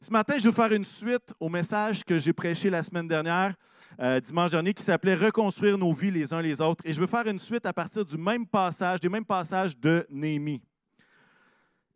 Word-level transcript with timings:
Ce 0.00 0.12
matin, 0.12 0.38
je 0.38 0.48
vais 0.48 0.54
faire 0.54 0.72
une 0.72 0.84
suite 0.84 1.34
au 1.40 1.48
message 1.48 2.04
que 2.04 2.20
j'ai 2.20 2.32
prêché 2.32 2.70
la 2.70 2.84
semaine 2.84 3.08
dernière, 3.08 3.56
euh, 3.98 4.20
dimanche 4.20 4.52
dernier, 4.52 4.72
qui 4.72 4.84
s'appelait 4.84 5.16
Reconstruire 5.16 5.76
nos 5.76 5.92
vies 5.92 6.12
les 6.12 6.32
uns 6.32 6.40
les 6.40 6.60
autres. 6.60 6.84
Et 6.86 6.92
je 6.92 7.00
veux 7.00 7.08
faire 7.08 7.26
une 7.26 7.40
suite 7.40 7.66
à 7.66 7.72
partir 7.72 8.04
du 8.04 8.16
même 8.16 8.46
passage, 8.46 9.00
des 9.00 9.08
mêmes 9.08 9.24
passages 9.24 9.76
de 9.76 10.06
Néhémie. 10.08 10.62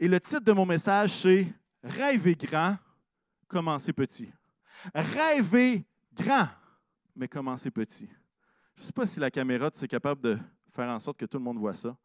Et 0.00 0.08
le 0.08 0.18
titre 0.18 0.40
de 0.40 0.50
mon 0.50 0.66
message, 0.66 1.20
c'est 1.22 1.46
Rêver 1.84 2.34
grand, 2.34 2.76
commencer 3.46 3.92
petit. 3.92 4.32
Rêver 4.92 5.84
grand, 6.12 6.48
mais 7.14 7.28
commencer 7.28 7.70
petit. 7.70 8.08
Je 8.74 8.82
ne 8.82 8.86
sais 8.86 8.92
pas 8.92 9.06
si 9.06 9.20
la 9.20 9.30
caméra, 9.30 9.70
tu 9.70 9.84
es 9.84 9.88
capable 9.88 10.20
de 10.20 10.38
faire 10.72 10.88
en 10.88 10.98
sorte 10.98 11.18
que 11.18 11.26
tout 11.26 11.38
le 11.38 11.44
monde 11.44 11.58
voit 11.58 11.74
ça, 11.74 11.96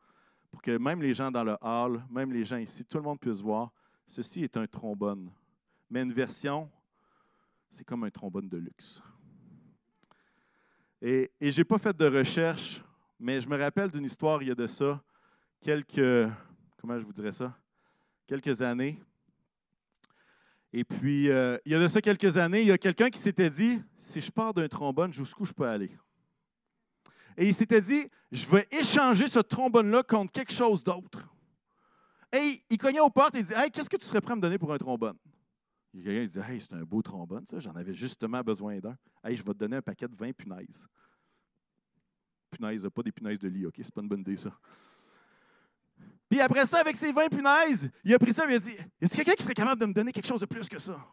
pour 0.51 0.61
que 0.61 0.77
même 0.77 1.01
les 1.01 1.15
gens 1.15 1.31
dans 1.31 1.43
le 1.43 1.57
hall, 1.59 2.05
même 2.07 2.31
les 2.31 2.45
gens 2.45 2.57
ici, 2.57 2.85
tout 2.85 2.97
le 2.97 3.03
monde 3.03 3.19
puisse 3.19 3.41
voir, 3.41 3.71
ceci 4.07 4.43
est 4.43 4.57
un 4.57 4.67
trombone. 4.67 5.31
Mais 5.89 6.01
une 6.01 6.13
version, 6.13 6.69
c'est 7.71 7.83
comme 7.83 8.03
un 8.03 8.09
trombone 8.09 8.49
de 8.49 8.57
luxe. 8.57 9.01
Et, 11.01 11.31
je 11.39 11.57
n'ai 11.57 11.63
pas 11.63 11.77
fait 11.77 11.95
de 11.95 12.05
recherche, 12.05 12.83
mais 13.19 13.39
je 13.39 13.47
me 13.47 13.57
rappelle 13.57 13.91
d'une 13.91 14.05
histoire 14.05 14.41
il 14.41 14.49
y 14.49 14.51
a 14.51 14.55
de 14.55 14.67
ça, 14.67 15.01
quelques, 15.61 16.29
comment 16.77 16.99
je 16.99 17.05
vous 17.05 17.13
dirais 17.13 17.31
ça, 17.31 17.57
quelques 18.25 18.61
années. 18.61 18.99
Et 20.73 20.83
puis, 20.83 21.29
euh, 21.29 21.57
il 21.65 21.71
y 21.71 21.75
a 21.75 21.79
de 21.79 21.87
ça 21.87 22.01
quelques 22.01 22.35
années, 22.35 22.61
il 22.61 22.67
y 22.67 22.71
a 22.71 22.77
quelqu'un 22.77 23.09
qui 23.09 23.19
s'était 23.19 23.49
dit, 23.49 23.81
si 23.97 24.19
je 24.19 24.31
pars 24.31 24.53
d'un 24.53 24.67
trombone, 24.67 25.13
jusqu'où 25.13 25.45
je 25.45 25.53
peux 25.53 25.67
aller? 25.67 25.91
Et 27.37 27.47
il 27.47 27.53
s'était 27.53 27.81
dit, 27.81 28.09
je 28.31 28.47
vais 28.47 28.67
échanger 28.71 29.29
ce 29.29 29.39
trombone-là 29.39 30.03
contre 30.03 30.31
quelque 30.31 30.51
chose 30.51 30.83
d'autre. 30.83 31.23
Et 32.33 32.63
il 32.69 32.77
cognait 32.77 32.99
aux 32.99 33.09
portes 33.09 33.35
et 33.35 33.39
il 33.39 33.45
dit, 33.45 33.53
hey, 33.55 33.71
qu'est-ce 33.71 33.89
que 33.89 33.97
tu 33.97 34.05
serais 34.05 34.19
prêt 34.19 34.33
à 34.33 34.35
me 34.35 34.41
donner 34.41 34.57
pour 34.57 34.73
un 34.73 34.77
trombone? 34.77 35.15
Il 35.97 36.01
a 36.01 36.03
quelqu'un 36.03 36.27
qui 36.27 36.39
dit, 36.39 36.51
hey, 36.51 36.61
c'est 36.61 36.73
un 36.73 36.83
beau 36.83 37.01
trombone, 37.01 37.45
ça, 37.47 37.59
j'en 37.59 37.73
avais 37.75 37.93
justement 37.93 38.41
besoin 38.41 38.77
d'un. 38.77 38.95
Hey, 39.23 39.35
je 39.35 39.43
vais 39.43 39.53
te 39.53 39.57
donner 39.57 39.77
un 39.77 39.81
paquet 39.81 40.07
de 40.07 40.15
20 40.15 40.31
punaises. 40.33 40.87
Punaises, 42.51 42.87
pas 42.93 43.01
des 43.01 43.11
punaises 43.11 43.39
de 43.39 43.47
lit, 43.47 43.65
OK? 43.65 43.73
C'est 43.77 43.93
pas 43.93 44.01
une 44.01 44.07
bonne 44.07 44.21
idée, 44.21 44.37
ça. 44.37 44.55
Puis 46.29 46.39
après 46.39 46.67
ça, 46.67 46.81
avec 46.81 46.95
ses 46.95 47.11
20 47.11 47.29
punaises, 47.29 47.89
il 48.03 48.13
a 48.13 48.19
pris 48.19 48.31
ça 48.31 48.45
et 48.45 48.51
il 48.51 48.55
a 48.55 48.59
dit 48.59 48.75
Y 49.01 49.05
a-t-il 49.05 49.09
quelqu'un 49.09 49.33
qui 49.33 49.41
serait 49.41 49.55
capable 49.55 49.81
de 49.81 49.87
me 49.87 49.93
donner 49.93 50.11
quelque 50.11 50.27
chose 50.27 50.41
de 50.41 50.45
plus 50.45 50.69
que 50.69 50.77
ça? 50.77 51.03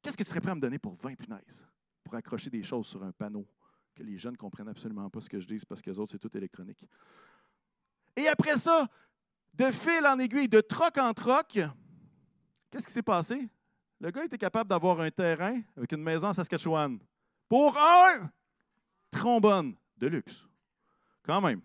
Qu'est-ce 0.00 0.16
que 0.16 0.22
tu 0.22 0.30
serais 0.30 0.40
prêt 0.40 0.52
à 0.52 0.54
me 0.54 0.60
donner 0.60 0.78
pour 0.78 0.94
20 0.94 1.16
punaises 1.16 1.66
Pour 2.04 2.14
accrocher 2.14 2.50
des 2.50 2.62
choses 2.62 2.86
sur 2.86 3.02
un 3.02 3.10
panneau 3.10 3.44
que 3.92 4.04
les 4.04 4.18
jeunes 4.18 4.32
ne 4.32 4.38
comprennent 4.38 4.68
absolument 4.68 5.10
pas 5.10 5.20
ce 5.20 5.28
que 5.28 5.40
je 5.40 5.48
dis 5.48 5.58
parce 5.68 5.82
que 5.82 5.90
les 5.90 5.98
autres, 5.98 6.12
c'est 6.12 6.18
tout 6.18 6.34
électronique. 6.36 6.84
Et 8.14 8.28
après 8.28 8.56
ça, 8.56 8.88
de 9.54 9.64
fil 9.72 10.06
en 10.06 10.18
aiguille, 10.20 10.48
de 10.48 10.60
troc 10.60 10.96
en 10.98 11.12
troc, 11.12 11.58
qu'est-ce 12.70 12.86
qui 12.86 12.92
s'est 12.92 13.02
passé? 13.02 13.48
Le 14.02 14.10
gars 14.10 14.24
était 14.24 14.36
capable 14.36 14.68
d'avoir 14.68 15.00
un 15.00 15.12
terrain 15.12 15.62
avec 15.76 15.92
une 15.92 16.02
maison 16.02 16.26
en 16.26 16.32
Saskatchewan 16.32 16.98
pour 17.48 17.78
un 17.78 18.28
trombone 19.12 19.76
de 19.96 20.08
luxe. 20.08 20.44
Quand 21.22 21.40
même. 21.40 21.60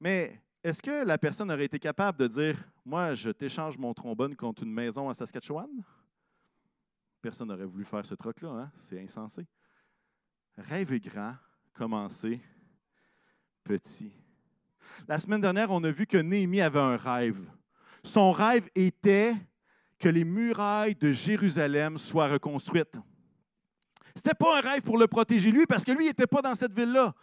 Mais 0.00 0.42
est-ce 0.64 0.82
que 0.82 1.04
la 1.04 1.18
personne 1.18 1.52
aurait 1.52 1.66
été 1.66 1.78
capable 1.78 2.18
de 2.18 2.26
dire 2.26 2.58
Moi, 2.84 3.14
je 3.14 3.30
t'échange 3.30 3.78
mon 3.78 3.94
trombone 3.94 4.34
contre 4.34 4.64
une 4.64 4.72
maison 4.72 5.08
à 5.08 5.14
Saskatchewan? 5.14 5.70
Personne 7.22 7.46
n'aurait 7.46 7.64
voulu 7.64 7.84
faire 7.84 8.04
ce 8.04 8.16
truc-là, 8.16 8.48
hein? 8.48 8.72
c'est 8.76 9.00
insensé. 9.00 9.46
Rêver 10.56 10.98
grand, 10.98 11.36
commencer 11.72 12.40
petit. 13.62 14.12
La 15.06 15.20
semaine 15.20 15.42
dernière, 15.42 15.70
on 15.70 15.84
a 15.84 15.92
vu 15.92 16.06
que 16.06 16.16
Néhémie 16.16 16.60
avait 16.60 16.80
un 16.80 16.96
rêve. 16.96 17.48
Son 18.02 18.32
rêve 18.32 18.68
était 18.74 19.36
que 20.00 20.08
les 20.08 20.24
murailles 20.24 20.96
de 20.96 21.12
Jérusalem 21.12 21.98
soient 21.98 22.28
reconstruites. 22.28 22.96
Ce 24.16 24.18
n'était 24.18 24.34
pas 24.34 24.58
un 24.58 24.60
rêve 24.60 24.82
pour 24.82 24.98
le 24.98 25.06
protéger 25.06 25.52
lui, 25.52 25.66
parce 25.66 25.84
que 25.84 25.92
lui, 25.92 26.06
n'était 26.06 26.26
pas 26.26 26.42
dans 26.42 26.56
cette 26.56 26.72
ville-là. 26.72 27.14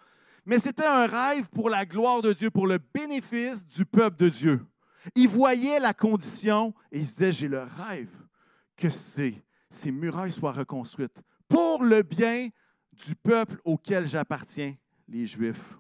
Mais 0.46 0.60
c'était 0.60 0.86
un 0.86 1.08
rêve 1.08 1.50
pour 1.50 1.70
la 1.70 1.86
gloire 1.86 2.22
de 2.22 2.32
Dieu, 2.32 2.50
pour 2.50 2.68
le 2.68 2.78
bénéfice 2.78 3.68
du 3.68 3.86
peuple 3.86 4.18
de 4.18 4.30
Dieu. 4.30 4.66
Il 5.16 5.28
voyait 5.28 5.80
la 5.80 5.94
condition 5.94 6.74
et 6.92 7.00
il 7.00 7.08
se 7.08 7.14
disait, 7.14 7.32
j'ai 7.34 7.48
le 7.48 7.64
rêve 7.64 8.10
que 8.78 8.90
ces 8.90 9.42
murailles 9.92 10.32
soient 10.32 10.54
reconstruites 10.54 11.18
pour 11.50 11.84
le 11.84 12.04
bien 12.04 12.50
du 12.94 13.16
peuple 13.16 13.60
auquel 13.66 14.08
j'appartiens, 14.08 14.76
les 15.08 15.26
Juifs. 15.26 15.78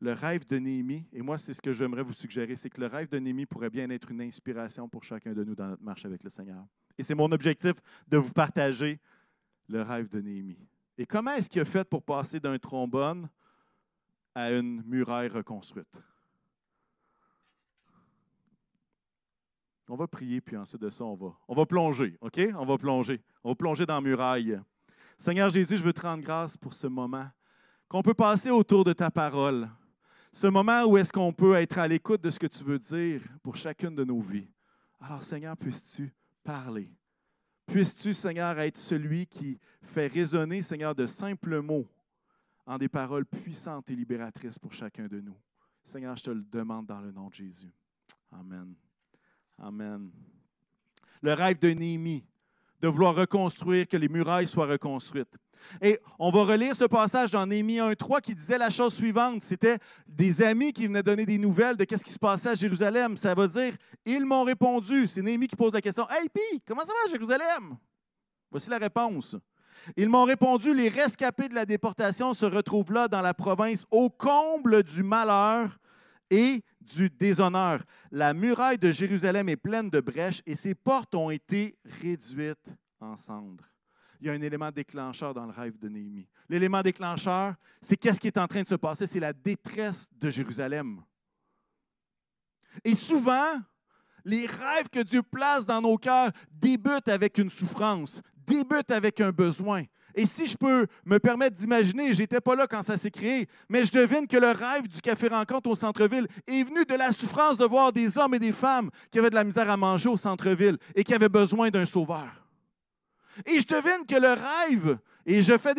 Le 0.00 0.12
rêve 0.12 0.46
de 0.46 0.58
Néhémie, 0.58 1.04
et 1.12 1.22
moi 1.22 1.38
c'est 1.38 1.52
ce 1.52 1.60
que 1.60 1.72
j'aimerais 1.72 2.02
vous 2.02 2.12
suggérer, 2.12 2.54
c'est 2.54 2.70
que 2.70 2.80
le 2.80 2.86
rêve 2.86 3.08
de 3.08 3.18
Néhémie 3.18 3.46
pourrait 3.46 3.70
bien 3.70 3.90
être 3.90 4.10
une 4.10 4.20
inspiration 4.20 4.88
pour 4.88 5.02
chacun 5.02 5.32
de 5.32 5.42
nous 5.42 5.56
dans 5.56 5.66
notre 5.66 5.82
marche 5.82 6.04
avec 6.04 6.22
le 6.22 6.30
Seigneur. 6.30 6.64
Et 6.96 7.02
c'est 7.02 7.16
mon 7.16 7.30
objectif 7.32 7.74
de 8.06 8.16
vous 8.16 8.32
partager 8.32 9.00
le 9.68 9.82
rêve 9.82 10.08
de 10.08 10.20
Néhémie. 10.20 10.68
Et 10.96 11.06
comment 11.06 11.32
est-ce 11.32 11.50
qu'il 11.50 11.60
a 11.60 11.64
fait 11.64 11.88
pour 11.88 12.02
passer 12.02 12.38
d'un 12.38 12.58
trombone 12.58 13.28
à 14.34 14.52
une 14.52 14.82
muraille 14.84 15.28
reconstruite? 15.28 15.86
On 19.88 19.96
va 19.96 20.06
prier, 20.06 20.40
puis 20.40 20.56
ensuite 20.56 20.82
de 20.82 20.90
ça, 20.90 21.04
on 21.04 21.14
va, 21.14 21.34
on 21.48 21.54
va 21.54 21.64
plonger, 21.64 22.18
OK? 22.20 22.40
On 22.56 22.66
va 22.66 22.76
plonger. 22.76 23.22
On 23.42 23.50
va 23.50 23.54
plonger 23.54 23.86
dans 23.86 23.94
la 23.94 24.00
muraille. 24.00 24.60
Seigneur 25.18 25.50
Jésus, 25.50 25.78
je 25.78 25.82
veux 25.82 25.92
te 25.92 26.02
rendre 26.02 26.22
grâce 26.22 26.56
pour 26.56 26.74
ce 26.74 26.86
moment 26.86 27.28
qu'on 27.88 28.02
peut 28.02 28.14
passer 28.14 28.50
autour 28.50 28.84
de 28.84 28.92
ta 28.92 29.10
parole. 29.10 29.68
Ce 30.32 30.46
moment 30.46 30.84
où 30.84 30.96
est-ce 30.96 31.12
qu'on 31.12 31.32
peut 31.32 31.54
être 31.54 31.78
à 31.78 31.88
l'écoute 31.88 32.22
de 32.22 32.30
ce 32.30 32.38
que 32.38 32.46
tu 32.46 32.62
veux 32.64 32.78
dire 32.78 33.22
pour 33.42 33.56
chacune 33.56 33.94
de 33.94 34.04
nos 34.04 34.20
vies. 34.20 34.48
Alors, 35.00 35.22
Seigneur, 35.22 35.56
puisses-tu 35.56 36.12
parler? 36.44 36.90
Puisses-tu, 37.66 38.12
Seigneur, 38.12 38.58
être 38.60 38.78
celui 38.78 39.26
qui 39.26 39.58
fait 39.82 40.06
résonner, 40.06 40.62
Seigneur, 40.62 40.94
de 40.94 41.06
simples 41.06 41.60
mots 41.60 41.86
en 42.66 42.78
des 42.78 42.88
paroles 42.88 43.26
puissantes 43.26 43.90
et 43.90 43.96
libératrices 43.96 44.58
pour 44.58 44.72
chacun 44.72 45.06
de 45.06 45.20
nous? 45.20 45.36
Seigneur, 45.84 46.16
je 46.16 46.24
te 46.24 46.30
le 46.30 46.42
demande 46.42 46.86
dans 46.86 47.00
le 47.00 47.12
nom 47.12 47.28
de 47.28 47.34
Jésus. 47.34 47.72
Amen. 48.32 48.74
Amen. 49.58 50.10
Le 51.20 51.32
rêve 51.32 51.58
de 51.58 51.70
Néhémie, 51.70 52.24
de 52.80 52.88
vouloir 52.88 53.14
reconstruire, 53.14 53.88
que 53.88 53.96
les 53.96 54.08
murailles 54.08 54.48
soient 54.48 54.66
reconstruites. 54.66 55.36
Et 55.80 55.98
on 56.18 56.30
va 56.30 56.44
relire 56.44 56.74
ce 56.74 56.84
passage 56.84 57.30
dans 57.30 57.46
Néhémie 57.46 57.78
1.3 57.78 58.20
qui 58.20 58.34
disait 58.34 58.58
la 58.58 58.70
chose 58.70 58.94
suivante. 58.94 59.42
C'était 59.42 59.78
des 60.06 60.42
amis 60.42 60.72
qui 60.72 60.86
venaient 60.86 61.02
donner 61.02 61.26
des 61.26 61.38
nouvelles 61.38 61.76
de 61.76 61.86
ce 61.90 62.04
qui 62.04 62.12
se 62.12 62.18
passait 62.18 62.50
à 62.50 62.54
Jérusalem. 62.54 63.16
Ça 63.16 63.34
veut 63.34 63.48
dire, 63.48 63.74
ils 64.04 64.24
m'ont 64.24 64.44
répondu. 64.44 65.06
C'est 65.08 65.22
Néhémie 65.22 65.48
qui 65.48 65.56
pose 65.56 65.72
la 65.72 65.80
question. 65.80 66.06
Hey, 66.10 66.28
Pi, 66.28 66.62
comment 66.66 66.82
ça 66.82 66.92
va 66.92 67.08
à 67.08 67.10
Jérusalem? 67.10 67.76
Voici 68.50 68.70
la 68.70 68.78
réponse. 68.78 69.36
Ils 69.96 70.08
m'ont 70.08 70.24
répondu, 70.24 70.74
les 70.74 70.88
rescapés 70.88 71.48
de 71.48 71.54
la 71.54 71.64
déportation 71.64 72.34
se 72.34 72.44
retrouvent 72.44 72.92
là 72.92 73.08
dans 73.08 73.22
la 73.22 73.34
province 73.34 73.86
au 73.90 74.10
comble 74.10 74.82
du 74.82 75.02
malheur 75.02 75.78
et 76.30 76.62
du 76.80 77.10
déshonneur. 77.10 77.82
La 78.10 78.34
muraille 78.34 78.78
de 78.78 78.92
Jérusalem 78.92 79.48
est 79.48 79.56
pleine 79.56 79.90
de 79.90 80.00
brèches 80.00 80.42
et 80.46 80.56
ses 80.56 80.74
portes 80.74 81.14
ont 81.14 81.30
été 81.30 81.76
réduites 82.02 82.68
en 83.00 83.16
cendres. 83.16 83.64
Il 84.20 84.26
y 84.26 84.30
a 84.30 84.32
un 84.32 84.40
élément 84.40 84.70
déclencheur 84.70 85.32
dans 85.32 85.46
le 85.46 85.52
rêve 85.52 85.78
de 85.78 85.88
Néhémie. 85.88 86.26
L'élément 86.48 86.82
déclencheur, 86.82 87.54
c'est 87.80 87.96
qu'est-ce 87.96 88.18
qui 88.18 88.26
est 88.26 88.38
en 88.38 88.46
train 88.46 88.62
de 88.62 88.68
se 88.68 88.74
passer? 88.74 89.06
C'est 89.06 89.20
la 89.20 89.32
détresse 89.32 90.08
de 90.18 90.30
Jérusalem. 90.30 91.02
Et 92.84 92.94
souvent, 92.94 93.60
les 94.24 94.46
rêves 94.46 94.88
que 94.90 95.02
Dieu 95.02 95.22
place 95.22 95.66
dans 95.66 95.80
nos 95.80 95.96
cœurs 95.96 96.32
débutent 96.50 97.08
avec 97.08 97.38
une 97.38 97.50
souffrance, 97.50 98.20
débutent 98.46 98.90
avec 98.90 99.20
un 99.20 99.30
besoin. 99.30 99.84
Et 100.14 100.26
si 100.26 100.46
je 100.46 100.56
peux 100.56 100.86
me 101.04 101.18
permettre 101.18 101.56
d'imaginer, 101.56 102.12
je 102.12 102.18
n'étais 102.18 102.40
pas 102.40 102.56
là 102.56 102.66
quand 102.66 102.82
ça 102.82 102.98
s'est 102.98 103.10
créé, 103.10 103.48
mais 103.68 103.84
je 103.84 103.92
devine 103.92 104.26
que 104.26 104.36
le 104.36 104.50
rêve 104.50 104.88
du 104.88 105.00
café 105.00 105.28
rencontre 105.28 105.70
au 105.70 105.76
centre-ville 105.76 106.26
est 106.46 106.64
venu 106.64 106.84
de 106.84 106.94
la 106.94 107.12
souffrance 107.12 107.56
de 107.56 107.64
voir 107.64 107.92
des 107.92 108.18
hommes 108.18 108.34
et 108.34 108.38
des 108.40 108.52
femmes 108.52 108.90
qui 109.12 109.18
avaient 109.18 109.30
de 109.30 109.36
la 109.36 109.44
misère 109.44 109.70
à 109.70 109.76
manger 109.76 110.08
au 110.08 110.16
centre-ville 110.16 110.76
et 110.96 111.04
qui 111.04 111.14
avaient 111.14 111.28
besoin 111.28 111.70
d'un 111.70 111.86
sauveur. 111.86 112.47
Et 113.46 113.60
je 113.60 113.66
devine 113.66 114.06
que 114.06 114.16
le 114.16 114.32
rêve, 114.32 114.98
et 115.26 115.42
je 115.42 115.56
fais 115.58 115.74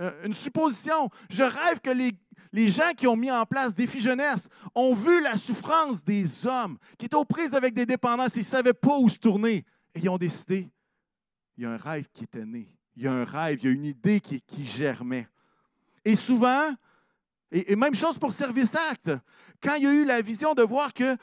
euh, 0.00 0.24
une 0.24 0.34
supposition, 0.34 1.10
je 1.30 1.44
rêve 1.44 1.80
que 1.80 1.90
les, 1.90 2.12
les 2.52 2.70
gens 2.70 2.92
qui 2.96 3.06
ont 3.06 3.16
mis 3.16 3.30
en 3.30 3.46
place 3.46 3.74
des 3.74 3.86
filles 3.86 4.00
jeunesse 4.00 4.48
ont 4.74 4.94
vu 4.94 5.22
la 5.22 5.36
souffrance 5.36 6.04
des 6.04 6.46
hommes 6.46 6.78
qui 6.98 7.06
étaient 7.06 7.16
aux 7.16 7.24
prises 7.24 7.54
avec 7.54 7.74
des 7.74 7.86
dépendances, 7.86 8.36
ils 8.36 8.40
ne 8.40 8.44
savaient 8.44 8.74
pas 8.74 8.98
où 8.98 9.08
se 9.08 9.18
tourner. 9.18 9.64
Et 9.94 10.00
ils 10.00 10.08
ont 10.08 10.18
décidé, 10.18 10.68
il 11.56 11.64
y 11.64 11.66
a 11.66 11.70
un 11.70 11.76
rêve 11.76 12.06
qui 12.12 12.24
était 12.24 12.44
né 12.44 12.74
il 12.96 13.02
y 13.02 13.06
a 13.06 13.12
un 13.12 13.24
rêve, 13.24 13.58
il 13.62 13.64
y 13.66 13.68
a 13.68 13.72
une 13.72 13.84
idée 13.84 14.20
qui, 14.20 14.64
germait. 14.64 15.28
Et 16.04 16.16
souvent, 16.16 16.74
et, 17.50 17.76
même 17.76 17.94
chose 17.94 18.18
pour 18.18 18.32
Service 18.32 18.74
Act, 18.74 19.10
quand 19.62 19.74
il 19.74 19.84
y 19.84 19.86
a 19.86 19.92
eu 19.92 20.04
la 20.04 20.20
vision 20.22 20.54
de 20.54 20.62
voir 20.62 20.92
que 20.92 21.16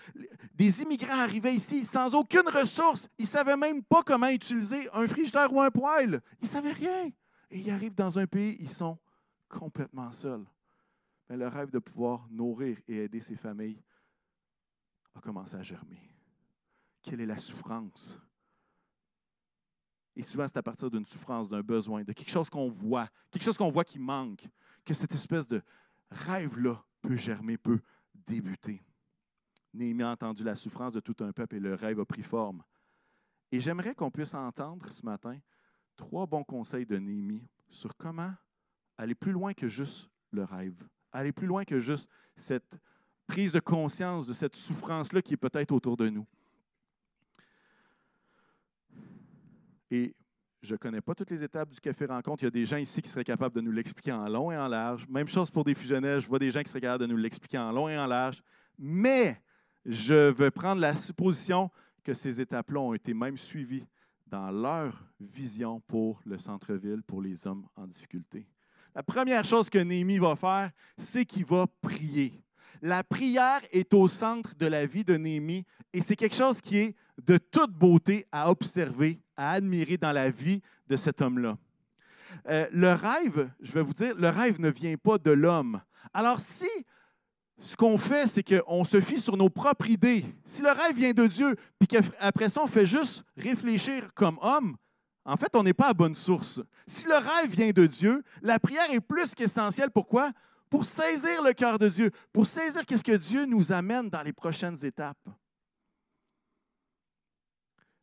des 0.54 0.82
immigrants 0.82 1.20
arrivaient 1.20 1.54
ici 1.54 1.86
sans 1.86 2.14
aucune 2.16 2.48
ressource, 2.48 3.08
ils 3.18 3.24
ne 3.24 3.28
savaient 3.28 3.58
même 3.58 3.84
pas 3.84 4.04
comment 4.04 4.30
utiliser 4.30 4.88
un 4.94 5.08
frigidaire 5.08 5.52
ou 5.52 5.62
un 5.62 5.72
poêle. 5.72 6.22
Ils 6.42 6.46
ne 6.46 6.50
savaient 6.50 6.72
rien. 6.72 7.12
Et 7.50 7.60
ils 7.60 7.70
arrivent 7.70 7.96
dans 7.96 8.18
un 8.18 8.28
pays, 8.28 8.56
ils 8.60 8.72
sont 8.72 8.98
complètement 9.50 10.12
seuls. 10.12 10.46
Mais 11.30 11.38
le 11.38 11.48
rêve 11.48 11.70
de 11.70 11.80
pouvoir 11.80 12.28
nourrir 12.30 12.78
et 12.88 13.04
aider 13.04 13.22
ces 13.22 13.36
familles 13.36 13.82
a 15.16 15.20
commencé 15.20 15.56
à 15.56 15.62
germer. 15.62 16.10
quelle 17.02 17.22
est 17.22 17.26
la 17.26 17.38
souffrance? 17.38 18.18
Et 20.16 20.24
souvent, 20.24 20.46
c'est 20.46 20.58
à 20.58 20.64
partir 20.64 20.90
d'une 20.90 21.06
souffrance, 21.06 21.50
d'un 21.50 21.62
besoin, 21.62 22.04
de 22.04 22.12
quelque 22.14 22.30
chose 22.30 22.50
qu'on 22.50 22.68
voit, 22.68 23.08
quelque 23.30 23.44
chose 23.44 23.58
qu'on 23.58 23.70
voit 23.70 23.86
qui 23.86 23.98
manque, 23.98 24.48
que 24.84 24.94
cette 24.94 25.14
espèce 25.14 25.48
de 25.48 25.62
rêve-là 26.12 26.84
peut 27.02 27.16
germer, 27.16 27.58
peut 27.58 27.80
débuter. 28.28 28.84
Néhémie 29.74 30.04
a 30.04 30.12
entendu 30.12 30.44
la 30.44 30.56
souffrance 30.56 30.94
de 30.94 31.00
tout 31.00 31.16
un 31.22 31.32
peuple 31.32 31.56
et 31.56 31.60
le 31.60 31.76
rêve 31.76 32.00
a 32.00 32.06
pris 32.06 32.24
forme. 32.24 32.64
Et 33.52 33.60
j'aimerais 33.60 33.96
qu'on 33.96 34.12
puisse 34.12 34.34
entendre 34.34 34.92
ce 34.92 35.06
matin 35.06 35.40
trois 35.96 36.26
bons 36.26 36.44
conseils 36.44 36.86
de 36.86 36.98
Néhémie 36.98 37.48
sur 37.70 37.96
comment 37.96 38.34
aller 38.98 39.16
plus 39.16 39.32
loin 39.32 39.54
que 39.54 39.68
juste 39.68 40.10
le 40.32 40.44
rêve, 40.44 40.88
aller 41.12 41.32
plus 41.32 41.48
loin 41.48 41.64
que 41.64 41.80
juste 41.80 42.10
cette 42.36 42.78
prise 43.28 43.54
de 43.54 43.60
conscience 43.60 44.28
de 44.28 44.34
cette 44.34 44.56
souffrance-là 44.56 45.22
qui 45.22 45.34
est 45.34 45.38
peut-être 45.38 45.72
autour 45.72 45.98
de 45.98 46.10
nous. 46.10 46.28
Et 49.90 50.16
je 50.62 50.74
ne 50.74 50.78
connais 50.78 51.02
pas 51.02 51.16
toutes 51.16 51.32
les 51.32 51.44
étapes 51.44 51.70
du 51.70 51.80
café 51.80 52.06
rencontre. 52.06 52.44
Il 52.44 52.46
y 52.46 52.48
a 52.48 52.52
des 52.52 52.66
gens 52.66 52.78
ici 52.78 53.02
qui 53.02 53.10
seraient 53.10 53.24
capables 53.24 53.56
de 53.56 53.62
nous 53.62 53.72
l'expliquer 53.72 54.12
en 54.12 54.28
long 54.28 54.52
et 54.52 54.58
en 54.58 54.68
large. 54.68 55.08
Même 55.10 55.28
chose 55.28 55.50
pour 55.50 55.64
des 55.64 55.74
fusionnels. 55.74 56.22
Je 56.22 56.28
vois 56.28 56.38
des 56.38 56.52
gens 56.52 56.62
qui 56.62 56.70
seraient 56.70 56.82
capables 56.82 57.02
de 57.02 57.08
nous 57.08 57.18
l'expliquer 57.18 57.58
en 57.58 57.72
long 57.72 57.90
et 57.90 57.98
en 57.98 58.06
large. 58.06 58.44
Mais 58.78 59.42
je 59.86 60.32
veux 60.32 60.52
prendre 60.52 60.80
la 60.80 60.96
supposition 60.96 61.72
que 62.04 62.14
ces 62.14 62.40
étapes-là 62.40 62.80
ont 62.80 62.94
été 62.94 63.14
même 63.14 63.38
suivies 63.38 63.86
dans 64.28 64.52
leur 64.52 65.04
vision 65.20 65.80
pour 65.82 66.22
le 66.26 66.38
centre-ville, 66.38 67.02
pour 67.04 67.22
les 67.22 67.48
hommes 67.48 67.68
en 67.76 67.88
difficulté. 67.88 68.48
La 68.94 69.04
première 69.04 69.44
chose 69.44 69.70
que 69.70 69.80
Néhémie 69.80 70.20
va 70.20 70.36
faire, 70.36 70.72
c'est 70.98 71.26
qu'il 71.26 71.46
va 71.46 71.66
prier. 71.82 72.44
La 72.82 73.04
prière 73.04 73.62
est 73.72 73.94
au 73.94 74.08
centre 74.08 74.56
de 74.56 74.66
la 74.66 74.86
vie 74.86 75.04
de 75.04 75.16
Néhémie 75.16 75.66
et 75.94 76.02
c'est 76.02 76.16
quelque 76.16 76.36
chose 76.36 76.62
qui 76.62 76.78
est 76.78 76.96
de 77.24 77.38
toute 77.38 77.72
beauté 77.72 78.26
à 78.32 78.50
observer, 78.50 79.20
à 79.38 79.52
admirer 79.52 79.98
dans 79.98 80.12
la 80.12 80.30
vie 80.30 80.62
de 80.88 80.96
cet 80.96 81.22
homme-là. 81.22 81.58
Euh, 82.50 82.66
le 82.72 82.94
rêve, 82.94 83.50
je 83.62 83.72
vais 83.72 83.82
vous 83.82 83.94
dire, 83.94 84.16
le 84.16 84.30
rêve 84.30 84.60
ne 84.60 84.70
vient 84.70 84.96
pas 84.98 85.18
de 85.18 85.32
l'homme. 85.32 85.82
Alors 86.14 86.40
si 86.40 86.70
ce 87.62 87.76
qu'on 87.76 87.98
fait, 87.98 88.28
c'est 88.28 88.44
qu'on 88.44 88.84
se 88.84 89.02
fie 89.02 89.20
sur 89.20 89.38
nos 89.38 89.50
propres 89.50 89.90
idées, 89.90 90.26
si 90.46 90.62
le 90.62 90.72
rêve 90.72 90.96
vient 90.96 91.12
de 91.12 91.28
Dieu, 91.28 91.56
puis 91.78 91.88
qu'après 91.88 92.50
ça, 92.50 92.62
on 92.64 92.68
fait 92.68 92.88
juste 92.88 93.24
réfléchir 93.38 94.14
comme 94.16 94.40
homme, 94.42 94.76
en 95.24 95.38
fait, 95.38 95.56
on 95.56 95.64
n'est 95.64 95.74
pas 95.74 95.90
à 95.90 95.94
bonne 95.94 96.16
source. 96.16 96.62
Si 96.88 97.06
le 97.08 97.16
rêve 97.16 97.52
vient 97.52 97.70
de 97.70 97.86
Dieu, 97.86 98.24
la 98.42 98.60
prière 98.60 98.90
est 98.92 99.00
plus 99.00 99.36
qu'essentielle. 99.36 99.92
Pourquoi? 99.92 100.32
Pour 100.72 100.86
saisir 100.86 101.44
le 101.44 101.54
cœur 101.54 101.78
de 101.78 101.88
Dieu, 101.88 102.10
pour 102.34 102.48
saisir 102.48 102.84
qu'est-ce 102.84 103.04
que 103.04 103.18
Dieu 103.18 103.46
nous 103.46 103.72
amène 103.72 104.10
dans 104.10 104.24
les 104.24 104.34
prochaines 104.34 104.84
étapes 104.84 105.30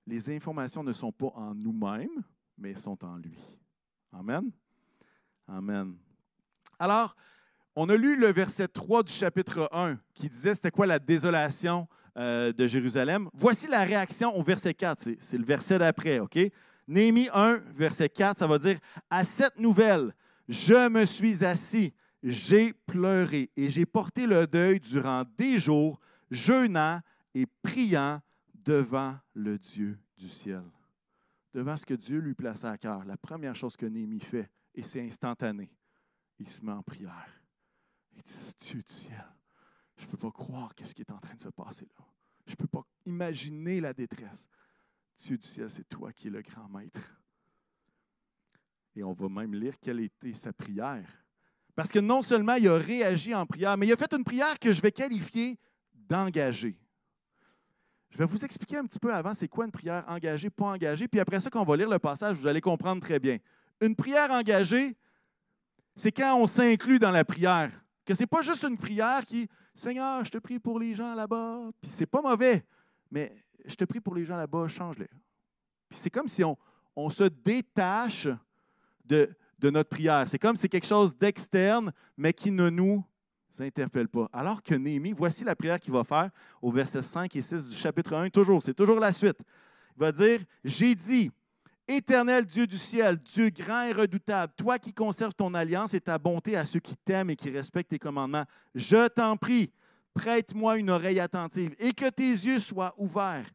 les 0.09 0.35
informations 0.35 0.83
ne 0.83 0.93
sont 0.93 1.13
pas 1.13 1.33
en 1.35 1.55
nous-mêmes, 1.55 2.23
mais 2.57 2.75
sont 2.75 3.05
en 3.05 3.17
lui. 3.17 3.39
Amen. 4.13 4.51
Amen. 5.47 5.97
Alors, 6.79 7.15
on 7.77 7.89
a 7.91 7.95
lu 7.95 8.17
le 8.17 8.33
verset 8.33 8.69
3 8.69 9.03
du 9.03 9.13
chapitre 9.13 9.69
1 9.71 9.99
qui 10.15 10.29
disait 10.29 10.55
c'était 10.55 10.71
quoi 10.71 10.87
la 10.87 10.99
désolation 10.99 11.87
euh, 12.17 12.53
de 12.53 12.67
Jérusalem. 12.67 13.29
Voici 13.35 13.69
la 13.69 13.85
réaction 13.85 14.35
au 14.35 14.43
verset 14.43 14.75
4. 14.75 15.11
C'est 15.21 15.39
le 15.39 15.45
verset 15.45 15.79
d'après, 15.79 16.19
OK? 16.21 16.39
Néhémie 16.87 17.29
1, 17.33 17.57
verset 17.75 18.09
4, 18.09 18.39
ça 18.39 18.47
va 18.47 18.59
dire 18.59 18.79
À 19.11 19.25
cette 19.25 19.59
nouvelle, 19.59 20.15
je 20.49 20.89
me 20.89 21.05
suis 21.05 21.45
assis, 21.45 21.93
j'ai 22.23 22.73
pleuré 22.73 23.51
et 23.57 23.71
j'ai 23.71 23.87
porté 23.87 24.27
le 24.27 24.47
deuil 24.47 24.81
durant 24.81 25.25
des 25.37 25.59
jours, 25.59 26.01
jeûnant 26.31 27.01
et 27.35 27.47
priant 27.63 28.21
devant 28.55 29.19
le 29.35 29.59
Dieu 29.59 29.99
du 30.17 30.29
ciel, 30.29 30.65
devant 31.53 31.77
ce 31.77 31.87
que 31.87 31.95
Dieu 31.95 32.19
lui 32.19 32.35
plaçait 32.35 32.67
à 32.67 32.77
cœur. 32.77 33.05
La 33.05 33.17
première 33.17 33.55
chose 33.55 33.77
que 33.77 33.87
Néhémie 33.87 34.21
fait, 34.21 34.51
et 34.75 34.83
c'est 34.83 35.05
instantané, 35.05 35.71
il 36.39 36.49
se 36.49 36.65
met 36.65 36.73
en 36.73 36.83
prière. 36.83 37.43
Il 38.17 38.23
dit 38.23 38.55
Dieu 38.59 38.83
du 38.83 38.93
ciel, 38.93 39.25
je 39.97 40.05
ne 40.05 40.11
peux 40.11 40.17
pas 40.17 40.31
croire 40.31 40.75
qu'est-ce 40.75 40.95
qui 40.95 41.03
est 41.03 41.11
en 41.11 41.19
train 41.19 41.35
de 41.35 41.41
se 41.41 41.49
passer 41.49 41.89
là. 41.99 42.05
Je 42.47 42.53
ne 42.53 42.57
peux 42.57 42.67
pas 42.67 42.85
imaginer 43.05 43.81
la 43.81 43.93
détresse. 43.93 44.49
Dieu 45.19 45.37
du 45.37 45.47
ciel, 45.47 45.71
c'est 45.71 45.89
toi 45.89 46.13
qui 46.13 46.29
es 46.29 46.31
le 46.31 46.43
grand 46.43 46.69
maître. 46.69 47.21
Et 48.95 49.03
on 49.03 49.13
va 49.13 49.29
même 49.29 49.55
lire 49.55 49.79
quelle 49.79 50.01
était 50.01 50.33
sa 50.33 50.53
prière. 50.53 51.09
Parce 51.79 51.93
que 51.93 52.01
non 52.01 52.23
seulement 52.23 52.55
il 52.55 52.67
a 52.67 52.77
réagi 52.77 53.33
en 53.33 53.47
prière, 53.47 53.77
mais 53.77 53.87
il 53.87 53.93
a 53.93 53.97
fait 53.97 54.13
une 54.13 54.25
prière 54.25 54.59
que 54.59 54.73
je 54.73 54.83
vais 54.83 54.91
qualifier 54.91 55.57
d'engagée. 55.95 56.77
Je 58.11 58.19
vais 58.19 58.25
vous 58.25 58.45
expliquer 58.45 58.79
un 58.79 58.85
petit 58.85 58.99
peu 58.99 59.15
avant 59.15 59.33
c'est 59.33 59.47
quoi 59.47 59.65
une 59.65 59.71
prière 59.71 60.05
engagée, 60.09 60.51
pas 60.51 60.65
engagée, 60.65 61.07
puis 61.07 61.21
après 61.21 61.39
ça, 61.39 61.51
quand 61.51 61.63
on 61.63 61.65
va 61.65 61.77
lire 61.77 61.89
le 61.89 62.01
passage, 62.01 62.37
vous 62.37 62.49
allez 62.49 62.61
comprendre 62.61 63.01
très 63.01 63.21
bien. 63.21 63.39
Une 63.81 63.95
prière 63.95 64.29
engagée, 64.33 64.97
c'est 65.95 66.11
quand 66.11 66.37
on 66.41 66.49
s'inclut 66.49 66.99
dans 66.99 67.13
la 67.13 67.25
prière. 67.25 67.71
Que 68.05 68.13
ce 68.13 68.23
n'est 68.23 68.27
pas 68.27 68.43
juste 68.43 68.65
une 68.65 68.77
prière 68.77 69.25
qui, 69.25 69.49
Seigneur, 69.73 70.25
je 70.25 70.33
te 70.33 70.39
prie 70.39 70.59
pour 70.59 70.81
les 70.81 70.97
gens 70.97 71.15
là-bas, 71.15 71.71
puis 71.81 71.93
c'est 71.93 72.07
pas 72.07 72.23
mauvais, 72.23 72.65
mais 73.09 73.33
je 73.65 73.77
te 73.77 73.85
prie 73.85 74.01
pour 74.01 74.17
les 74.17 74.25
gens 74.25 74.37
là-bas, 74.37 74.67
change-les. 74.67 75.11
Puis 75.89 76.01
c'est 76.01 76.11
comme 76.11 76.27
si 76.27 76.43
on, 76.43 76.59
on 76.97 77.09
se 77.09 77.23
détache 77.23 78.27
de, 79.05 79.31
de 79.59 79.71
notre 79.71 79.91
prière. 79.91 80.27
C'est 80.29 80.39
comme 80.39 80.57
si 80.57 80.63
c'est 80.63 80.69
quelque 80.69 80.87
chose 80.87 81.17
d'externe, 81.17 81.93
mais 82.17 82.33
qui 82.33 82.51
ne 82.51 82.71
nous 82.71 83.05
interpelle 83.61 84.09
pas. 84.09 84.29
Alors 84.33 84.63
que 84.63 84.75
Néhémie, 84.75 85.13
voici 85.13 85.45
la 85.45 85.57
prière 85.57 85.81
qu'il 85.81 85.93
va 85.93 86.05
faire 86.05 86.31
au 86.63 86.71
verset 86.71 87.03
5 87.03 87.35
et 87.35 87.43
6 87.43 87.69
du 87.71 87.77
chapitre 87.77 88.15
1, 88.15 88.31
toujours, 88.31 88.63
c'est 88.63 88.75
toujours 88.75 89.01
la 89.01 89.13
suite. 89.13 89.39
Il 89.97 90.01
va 90.01 90.13
dire, 90.13 90.41
j'ai 90.65 90.95
dit, 90.95 91.31
Éternel 91.89 92.45
Dieu 92.45 92.67
du 92.67 92.77
ciel, 92.77 93.17
Dieu 93.17 93.49
grand 93.49 93.83
et 93.83 93.93
redoutable, 93.93 94.53
toi 94.57 94.79
qui 94.79 94.93
conserves 94.93 95.35
ton 95.35 95.55
alliance 95.55 95.95
et 95.95 96.01
ta 96.01 96.19
bonté 96.19 96.55
à 96.55 96.67
ceux 96.67 96.81
qui 96.81 96.95
t'aiment 96.97 97.31
et 97.31 97.37
qui 97.37 97.51
respectent 97.51 97.91
tes 97.91 97.99
commandements, 97.99 98.45
je 98.75 99.09
t'en 99.09 99.37
prie, 99.37 99.73
prête-moi 100.13 100.77
une 100.77 100.91
oreille 100.91 101.19
attentive 101.19 101.75
et 101.79 101.93
que 101.93 102.11
tes 102.11 102.31
yeux 102.31 102.61
soient 102.61 102.95
ouverts. 102.99 103.47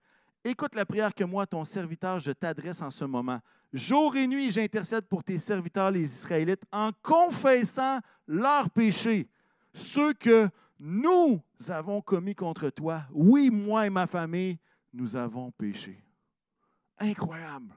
Écoute 0.44 0.76
la 0.76 0.86
prière 0.86 1.14
que 1.14 1.24
moi, 1.24 1.46
ton 1.46 1.64
serviteur, 1.64 2.20
je 2.20 2.32
t'adresse 2.32 2.82
en 2.82 2.90
ce 2.90 3.06
moment. 3.06 3.40
Jour 3.74 4.16
et 4.16 4.28
nuit, 4.28 4.52
j'intercède 4.52 5.08
pour 5.08 5.24
tes 5.24 5.40
serviteurs, 5.40 5.90
les 5.90 6.04
Israélites, 6.04 6.64
en 6.72 6.92
confessant 7.02 8.00
leurs 8.28 8.70
péchés 8.70 9.28
ceux 9.74 10.14
que 10.14 10.48
nous 10.80 11.42
avons 11.68 12.02
commis 12.02 12.36
contre 12.36 12.70
toi. 12.70 13.04
Oui, 13.12 13.50
moi 13.50 13.88
et 13.88 13.90
ma 13.90 14.06
famille, 14.06 14.60
nous 14.94 15.16
avons 15.16 15.52
péché. 15.52 16.04
Incroyable. 17.00 17.76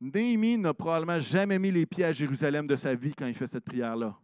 Néhémie 0.00 0.56
n'a 0.56 0.72
probablement 0.72 1.20
jamais 1.20 1.58
mis 1.58 1.70
les 1.70 1.84
pieds 1.84 2.04
à 2.04 2.12
Jérusalem 2.12 2.66
de 2.66 2.76
sa 2.76 2.94
vie 2.94 3.14
quand 3.14 3.26
il 3.26 3.34
fait 3.34 3.46
cette 3.46 3.64
prière-là. 3.64 4.16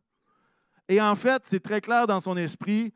Et 0.89 1.01
en 1.01 1.15
fait, 1.15 1.43
c'est 1.47 1.63
très 1.63 1.81
clair 1.81 2.07
dans 2.07 2.21
son 2.21 2.37
esprit 2.37 2.93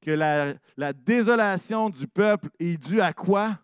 que 0.00 0.10
la, 0.10 0.54
la, 0.76 0.92
désolation 0.92 1.88
du 1.88 2.06
peuple 2.06 2.48
est 2.58 2.76
due 2.76 3.00
à 3.00 3.12
quoi? 3.12 3.58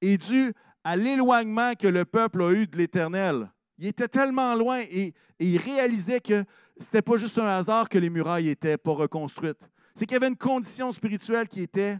Est 0.00 0.18
due 0.18 0.52
à 0.84 0.96
l'éloignement 0.96 1.74
que 1.74 1.86
le 1.86 2.04
peuple 2.04 2.42
a 2.42 2.52
eu 2.52 2.66
de 2.66 2.76
l'Éternel. 2.76 3.50
Il 3.78 3.86
était 3.86 4.08
tellement 4.08 4.54
loin 4.54 4.80
et, 4.80 5.14
il 5.38 5.56
réalisait 5.58 6.20
que 6.20 6.44
n'était 6.78 7.02
pas 7.02 7.16
juste 7.16 7.38
un 7.38 7.46
hasard 7.46 7.88
que 7.88 7.98
les 7.98 8.10
murailles 8.10 8.46
n'étaient 8.46 8.78
pas 8.78 8.92
reconstruites. 8.92 9.58
C'est 9.94 10.06
qu'il 10.06 10.14
y 10.14 10.16
avait 10.16 10.28
une 10.28 10.36
condition 10.36 10.92
spirituelle 10.92 11.48
qui 11.48 11.62
était 11.62 11.98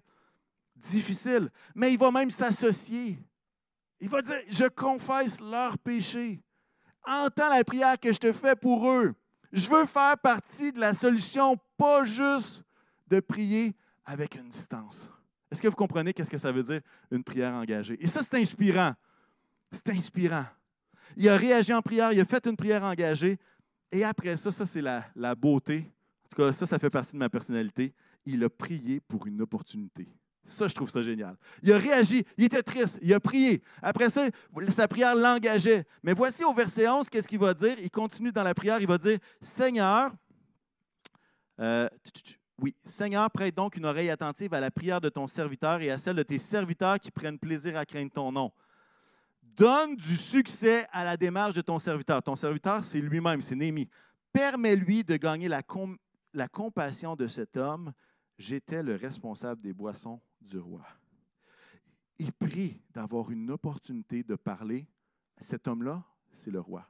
difficile. 0.77 1.51
Mais 1.75 1.93
il 1.93 1.99
va 1.99 2.11
même 2.11 2.31
s'associer. 2.31 3.19
Il 4.01 4.09
va 4.09 4.23
dire, 4.23 4.41
je 4.49 4.65
confesse 4.69 5.41
leurs 5.41 5.79
péchés. 5.79 6.41
Entends 7.05 7.51
la 7.51 7.65
prière 7.65 7.99
que 7.99 8.13
je 8.13 8.19
te 8.19 8.33
fais 8.33 8.57
pour 8.57 8.89
eux. 8.91 9.15
Je 9.53 9.69
veux 9.69 9.87
faire 9.87 10.17
partie 10.19 10.73
de 10.73 10.81
la 10.81 10.95
solution, 10.95 11.57
pas 11.77 12.05
juste 12.05 12.63
de 13.09 13.21
prier 13.21 13.75
avec 14.05 14.35
une 14.35 14.49
distance. 14.49 15.11
Est-ce 15.53 15.61
que 15.61 15.69
vous 15.69 15.77
comprenez 15.77 16.15
qu'est-ce 16.15 16.31
que 16.31 16.39
ça 16.39 16.51
veut 16.51 16.63
dire 16.63 16.81
une 17.11 17.23
prière 17.23 17.53
engagée? 17.53 18.03
Et 18.03 18.07
ça, 18.07 18.23
c'est 18.23 18.41
inspirant. 18.41 18.95
C'est 19.71 19.91
inspirant. 19.91 20.47
Il 21.15 21.29
a 21.29 21.37
réagi 21.37 21.75
en 21.75 21.83
prière, 21.83 22.11
il 22.11 22.21
a 22.21 22.25
fait 22.25 22.47
une 22.47 22.57
prière 22.57 22.83
engagée, 22.83 23.39
et 23.91 24.03
après 24.03 24.35
ça, 24.39 24.51
ça 24.51 24.65
c'est 24.65 24.81
la, 24.81 25.05
la 25.15 25.35
beauté. 25.35 25.85
En 26.25 26.29
tout 26.31 26.43
cas, 26.43 26.53
ça, 26.53 26.65
ça 26.65 26.79
fait 26.79 26.89
partie 26.89 27.13
de 27.13 27.19
ma 27.19 27.29
personnalité. 27.29 27.93
Il 28.25 28.43
a 28.43 28.49
prié 28.49 29.01
pour 29.01 29.27
une 29.27 29.43
opportunité. 29.43 30.09
Ça, 30.47 30.69
je 30.69 30.75
trouve 30.75 30.89
ça 30.89 31.03
génial. 31.03 31.37
Il 31.63 31.71
a 31.71 31.77
réagi, 31.77 32.25
il 32.39 32.45
était 32.45 32.63
triste, 32.63 32.99
il 33.03 33.13
a 33.13 33.21
prié. 33.21 33.63
Après 33.83 34.09
ça, 34.09 34.29
sa 34.75 34.89
prière 34.89 35.15
l'engageait. 35.15 35.85
Mais 36.03 36.15
voici 36.15 36.45
au 36.45 36.55
verset 36.55 36.89
11, 36.89 37.11
qu'est-ce 37.11 37.29
qu'il 37.29 37.39
va 37.39 37.53
dire? 37.53 37.77
Il 37.79 37.91
continue 37.91 38.33
dans 38.33 38.43
la 38.43 38.55
prière, 38.55 38.81
il 38.81 38.87
va 38.87 38.97
dire, 38.97 39.19
Seigneur, 39.43 40.13
euh, 41.61 41.91
oui, 42.63 42.77
Seigneur, 42.85 43.29
prête 43.29 43.57
donc 43.57 43.77
une 43.77 43.87
oreille 43.87 44.09
attentive 44.09 44.55
à 44.55 44.61
la 44.61 44.71
prière 44.71 45.01
de 45.01 45.09
ton 45.09 45.27
serviteur 45.27 45.83
et 45.83 45.91
à 45.91 45.99
celle 45.99 46.15
de 46.15 46.23
tes 46.23 46.39
serviteurs 46.39 47.01
qui 47.01 47.11
prennent 47.11 47.39
plaisir 47.39 47.77
à 47.77 47.85
craindre 47.85 48.13
ton 48.13 48.31
nom. 48.31 48.53
Donne 49.43 49.97
du 49.97 50.17
succès 50.17 50.87
à 50.93 51.03
la 51.03 51.17
démarche 51.17 51.55
de 51.55 51.61
ton 51.61 51.81
serviteur. 51.81 52.23
Ton 52.23 52.37
serviteur, 52.37 52.85
c'est 52.85 53.01
lui-même, 53.01 53.41
c'est 53.41 53.57
Némi. 53.57 53.89
Permets-lui 54.33 55.03
de 55.03 55.17
gagner 55.17 55.49
la, 55.49 56.49
compassion 56.49 57.17
de 57.17 57.27
cet 57.27 57.57
homme. 57.57 57.93
J'étais 58.39 58.85
le 58.85 58.95
responsable 58.95 59.61
des 59.61 59.73
boissons 59.73 60.21
du 60.41 60.59
roi. 60.59 60.87
il 62.21 62.33
prie 62.33 62.81
d'avoir 62.91 63.33
une 63.33 63.51
opportunité 63.51 64.23
de 64.23 64.37
parler. 64.37 64.87
Cet 65.41 65.67
homme-là, 65.67 66.05
c'est 66.37 66.53
le 66.53 66.61
roi. 66.61 66.89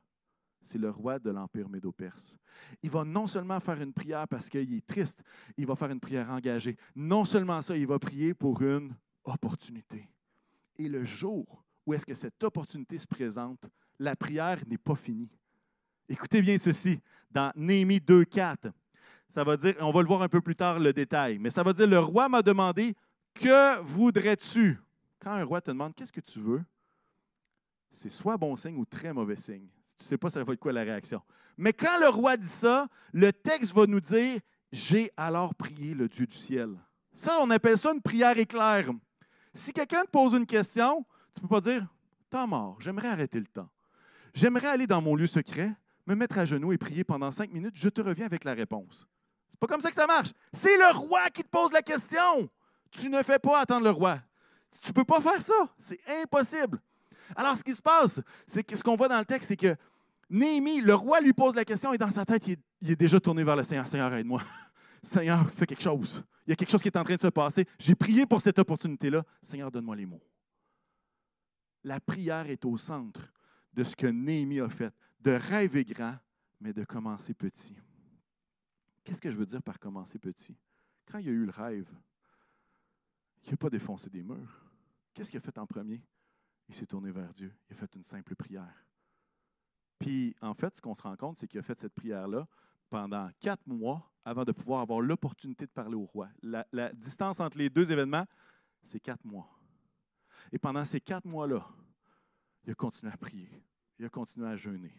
C'est 0.64 0.78
le 0.78 0.90
roi 0.90 1.18
de 1.18 1.30
l'Empire 1.30 1.68
médo-perse. 1.68 2.36
Il 2.82 2.90
va 2.90 3.04
non 3.04 3.26
seulement 3.26 3.58
faire 3.60 3.80
une 3.80 3.92
prière 3.92 4.28
parce 4.28 4.48
qu'il 4.48 4.72
est 4.74 4.86
triste, 4.86 5.22
il 5.56 5.66
va 5.66 5.74
faire 5.74 5.90
une 5.90 6.00
prière 6.00 6.30
engagée. 6.30 6.76
Non 6.94 7.24
seulement 7.24 7.60
ça, 7.62 7.76
il 7.76 7.86
va 7.86 7.98
prier 7.98 8.34
pour 8.34 8.62
une 8.62 8.94
opportunité. 9.24 10.08
Et 10.78 10.88
le 10.88 11.04
jour 11.04 11.64
où 11.86 11.94
est-ce 11.94 12.06
que 12.06 12.14
cette 12.14 12.42
opportunité 12.44 12.98
se 12.98 13.06
présente, 13.06 13.64
la 13.98 14.14
prière 14.14 14.62
n'est 14.66 14.78
pas 14.78 14.94
finie. 14.94 15.30
Écoutez 16.08 16.42
bien 16.42 16.58
ceci, 16.58 17.00
dans 17.30 17.52
Néhémie 17.56 17.98
2.4, 17.98 18.72
ça 19.28 19.44
va 19.44 19.56
dire, 19.56 19.74
on 19.80 19.90
va 19.90 20.02
le 20.02 20.06
voir 20.06 20.22
un 20.22 20.28
peu 20.28 20.40
plus 20.40 20.54
tard 20.54 20.78
le 20.78 20.92
détail, 20.92 21.38
mais 21.38 21.50
ça 21.50 21.62
va 21.62 21.72
dire, 21.72 21.86
le 21.86 21.98
roi 21.98 22.28
m'a 22.28 22.42
demandé, 22.42 22.94
que 23.34 23.80
voudrais-tu? 23.80 24.78
Quand 25.18 25.32
un 25.32 25.44
roi 25.44 25.60
te 25.60 25.70
demande, 25.70 25.94
qu'est-ce 25.94 26.12
que 26.12 26.20
tu 26.20 26.38
veux? 26.38 26.62
C'est 27.92 28.10
soit 28.10 28.36
bon 28.36 28.56
signe 28.56 28.76
ou 28.76 28.84
très 28.84 29.12
mauvais 29.12 29.36
signe. 29.36 29.68
Tu 29.98 30.04
ne 30.04 30.08
sais 30.08 30.18
pas 30.18 30.30
ça 30.30 30.42
va 30.42 30.52
être 30.52 30.58
quoi 30.58 30.72
la 30.72 30.82
réaction. 30.82 31.22
Mais 31.56 31.72
quand 31.72 31.98
le 32.00 32.08
roi 32.08 32.36
dit 32.36 32.48
ça, 32.48 32.88
le 33.12 33.32
texte 33.32 33.72
va 33.74 33.86
nous 33.86 34.00
dire, 34.00 34.40
j'ai 34.72 35.10
alors 35.16 35.54
prié 35.54 35.94
le 35.94 36.08
Dieu 36.08 36.26
du 36.26 36.36
ciel. 36.36 36.78
Ça, 37.14 37.38
on 37.42 37.50
appelle 37.50 37.78
ça 37.78 37.92
une 37.92 38.00
prière 38.00 38.38
éclair. 38.38 38.90
Si 39.54 39.72
quelqu'un 39.72 40.02
te 40.02 40.10
pose 40.10 40.32
une 40.32 40.46
question, 40.46 41.04
tu 41.34 41.42
ne 41.42 41.48
peux 41.48 41.54
pas 41.54 41.60
dire, 41.60 41.86
temps 42.30 42.46
mort, 42.46 42.76
j'aimerais 42.80 43.08
arrêter 43.08 43.38
le 43.38 43.46
temps. 43.46 43.68
J'aimerais 44.34 44.68
aller 44.68 44.86
dans 44.86 45.02
mon 45.02 45.14
lieu 45.14 45.26
secret, 45.26 45.74
me 46.06 46.14
mettre 46.14 46.38
à 46.38 46.44
genoux 46.44 46.72
et 46.72 46.78
prier 46.78 47.04
pendant 47.04 47.30
cinq 47.30 47.52
minutes, 47.52 47.74
je 47.76 47.88
te 47.88 48.00
reviens 48.00 48.26
avec 48.26 48.44
la 48.44 48.54
réponse. 48.54 49.06
C'est 49.50 49.60
pas 49.60 49.66
comme 49.66 49.82
ça 49.82 49.90
que 49.90 49.94
ça 49.94 50.06
marche. 50.06 50.32
C'est 50.52 50.76
le 50.76 50.96
roi 50.96 51.28
qui 51.28 51.42
te 51.42 51.48
pose 51.48 51.70
la 51.72 51.82
question. 51.82 52.48
Tu 52.90 53.08
ne 53.08 53.22
fais 53.22 53.38
pas 53.38 53.60
attendre 53.60 53.84
le 53.84 53.90
roi. 53.90 54.18
Tu 54.80 54.88
ne 54.88 54.94
peux 54.94 55.04
pas 55.04 55.20
faire 55.20 55.40
ça. 55.42 55.74
C'est 55.78 56.00
impossible. 56.22 56.80
Alors, 57.36 57.56
ce 57.56 57.64
qui 57.64 57.74
se 57.74 57.82
passe, 57.82 58.20
c'est 58.46 58.62
que 58.62 58.76
ce 58.76 58.82
qu'on 58.82 58.96
voit 58.96 59.08
dans 59.08 59.18
le 59.18 59.24
texte, 59.24 59.48
c'est 59.48 59.56
que 59.56 59.76
Néhémie, 60.30 60.80
le 60.80 60.94
roi 60.94 61.20
lui 61.20 61.32
pose 61.32 61.54
la 61.54 61.64
question 61.64 61.92
et 61.92 61.98
dans 61.98 62.10
sa 62.10 62.24
tête, 62.24 62.46
il 62.46 62.90
est, 62.90 62.96
déjà 62.96 63.20
tourné 63.20 63.44
vers 63.44 63.56
le 63.56 63.62
Seigneur. 63.62 63.86
Seigneur, 63.86 64.12
aide-moi. 64.14 64.42
Seigneur, 65.02 65.50
fais 65.50 65.66
quelque 65.66 65.82
chose. 65.82 66.22
Il 66.46 66.50
y 66.50 66.52
a 66.52 66.56
quelque 66.56 66.70
chose 66.70 66.82
qui 66.82 66.88
est 66.88 66.96
en 66.96 67.04
train 67.04 67.16
de 67.16 67.20
se 67.20 67.28
passer. 67.28 67.66
J'ai 67.78 67.94
prié 67.94 68.24
pour 68.24 68.40
cette 68.40 68.58
opportunité-là. 68.58 69.24
Seigneur, 69.42 69.70
donne-moi 69.70 69.94
les 69.96 70.06
mots. 70.06 70.22
La 71.84 72.00
prière 72.00 72.48
est 72.48 72.64
au 72.64 72.78
centre 72.78 73.20
de 73.74 73.84
ce 73.84 73.94
que 73.94 74.06
Néhémie 74.06 74.60
a 74.60 74.68
fait, 74.68 74.92
de 75.20 75.32
rêver 75.32 75.84
grand, 75.84 76.16
mais 76.60 76.72
de 76.72 76.84
commencer 76.84 77.34
petit. 77.34 77.76
Qu'est-ce 79.04 79.20
que 79.20 79.30
je 79.30 79.36
veux 79.36 79.46
dire 79.46 79.62
par 79.62 79.78
commencer 79.78 80.18
petit? 80.18 80.56
Quand 81.10 81.18
il 81.18 81.26
y 81.26 81.28
a 81.28 81.32
eu 81.32 81.44
le 81.44 81.50
rêve, 81.50 81.90
il 83.44 83.50
n'a 83.50 83.56
pas 83.56 83.68
défoncé 83.70 84.08
des 84.08 84.22
murs. 84.22 84.64
Qu'est-ce 85.12 85.30
qu'il 85.30 85.38
a 85.38 85.42
fait 85.42 85.58
en 85.58 85.66
premier? 85.66 86.02
Il 86.68 86.74
s'est 86.74 86.86
tourné 86.86 87.10
vers 87.10 87.32
Dieu. 87.32 87.54
Il 87.68 87.74
a 87.74 87.76
fait 87.76 87.94
une 87.94 88.04
simple 88.04 88.34
prière. 88.34 88.86
Puis, 89.98 90.34
en 90.40 90.54
fait, 90.54 90.76
ce 90.76 90.82
qu'on 90.82 90.94
se 90.94 91.02
rend 91.02 91.16
compte, 91.16 91.38
c'est 91.38 91.46
qu'il 91.46 91.60
a 91.60 91.62
fait 91.62 91.78
cette 91.78 91.94
prière-là 91.94 92.48
pendant 92.90 93.30
quatre 93.40 93.66
mois 93.66 94.10
avant 94.24 94.44
de 94.44 94.52
pouvoir 94.52 94.80
avoir 94.80 95.00
l'opportunité 95.00 95.66
de 95.66 95.70
parler 95.70 95.94
au 95.94 96.04
roi. 96.04 96.28
La, 96.42 96.92
distance 96.92 97.40
entre 97.40 97.58
les 97.58 97.70
deux 97.70 97.90
événements, 97.90 98.26
c'est 98.84 99.00
quatre 99.00 99.24
mois. 99.24 99.48
Et 100.52 100.58
pendant 100.58 100.84
ces 100.84 101.00
quatre 101.00 101.26
mois-là, 101.26 101.66
il 102.64 102.72
a 102.72 102.74
continué 102.74 103.12
à 103.12 103.16
prier. 103.16 103.48
Il 103.98 104.04
a 104.04 104.08
continué 104.08 104.48
à 104.48 104.56
jeûner. 104.56 104.92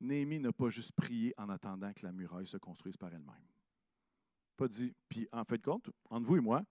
Néhémie 0.00 0.38
n'a 0.38 0.52
pas 0.52 0.68
juste 0.68 0.92
prié 0.92 1.34
en 1.36 1.48
attendant 1.48 1.92
que 1.92 2.04
la 2.04 2.12
muraille 2.12 2.46
se 2.46 2.56
construise 2.56 2.96
par 2.96 3.12
elle-même. 3.12 3.46
Pas 4.56 4.68
dit, 4.68 4.94
puis 5.08 5.28
en 5.32 5.44
fait 5.44 5.60
compte, 5.60 5.90
entre 6.10 6.26
vous 6.26 6.36
et 6.36 6.40
moi, 6.40 6.62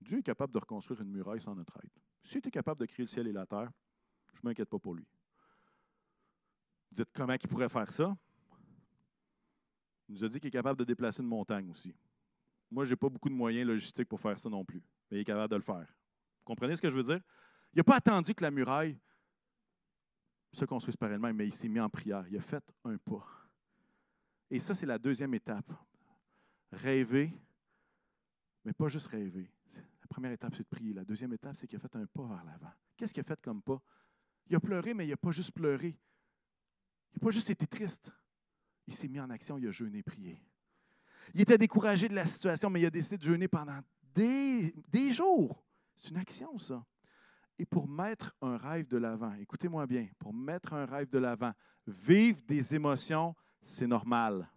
Dieu 0.00 0.18
est 0.18 0.22
capable 0.22 0.52
de 0.52 0.58
reconstruire 0.58 1.00
une 1.00 1.10
muraille 1.10 1.40
sans 1.40 1.54
notre 1.54 1.76
aide. 1.82 1.90
Si 2.22 2.40
tu 2.40 2.48
es 2.48 2.50
capable 2.50 2.80
de 2.80 2.86
créer 2.86 3.04
le 3.04 3.08
ciel 3.08 3.26
et 3.26 3.32
la 3.32 3.46
terre, 3.46 3.70
je 4.34 4.40
ne 4.42 4.48
m'inquiète 4.48 4.68
pas 4.68 4.78
pour 4.78 4.94
lui. 4.94 5.06
Dites 6.90 7.08
comment 7.14 7.32
il 7.32 7.48
pourrait 7.48 7.68
faire 7.68 7.90
ça? 7.90 8.16
Il 10.08 10.14
nous 10.14 10.24
a 10.24 10.28
dit 10.28 10.38
qu'il 10.38 10.48
est 10.48 10.52
capable 10.52 10.78
de 10.78 10.84
déplacer 10.84 11.22
une 11.22 11.28
montagne 11.28 11.70
aussi. 11.70 11.94
Moi, 12.70 12.84
je 12.84 12.90
n'ai 12.90 12.96
pas 12.96 13.08
beaucoup 13.08 13.28
de 13.28 13.34
moyens 13.34 13.66
logistiques 13.66 14.08
pour 14.08 14.20
faire 14.20 14.38
ça 14.38 14.48
non 14.48 14.64
plus, 14.64 14.82
mais 15.10 15.18
il 15.18 15.20
est 15.20 15.24
capable 15.24 15.50
de 15.50 15.56
le 15.56 15.62
faire. 15.62 15.86
Vous 16.38 16.44
comprenez 16.44 16.76
ce 16.76 16.82
que 16.82 16.90
je 16.90 16.96
veux 16.96 17.02
dire? 17.02 17.20
Il 17.72 17.78
n'a 17.78 17.84
pas 17.84 17.96
attendu 17.96 18.34
que 18.34 18.42
la 18.42 18.50
muraille 18.50 18.98
se 20.52 20.64
construise 20.64 20.96
par 20.96 21.10
elle-même, 21.12 21.36
mais 21.36 21.46
il 21.46 21.54
s'est 21.54 21.68
mis 21.68 21.80
en 21.80 21.88
prière. 21.88 22.26
Il 22.28 22.36
a 22.36 22.40
fait 22.40 22.64
un 22.84 22.96
pas. 22.96 23.26
Et 24.50 24.60
ça, 24.60 24.74
c'est 24.74 24.86
la 24.86 24.98
deuxième 24.98 25.34
étape. 25.34 25.72
Rêver, 26.72 27.32
mais 28.64 28.72
pas 28.72 28.88
juste 28.88 29.06
rêver. 29.06 29.50
La 29.74 30.06
première 30.08 30.32
étape, 30.32 30.54
c'est 30.54 30.62
de 30.62 30.68
prier. 30.68 30.92
La 30.92 31.04
deuxième 31.04 31.32
étape, 31.32 31.56
c'est 31.56 31.66
qu'il 31.66 31.76
a 31.76 31.80
fait 31.80 31.96
un 31.96 32.06
pas 32.06 32.26
vers 32.26 32.44
l'avant. 32.44 32.72
Qu'est-ce 32.96 33.14
qu'il 33.14 33.20
a 33.20 33.24
fait 33.24 33.40
comme 33.40 33.62
pas? 33.62 33.80
Il 34.48 34.56
a 34.56 34.60
pleuré, 34.60 34.94
mais 34.94 35.06
il 35.06 35.10
n'a 35.10 35.16
pas 35.16 35.30
juste 35.30 35.52
pleuré. 35.52 35.98
Il 37.10 37.14
n'a 37.14 37.20
pas 37.20 37.30
juste 37.30 37.50
été 37.50 37.66
triste. 37.66 38.10
Il 38.86 38.94
s'est 38.94 39.08
mis 39.08 39.20
en 39.20 39.30
action, 39.30 39.58
il 39.58 39.66
a 39.68 39.70
jeûné, 39.70 40.02
prié. 40.02 40.42
Il 41.34 41.40
était 41.42 41.58
découragé 41.58 42.08
de 42.08 42.14
la 42.14 42.26
situation, 42.26 42.70
mais 42.70 42.80
il 42.80 42.86
a 42.86 42.90
décidé 42.90 43.18
de 43.18 43.22
jeûner 43.22 43.48
pendant 43.48 43.80
des, 44.14 44.74
des 44.88 45.12
jours. 45.12 45.62
C'est 45.94 46.10
une 46.10 46.16
action, 46.16 46.58
ça. 46.58 46.84
Et 47.58 47.66
pour 47.66 47.88
mettre 47.88 48.36
un 48.40 48.56
rêve 48.56 48.86
de 48.86 48.98
l'avant, 48.98 49.34
écoutez-moi 49.34 49.84
bien, 49.86 50.08
pour 50.18 50.32
mettre 50.32 50.72
un 50.74 50.86
rêve 50.86 51.10
de 51.10 51.18
l'avant, 51.18 51.52
vivre 51.86 52.40
des 52.46 52.74
émotions, 52.74 53.34
c'est 53.62 53.86
normal. 53.86 54.48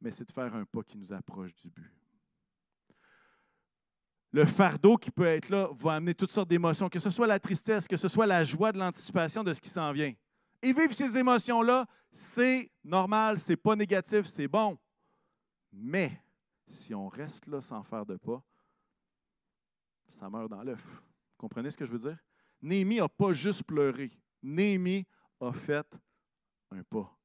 Mais 0.00 0.10
c'est 0.10 0.26
de 0.26 0.32
faire 0.32 0.54
un 0.54 0.64
pas 0.64 0.82
qui 0.82 0.96
nous 0.96 1.12
approche 1.12 1.54
du 1.56 1.68
but. 1.68 1.92
Le 4.32 4.46
fardeau 4.46 4.96
qui 4.96 5.10
peut 5.10 5.26
être 5.26 5.50
là 5.50 5.68
va 5.72 5.94
amener 5.94 6.14
toutes 6.14 6.32
sortes 6.32 6.48
d'émotions, 6.48 6.88
que 6.88 7.00
ce 7.00 7.10
soit 7.10 7.26
la 7.26 7.38
tristesse, 7.38 7.86
que 7.86 7.96
ce 7.96 8.08
soit 8.08 8.26
la 8.26 8.42
joie 8.42 8.72
de 8.72 8.78
l'anticipation 8.78 9.44
de 9.44 9.52
ce 9.52 9.60
qui 9.60 9.68
s'en 9.68 9.92
vient. 9.92 10.14
Et 10.62 10.72
vivre 10.72 10.92
ces 10.92 11.18
émotions-là, 11.18 11.86
c'est 12.12 12.70
normal, 12.84 13.38
c'est 13.38 13.56
pas 13.56 13.76
négatif, 13.76 14.26
c'est 14.26 14.48
bon. 14.48 14.78
Mais 15.72 16.22
si 16.68 16.94
on 16.94 17.08
reste 17.08 17.48
là 17.48 17.60
sans 17.60 17.82
faire 17.82 18.06
de 18.06 18.16
pas, 18.16 18.42
ça 20.18 20.30
meurt 20.30 20.48
dans 20.48 20.62
l'œuf 20.62 21.02
comprenez 21.40 21.70
ce 21.70 21.76
que 21.78 21.86
je 21.86 21.90
veux 21.90 21.98
dire? 21.98 22.18
Néhémie 22.60 22.98
n'a 22.98 23.08
pas 23.08 23.32
juste 23.32 23.64
pleuré. 23.64 24.10
Néhémie 24.42 25.06
a 25.40 25.52
fait 25.52 25.86
un 26.70 26.82
pas. 26.82 27.16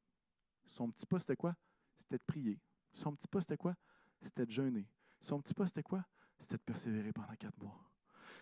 Son 0.66 0.90
petit 0.90 1.06
pas, 1.06 1.20
c'était 1.20 1.36
quoi? 1.36 1.56
C'était 1.98 2.18
de 2.18 2.24
prier. 2.24 2.60
Son 2.94 3.14
petit 3.14 3.28
pas, 3.28 3.42
c'était 3.42 3.58
quoi? 3.58 3.76
C'était 4.22 4.46
de 4.46 4.52
jeûner. 4.52 4.88
Son 5.20 5.42
petit 5.42 5.54
pas, 5.54 5.68
c'était 5.68 5.84
quoi? 5.84 6.06
C'était 6.40 6.56
de 6.56 6.62
persévérer 6.62 7.12
pendant 7.12 7.36
quatre 7.36 7.58
mois. 7.62 7.78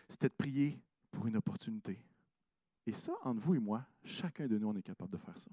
C'était 0.08 0.30
de 0.30 0.36
prier 0.36 0.80
pour 1.12 1.26
une 1.26 1.38
opportunité. 1.38 2.00
Et 2.86 2.94
ça, 2.94 3.14
entre 3.24 3.42
vous 3.42 3.56
et 3.56 3.60
moi, 3.60 3.84
chacun 4.04 4.46
de 4.46 4.58
nous, 4.60 4.68
on 4.68 4.76
est 4.76 4.84
capable 4.84 5.12
de 5.12 5.18
faire 5.18 5.38
ça. 5.40 5.50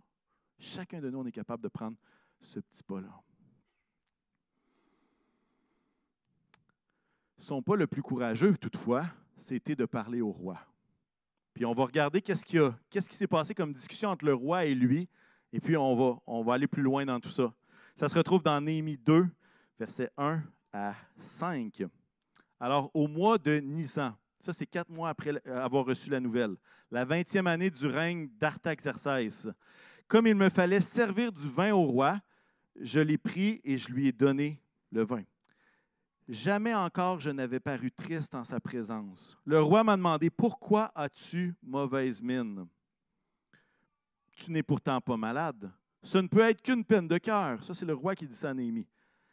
Chacun 0.58 1.00
de 1.00 1.08
nous, 1.08 1.18
on 1.18 1.26
est 1.26 1.32
capable 1.32 1.62
de 1.62 1.68
prendre 1.68 1.96
ce 2.42 2.60
petit 2.60 2.82
pas-là. 2.82 3.22
Son 7.38 7.62
pas 7.62 7.76
le 7.76 7.86
plus 7.86 8.02
courageux, 8.02 8.54
toutefois, 8.58 9.06
c'était 9.40 9.76
de 9.76 9.85
parler 9.85 10.20
au 10.20 10.30
roi. 10.30 10.59
Puis 11.54 11.64
on 11.64 11.75
va 11.75 11.85
regarder 11.85 12.23
qu'est-ce 12.23 12.44
qui, 12.44 12.59
qu'est-ce 12.88 13.09
qui 13.09 13.16
s'est 13.16 13.26
passé 13.26 13.54
comme 13.54 13.73
discussion 13.73 14.11
entre 14.11 14.25
le 14.25 14.35
roi 14.35 14.64
et 14.64 14.75
lui, 14.75 15.09
et 15.52 15.61
puis 15.61 15.76
on 15.76 15.97
va, 15.97 16.20
on 16.26 16.42
va 16.42 16.54
aller 16.54 16.66
plus 16.66 16.82
loin 16.82 17.04
dans 17.04 17.18
tout 17.20 17.30
ça. 17.30 17.52
Ça 17.97 18.09
se 18.09 18.14
retrouve 18.14 18.42
dans 18.42 18.61
Néhémie 18.61 18.97
2, 18.97 19.26
versets 19.78 20.11
1 20.16 20.42
à 20.73 20.94
5. 21.18 21.82
Alors, 22.59 22.90
au 22.94 23.09
mois 23.09 23.38
de 23.38 23.59
Nisan, 23.59 24.14
ça 24.38 24.52
c'est 24.52 24.66
quatre 24.66 24.90
mois 24.90 25.11
après 25.11 25.32
avoir 25.47 25.85
reçu 25.85 26.09
la 26.11 26.20
nouvelle, 26.20 26.56
la 26.90 27.04
vingtième 27.04 27.47
année 27.47 27.70
du 27.70 27.87
règne 27.87 28.28
d'Artaxerxès, 28.38 29.49
comme 30.06 30.26
il 30.26 30.35
me 30.35 30.49
fallait 30.49 30.80
servir 30.80 31.32
du 31.32 31.49
vin 31.49 31.73
au 31.73 31.85
roi, 31.85 32.20
je 32.80 33.00
l'ai 33.00 33.18
pris 33.18 33.61
et 33.64 33.78
je 33.78 33.90
lui 33.92 34.09
ai 34.09 34.12
donné 34.12 34.61
le 34.92 35.04
vin. 35.04 35.23
Jamais 36.30 36.72
encore 36.72 37.18
je 37.18 37.30
n'avais 37.30 37.58
paru 37.58 37.90
triste 37.90 38.37
en 38.37 38.44
sa 38.44 38.60
présence. 38.60 39.37
Le 39.44 39.60
roi 39.60 39.82
m'a 39.82 39.96
demandé 39.96 40.30
Pourquoi 40.30 40.92
as-tu 40.94 41.56
mauvaise 41.60 42.22
mine? 42.22 42.68
Tu 44.37 44.52
n'es 44.52 44.62
pourtant 44.62 45.00
pas 45.00 45.16
malade. 45.16 45.72
Ce 46.04 46.18
ne 46.18 46.28
peut 46.28 46.42
être 46.42 46.62
qu'une 46.62 46.84
peine 46.84 47.08
de 47.08 47.18
cœur. 47.18 47.64
Ça, 47.64 47.75
c'est 47.75 47.84
le 47.84 47.94
roi 47.94 48.14
qui 48.14 48.28
dit 48.28 48.34
ça 48.37 48.50
à 48.50 48.54
Néhémie. 48.54 48.87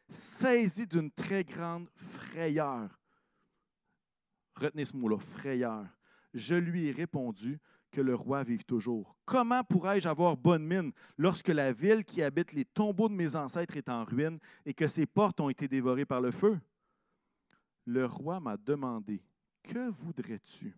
Saisi 0.09 0.87
d'une 0.87 1.11
très 1.11 1.43
grande 1.43 1.87
frayeur. 1.93 2.89
Retenez 4.55 4.85
ce 4.85 4.97
mot-là, 4.97 5.19
frayeur. 5.19 5.85
Je 6.33 6.55
lui 6.55 6.87
ai 6.87 6.91
répondu 6.91 7.59
que 7.91 8.01
le 8.01 8.15
roi 8.15 8.43
vive 8.43 8.63
toujours. 8.63 9.15
Comment 9.23 9.63
pourrais-je 9.63 10.09
avoir 10.09 10.35
bonne 10.35 10.65
mine 10.65 10.91
lorsque 11.15 11.49
la 11.49 11.71
ville 11.71 12.03
qui 12.03 12.23
habite 12.23 12.53
les 12.53 12.65
tombeaux 12.65 13.07
de 13.07 13.13
mes 13.13 13.35
ancêtres 13.35 13.77
est 13.77 13.87
en 13.87 14.03
ruine 14.03 14.39
et 14.65 14.73
que 14.73 14.87
ses 14.87 15.05
portes 15.05 15.39
ont 15.39 15.49
été 15.49 15.67
dévorées 15.67 16.05
par 16.05 16.21
le 16.21 16.31
feu? 16.31 16.59
Le 17.87 18.05
roi 18.05 18.41
m'a 18.41 18.57
demandé, 18.57 19.23
Que 19.63 19.89
voudrais-tu? 19.89 20.75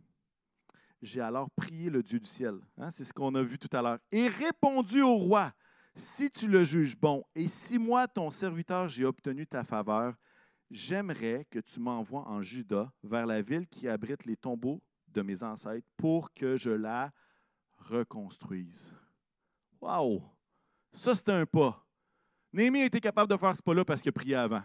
J'ai 1.01 1.21
alors 1.21 1.49
prié 1.49 1.89
le 1.89 2.03
Dieu 2.03 2.19
du 2.19 2.27
ciel, 2.27 2.59
hein, 2.77 2.91
c'est 2.91 3.03
ce 3.03 3.11
qu'on 3.11 3.33
a 3.33 3.41
vu 3.41 3.57
tout 3.57 3.75
à 3.75 3.81
l'heure, 3.81 3.97
et 4.11 4.27
répondu 4.27 5.01
au 5.01 5.15
roi, 5.15 5.51
si 5.95 6.29
tu 6.29 6.47
le 6.47 6.63
juges 6.63 6.95
bon, 6.95 7.23
et 7.33 7.47
si 7.47 7.79
moi, 7.79 8.07
ton 8.07 8.29
serviteur, 8.29 8.87
j'ai 8.87 9.05
obtenu 9.05 9.47
ta 9.47 9.63
faveur, 9.63 10.13
j'aimerais 10.69 11.47
que 11.49 11.57
tu 11.57 11.79
m'envoies 11.79 12.27
en 12.27 12.43
Juda 12.43 12.93
vers 13.01 13.25
la 13.25 13.41
ville 13.41 13.67
qui 13.67 13.87
abrite 13.87 14.25
les 14.25 14.37
tombeaux 14.37 14.79
de 15.07 15.23
mes 15.23 15.41
ancêtres 15.41 15.87
pour 15.97 16.31
que 16.31 16.57
je 16.57 16.69
la 16.69 17.11
reconstruise. 17.77 18.93
Wow! 19.81 20.21
Ça, 20.93 21.15
c'était 21.15 21.31
un 21.31 21.47
pas. 21.47 21.83
Néhémie 22.53 22.81
a 22.81 22.85
été 22.85 22.99
capable 22.99 23.31
de 23.31 23.37
faire 23.37 23.55
ce 23.55 23.63
pas-là 23.63 23.83
parce 23.83 24.03
qu'il 24.03 24.09
a 24.09 24.11
prié 24.11 24.35
avant. 24.35 24.63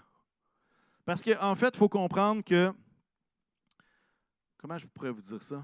Parce 1.05 1.23
qu'en 1.23 1.51
en 1.51 1.55
fait, 1.55 1.75
il 1.75 1.77
faut 1.77 1.89
comprendre 1.89 2.43
que. 2.43 2.73
Comment 4.57 4.79
je 4.79 4.87
pourrais 4.87 5.11
vous 5.11 5.21
dire 5.21 5.43
ça? 5.43 5.63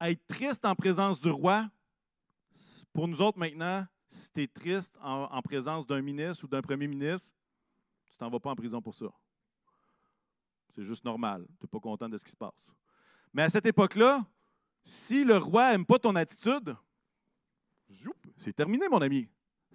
Être 0.00 0.26
triste 0.26 0.64
en 0.64 0.74
présence 0.74 1.20
du 1.20 1.28
roi, 1.28 1.68
pour 2.92 3.08
nous 3.08 3.20
autres 3.20 3.38
maintenant, 3.38 3.86
si 4.10 4.30
tu 4.30 4.42
es 4.42 4.48
triste 4.48 4.96
en, 5.02 5.42
présence 5.42 5.86
d'un 5.86 6.00
ministre 6.00 6.44
ou 6.44 6.48
d'un 6.48 6.62
premier 6.62 6.86
ministre, 6.86 7.32
tu 8.06 8.16
t'en 8.16 8.30
vas 8.30 8.40
pas 8.40 8.50
en 8.50 8.56
prison 8.56 8.80
pour 8.80 8.94
ça. 8.94 9.06
C'est 10.74 10.84
juste 10.84 11.04
normal. 11.04 11.46
Tu 11.58 11.64
n'es 11.64 11.68
pas 11.68 11.80
content 11.80 12.08
de 12.08 12.16
ce 12.16 12.24
qui 12.24 12.30
se 12.30 12.36
passe. 12.36 12.72
Mais 13.32 13.42
à 13.42 13.50
cette 13.50 13.66
époque-là, 13.66 14.24
si 14.84 15.24
le 15.24 15.36
roi 15.36 15.72
n'aime 15.72 15.84
pas 15.84 15.98
ton 15.98 16.14
attitude, 16.16 16.74
c'est 18.38 18.54
terminé, 18.54 18.88
mon 18.88 19.00
ami. 19.00 19.28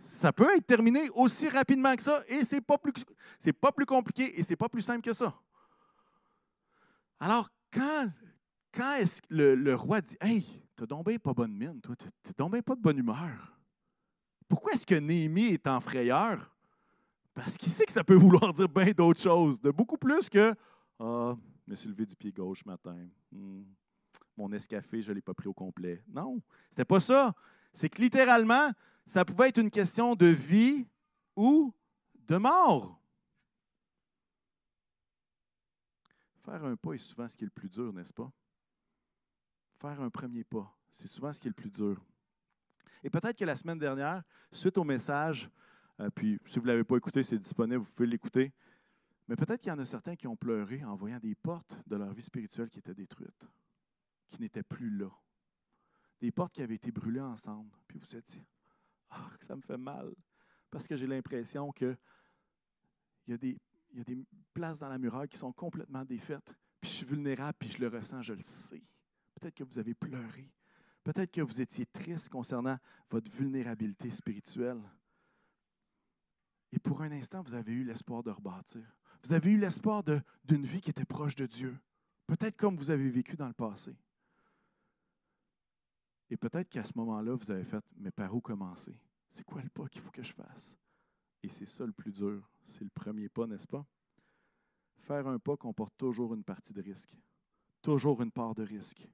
Ça 0.04 0.34
peut 0.34 0.50
être 0.56 0.66
terminé 0.66 1.10
aussi 1.14 1.50
rapidement 1.50 1.96
que 1.96 2.02
ça 2.02 2.24
et 2.28 2.44
c'est 2.46 2.62
pas 2.62 2.78
plus 2.78 2.94
pas 3.60 3.72
plus 3.72 3.86
compliqué 3.86 4.40
et 4.40 4.44
c'est 4.44 4.56
pas 4.56 4.70
plus 4.70 4.82
simple 4.82 5.02
que 5.02 5.14
ça. 5.14 5.34
Alors 7.20 7.50
quand 7.72 8.10
quand 8.74 8.94
est-ce 8.96 9.22
que 9.22 9.28
le, 9.34 9.76
roi 9.76 10.02
dit 10.02 10.18
Hey, 10.22 10.46
t'as 10.76 10.86
donc 10.86 11.06
pas 11.20 11.34
bonne 11.34 11.54
mine, 11.54 11.82
toi, 11.82 11.96
t'as 11.96 12.32
donc 12.38 12.62
pas 12.62 12.76
de 12.76 12.82
bonne 12.82 12.98
humeur. 12.98 13.58
Pourquoi 14.48 14.74
est-ce 14.74 14.86
que 14.86 14.96
Néhémie 14.96 15.54
est 15.54 15.68
en 15.68 15.80
frayeur? 15.80 16.54
Parce 17.34 17.58
qu'il 17.58 17.72
sait 17.72 17.86
que 17.86 17.92
ça 17.92 18.04
peut 18.04 18.16
vouloir 18.16 18.54
dire 18.54 18.68
bien 18.68 18.92
d'autres 18.92 19.22
choses, 19.22 19.60
de 19.60 19.72
beaucoup 19.72 19.98
plus 19.98 20.30
que 20.30 20.54
Ah, 21.00 21.36
je 21.66 21.72
me 21.72 21.76
suis 21.76 21.90
levé 21.90 22.06
du 22.06 22.16
pied 22.16 22.32
gauche 22.32 22.62
ce 22.64 22.70
matin. 22.70 22.98
Hmm, 23.32 23.64
mon 24.36 24.52
escafé, 24.52 25.02
je 25.02 25.10
ne 25.10 25.16
l'ai 25.16 25.22
pas 25.22 25.34
pris 25.34 25.48
au 25.48 25.54
complet. 25.54 26.04
Non, 26.08 26.42
c'était 26.70 26.86
pas 26.86 27.00
ça. 27.00 27.34
C'est 27.74 27.90
que 27.90 28.02
littéralement, 28.02 28.72
ça 29.06 29.26
pouvait 29.26 29.50
être 29.50 29.60
une 29.60 29.72
question 29.72 30.16
de 30.16 30.28
vie 30.28 30.88
ou 31.36 31.74
de 32.16 32.38
mort. 32.38 33.02
Faire 36.44 36.64
un 36.66 36.76
pas 36.76 36.94
est 36.94 36.98
souvent 36.98 37.28
ce 37.28 37.38
qui 37.38 37.44
est 37.44 37.48
le 37.48 37.52
plus 37.52 37.70
dur, 37.70 37.94
n'est-ce 37.94 38.14
pas? 38.14 38.32
Faire 39.80 40.02
un 40.02 40.10
premier 40.10 40.44
pas, 40.44 40.76
c'est 40.92 41.08
souvent 41.08 41.32
ce 41.32 41.40
qui 41.40 41.48
est 41.48 41.50
le 41.50 41.56
plus 41.56 41.72
dur. 41.72 42.04
Et 43.04 43.10
peut-être 43.10 43.38
que 43.38 43.46
la 43.46 43.56
semaine 43.56 43.80
dernière, 43.80 44.24
suite 44.52 44.78
au 44.78 44.84
message, 44.84 45.50
euh, 46.00 46.10
puis 46.10 46.40
si 46.46 46.60
vous 46.60 46.66
ne 46.66 46.72
l'avez 46.72 46.84
pas 46.84 46.98
écouté, 46.98 47.24
c'est 47.24 47.38
disponible, 47.38 47.84
vous 47.84 47.92
pouvez 47.92 48.08
l'écouter, 48.08 48.54
mais 49.28 49.36
peut-être 49.36 49.62
qu'il 49.62 49.70
y 49.70 49.74
en 49.74 49.80
a 49.80 49.86
certains 49.86 50.16
qui 50.16 50.28
ont 50.28 50.36
pleuré 50.36 50.84
en 50.84 50.96
voyant 50.96 51.20
des 51.20 51.36
portes 51.36 51.76
de 51.88 51.96
leur 51.96 52.12
vie 52.14 52.22
spirituelle 52.22 52.70
qui 52.70 52.80
étaient 52.80 52.94
détruites, 52.94 53.48
qui 54.30 54.42
n'étaient 54.42 54.64
plus 54.64 54.90
là. 54.90 55.10
Des 56.20 56.32
portes 56.32 56.54
qui 56.54 56.62
avaient 56.62 56.76
été 56.76 56.92
brûlées 56.92 57.22
ensemble. 57.22 57.72
Puis 57.88 57.98
vous 57.98 58.16
êtes 58.16 58.26
dit, 58.26 58.44
ah, 59.12 59.30
ça 59.40 59.56
me 59.56 59.62
fait 59.62 59.78
mal, 59.78 60.14
parce 60.70 60.88
que 60.88 60.96
j'ai 60.96 61.08
l'impression 61.08 61.72
qu'il 61.72 61.98
y, 63.28 63.34
a 63.34 63.38
des, 63.38 63.58
y 63.94 64.02
a 64.02 64.04
des 64.04 64.18
places 64.54 64.80
dans 64.80 64.90
la 64.90 64.98
muraille 64.98 65.30
qui 65.30 65.38
sont 65.38 65.52
complètement 65.52 66.04
défaites, 66.04 66.54
puis 66.80 66.90
je 66.90 66.96
suis 66.98 67.06
vulnérable, 67.06 67.58
puis 67.60 67.70
je 67.70 67.80
le 67.80 67.88
ressens, 67.88 68.22
je 68.22 68.34
le 68.34 68.42
sais. 68.42 68.82
Peut-être 69.36 69.56
que 69.56 69.64
vous 69.64 69.80
avez 69.80 69.94
pleuré. 69.94 70.52
Peut-être 71.04 71.32
que 71.32 71.42
vous 71.42 71.62
étiez 71.62 71.86
triste 71.86 72.30
concernant 72.30 72.78
votre 73.10 73.32
vulnérabilité 73.32 74.10
spirituelle. 74.12 74.82
Et 76.72 76.80
pour 76.80 77.02
un 77.02 77.12
instant, 77.12 77.42
vous 77.42 77.56
avez 77.56 77.74
eu 77.74 77.84
l'espoir 77.84 78.24
de 78.24 78.32
rebâtir. 78.32 78.82
Vous 79.24 79.34
avez 79.34 79.52
eu 79.52 79.58
l'espoir 79.58 80.04
d'une 80.46 80.66
vie 80.66 80.82
qui 80.82 80.90
était 80.90 81.06
proche 81.06 81.36
de 81.36 81.46
Dieu. 81.46 81.78
Peut-être 82.28 82.56
comme 82.56 82.76
vous 82.76 82.90
avez 82.90 83.10
vécu 83.10 83.36
dans 83.36 83.48
le 83.48 83.54
passé. 83.54 83.96
Et 86.32 86.38
peut-être 86.38 86.70
qu'à 86.70 86.86
ce 86.86 86.94
moment-là, 86.96 87.36
vous 87.36 87.52
avez 87.52 87.66
fait, 87.66 87.84
mais 87.98 88.10
par 88.10 88.34
où 88.34 88.40
commencer? 88.40 88.98
C'est 89.30 89.44
quoi 89.44 89.62
le 89.62 89.70
pas 89.70 89.90
qu'il 89.90 90.02
faut 90.02 90.12
que 90.12 90.24
je 90.24 90.32
fasse? 90.32 90.78
Et 91.44 91.50
c'est 91.50 91.66
ça 91.66 91.86
le 91.86 91.92
plus 91.92 92.14
dur. 92.14 92.50
C'est 92.66 92.86
le 92.86 92.90
premier 92.90 93.28
pas, 93.28 93.46
n'est-ce 93.46 93.68
pas? 93.68 93.86
Faire 95.00 95.28
un 95.28 95.40
pas 95.40 95.58
comporte 95.58 95.94
toujours 95.98 96.34
une 96.34 96.46
partie 96.46 96.72
de 96.72 96.82
risque. 96.82 97.14
Toujours 97.82 98.22
une 98.22 98.32
part 98.32 98.56
de 98.56 98.64
risque. 98.64 99.06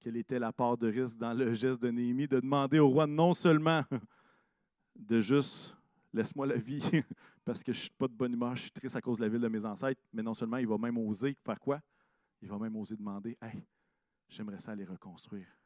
Quelle 0.00 0.16
était 0.16 0.40
la 0.40 0.52
part 0.52 0.76
de 0.76 0.88
risque 0.88 1.16
dans 1.16 1.32
le 1.32 1.54
geste 1.54 1.80
de 1.80 1.90
Néhémie 1.90 2.26
de 2.26 2.40
demander 2.40 2.80
au 2.80 2.88
roi 2.88 3.06
non 3.06 3.32
seulement 3.32 3.84
de 4.96 5.20
juste 5.20 5.76
laisse-moi 6.12 6.46
la 6.46 6.56
vie 6.56 6.82
parce 7.44 7.62
que 7.62 7.72
je 7.72 7.78
ne 7.78 7.82
suis 7.82 7.90
pas 7.90 8.08
de 8.08 8.14
bonne 8.14 8.32
humeur, 8.32 8.56
je 8.56 8.62
suis 8.62 8.72
triste 8.72 8.96
à 8.96 9.00
cause 9.00 9.18
de 9.18 9.22
la 9.22 9.28
ville 9.28 9.42
de 9.42 9.48
mes 9.48 9.64
ancêtres, 9.64 10.02
mais 10.12 10.24
non 10.24 10.34
seulement 10.34 10.56
il 10.56 10.66
va 10.66 10.76
même 10.76 10.98
oser 10.98 11.36
faire 11.44 11.60
quoi? 11.60 11.80
Il 12.42 12.48
va 12.48 12.58
même 12.58 12.74
oser 12.74 12.96
demander 12.96 13.38
Hey, 13.40 13.64
j'aimerais 14.28 14.58
ça 14.58 14.72
aller 14.72 14.84
reconstruire. 14.84 15.59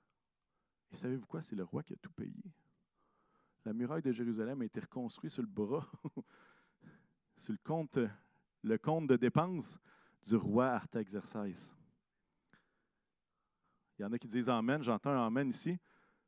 Savez-vous 0.94 1.26
quoi? 1.26 1.42
C'est 1.42 1.56
le 1.56 1.64
roi 1.64 1.82
qui 1.82 1.92
a 1.92 1.96
tout 1.96 2.12
payé. 2.12 2.52
La 3.64 3.72
muraille 3.72 4.02
de 4.02 4.12
Jérusalem 4.12 4.60
a 4.62 4.64
été 4.64 4.80
reconstruite 4.80 5.32
sur 5.32 5.42
le 5.42 5.48
bras, 5.48 5.90
sur 7.38 7.52
le 7.52 7.58
compte, 7.62 7.98
le 8.62 8.78
compte 8.78 9.06
de 9.06 9.16
dépenses 9.16 9.78
du 10.22 10.36
roi 10.36 10.68
Artaxerxès. 10.68 11.74
Il 13.98 14.02
y 14.02 14.04
en 14.04 14.12
a 14.12 14.18
qui 14.18 14.28
disent 14.28 14.48
Amen, 14.48 14.82
j'entends 14.82 15.10
un 15.10 15.26
Amen 15.26 15.48
ici. 15.48 15.78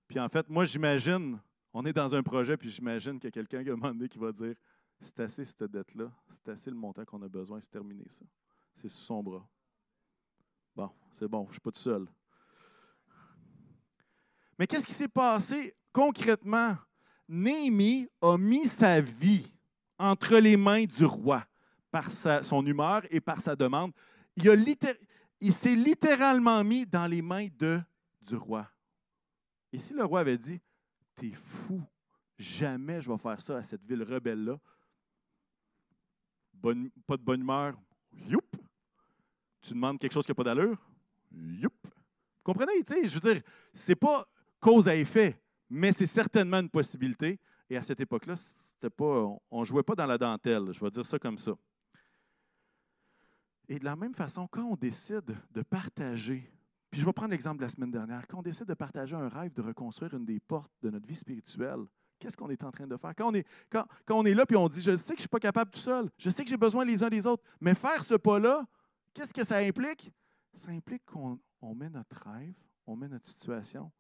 Puis 0.06 0.20
en 0.20 0.28
fait, 0.28 0.48
moi, 0.48 0.64
j'imagine, 0.64 1.38
on 1.72 1.84
est 1.84 1.92
dans 1.92 2.14
un 2.14 2.22
projet, 2.22 2.56
puis 2.56 2.70
j'imagine 2.70 3.18
qu'il 3.18 3.24
y 3.24 3.28
a 3.28 3.32
quelqu'un 3.32 3.62
qui 3.62 3.70
a 3.70 3.74
demandé 3.74 4.08
qui 4.08 4.18
va 4.18 4.32
dire 4.32 4.54
C'est 5.00 5.20
assez 5.20 5.44
cette 5.44 5.64
dette-là, 5.64 6.10
c'est 6.30 6.48
assez 6.48 6.70
le 6.70 6.76
montant 6.76 7.04
qu'on 7.04 7.20
a 7.22 7.28
besoin, 7.28 7.60
c'est 7.60 7.70
terminé 7.70 8.04
ça. 8.08 8.24
C'est 8.76 8.88
sous 8.88 9.02
son 9.02 9.22
bras. 9.22 9.46
Bon, 10.74 10.90
c'est 11.12 11.28
bon, 11.28 11.44
je 11.44 11.48
ne 11.48 11.52
suis 11.52 11.60
pas 11.60 11.72
tout 11.72 11.80
seul. 11.80 12.06
Mais 14.58 14.66
qu'est-ce 14.66 14.86
qui 14.86 14.94
s'est 14.94 15.08
passé? 15.08 15.74
Concrètement? 15.92 16.76
Néhémie 17.28 18.08
a 18.20 18.36
mis 18.36 18.66
sa 18.66 19.00
vie 19.00 19.50
entre 19.98 20.36
les 20.36 20.56
mains 20.56 20.84
du 20.84 21.04
roi 21.04 21.44
par 21.90 22.10
son 22.10 22.64
humeur 22.64 23.02
et 23.10 23.20
par 23.20 23.40
sa 23.40 23.56
demande. 23.56 23.92
Il, 24.36 25.52
s'est 25.52 25.74
littéralement 25.74 26.62
mis 26.62 26.86
dans 26.86 27.06
les 27.06 27.22
mains 27.22 27.48
de, 27.58 27.80
du 28.20 28.36
roi. 28.36 28.68
Et 29.72 29.78
si 29.78 29.94
le 29.94 30.04
roi 30.04 30.20
avait 30.20 30.38
dit, 30.38 30.60
T'es 31.16 31.32
fou, 31.32 31.82
jamais 32.38 33.00
je 33.00 33.10
vais 33.10 33.16
faire 33.16 33.40
ça 33.40 33.56
à 33.56 33.62
cette 33.62 33.82
ville 33.82 34.02
rebelle-là, 34.02 34.58
pas 37.06 37.16
de 37.16 37.22
bonne 37.22 37.40
humeur, 37.40 37.74
youp! 38.12 38.56
Tu 39.62 39.72
demandes 39.72 39.98
quelque 39.98 40.12
chose 40.12 40.26
qui 40.26 40.32
n'a 40.32 40.34
pas 40.34 40.44
d'allure, 40.44 40.78
youp! 41.32 41.72
Vous 41.82 42.52
comprenez? 42.52 42.84
Je 42.86 43.14
veux 43.14 43.34
dire, 43.34 43.42
c'est 43.72 43.96
pas 43.96 44.28
cause 44.66 44.88
à 44.88 44.96
effet, 44.96 45.40
mais 45.70 45.92
c'est 45.92 46.08
certainement 46.08 46.58
une 46.58 46.68
possibilité. 46.68 47.38
Et 47.70 47.76
à 47.76 47.82
cette 47.82 48.00
époque-là, 48.00 48.34
pas, 48.96 49.28
on 49.50 49.60
ne 49.60 49.64
jouait 49.64 49.84
pas 49.84 49.94
dans 49.94 50.06
la 50.06 50.18
dentelle, 50.18 50.72
je 50.72 50.80
vais 50.80 50.90
dire 50.90 51.06
ça 51.06 51.20
comme 51.20 51.38
ça. 51.38 51.52
Et 53.68 53.78
de 53.78 53.84
la 53.84 53.94
même 53.94 54.14
façon, 54.14 54.48
quand 54.48 54.64
on 54.64 54.74
décide 54.74 55.36
de 55.52 55.62
partager, 55.62 56.52
puis 56.90 57.00
je 57.00 57.06
vais 57.06 57.12
prendre 57.12 57.30
l'exemple 57.30 57.58
de 57.58 57.62
la 57.62 57.68
semaine 57.68 57.92
dernière, 57.92 58.26
quand 58.26 58.38
on 58.38 58.42
décide 58.42 58.66
de 58.66 58.74
partager 58.74 59.14
un 59.14 59.28
rêve 59.28 59.52
de 59.52 59.62
reconstruire 59.62 60.14
une 60.14 60.24
des 60.24 60.40
portes 60.40 60.72
de 60.82 60.90
notre 60.90 61.06
vie 61.06 61.16
spirituelle, 61.16 61.84
qu'est-ce 62.18 62.36
qu'on 62.36 62.50
est 62.50 62.64
en 62.64 62.72
train 62.72 62.88
de 62.88 62.96
faire? 62.96 63.14
Quand 63.14 63.28
on 63.30 63.34
est, 63.34 63.46
quand, 63.70 63.84
quand 64.04 64.18
on 64.18 64.24
est 64.24 64.34
là 64.34 64.46
puis 64.46 64.56
on 64.56 64.68
dit, 64.68 64.80
je 64.80 64.96
sais 64.96 65.14
que 65.14 65.18
je 65.18 65.22
ne 65.22 65.28
suis 65.28 65.28
pas 65.28 65.40
capable 65.40 65.70
tout 65.70 65.78
seul, 65.78 66.10
je 66.18 66.30
sais 66.30 66.42
que 66.42 66.50
j'ai 66.50 66.56
besoin 66.56 66.84
les 66.84 67.04
uns 67.04 67.08
des 67.08 67.24
autres, 67.24 67.44
mais 67.60 67.74
faire 67.74 68.02
ce 68.02 68.14
pas-là, 68.14 68.66
qu'est-ce 69.14 69.32
que 69.32 69.44
ça 69.44 69.58
implique? 69.58 70.12
Ça 70.54 70.70
implique 70.70 71.04
qu'on 71.04 71.38
met 71.74 71.88
notre 71.88 72.28
rêve, 72.28 72.54
on 72.84 72.96
met 72.96 73.08
notre 73.08 73.28
situation 73.28 73.92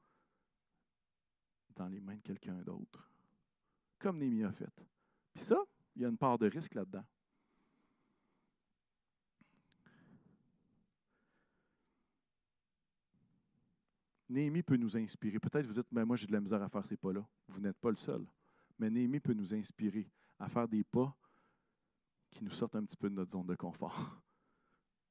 dans 1.76 1.88
les 1.88 2.00
mains 2.00 2.16
de 2.16 2.22
quelqu'un 2.22 2.62
d'autre, 2.62 3.10
comme 3.98 4.18
Némi 4.18 4.44
a 4.44 4.52
fait. 4.52 4.72
Puis 5.34 5.44
ça, 5.44 5.62
il 5.94 6.02
y 6.02 6.04
a 6.04 6.08
une 6.08 6.18
part 6.18 6.38
de 6.38 6.48
risque 6.48 6.74
là-dedans. 6.74 7.04
Néhémie 14.28 14.62
peut 14.62 14.76
nous 14.76 14.96
inspirer. 14.96 15.38
Peut-être 15.38 15.66
vous 15.66 15.74
dites, 15.74 15.90
mais 15.92 16.04
moi 16.04 16.16
j'ai 16.16 16.26
de 16.26 16.32
la 16.32 16.40
misère 16.40 16.62
à 16.62 16.68
faire 16.68 16.84
ces 16.84 16.96
pas-là. 16.96 17.26
Vous 17.48 17.60
n'êtes 17.60 17.78
pas 17.78 17.90
le 17.90 17.96
seul. 17.96 18.26
Mais 18.78 18.90
Néhémie 18.90 19.20
peut 19.20 19.34
nous 19.34 19.54
inspirer 19.54 20.10
à 20.38 20.48
faire 20.48 20.68
des 20.68 20.84
pas 20.84 21.16
qui 22.30 22.44
nous 22.44 22.50
sortent 22.50 22.76
un 22.76 22.84
petit 22.84 22.96
peu 22.96 23.08
de 23.08 23.14
notre 23.14 23.30
zone 23.30 23.46
de 23.46 23.54
confort. 23.54 24.20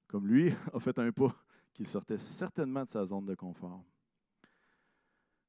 Comme 0.07 0.27
lui 0.27 0.53
a 0.73 0.79
fait 0.79 0.99
un 0.99 1.11
pas 1.11 1.35
qui 1.73 1.85
sortait 1.85 2.19
certainement 2.19 2.83
de 2.83 2.89
sa 2.89 3.05
zone 3.05 3.25
de 3.25 3.35
confort. 3.35 3.83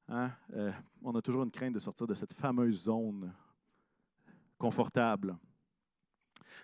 Hein? 0.09 0.31
Euh, 0.53 0.73
on 1.03 1.15
a 1.15 1.23
toujours 1.23 1.43
une 1.43 1.51
crainte 1.51 1.75
de 1.75 1.79
sortir 1.79 2.07
de 2.07 2.15
cette 2.15 2.35
fameuse 2.35 2.85
zone 2.85 3.33
confortable. 4.59 5.37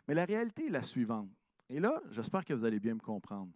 Mais 0.06 0.14
la 0.14 0.24
réalité 0.24 0.66
est 0.66 0.70
la 0.70 0.82
suivante. 0.82 1.30
Et 1.68 1.80
là, 1.80 2.00
j'espère 2.10 2.44
que 2.44 2.54
vous 2.54 2.64
allez 2.64 2.80
bien 2.80 2.94
me 2.94 3.00
comprendre. 3.00 3.52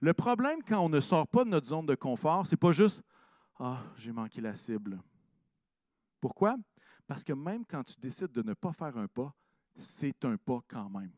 Le 0.00 0.14
problème 0.14 0.62
quand 0.62 0.80
on 0.80 0.88
ne 0.88 1.00
sort 1.00 1.26
pas 1.26 1.44
de 1.44 1.50
notre 1.50 1.66
zone 1.66 1.86
de 1.86 1.94
confort, 1.94 2.46
c'est 2.46 2.56
pas 2.56 2.72
juste 2.72 3.02
Ah, 3.58 3.82
j'ai 3.96 4.12
manqué 4.12 4.40
la 4.40 4.54
cible. 4.54 5.00
Pourquoi? 6.20 6.56
Parce 7.06 7.24
que 7.24 7.32
même 7.32 7.64
quand 7.66 7.82
tu 7.84 7.98
décides 7.98 8.32
de 8.32 8.42
ne 8.42 8.54
pas 8.54 8.72
faire 8.72 8.96
un 8.96 9.08
pas, 9.08 9.34
c'est 9.76 10.24
un 10.24 10.36
pas 10.36 10.60
quand 10.68 10.88
même. 10.90 11.12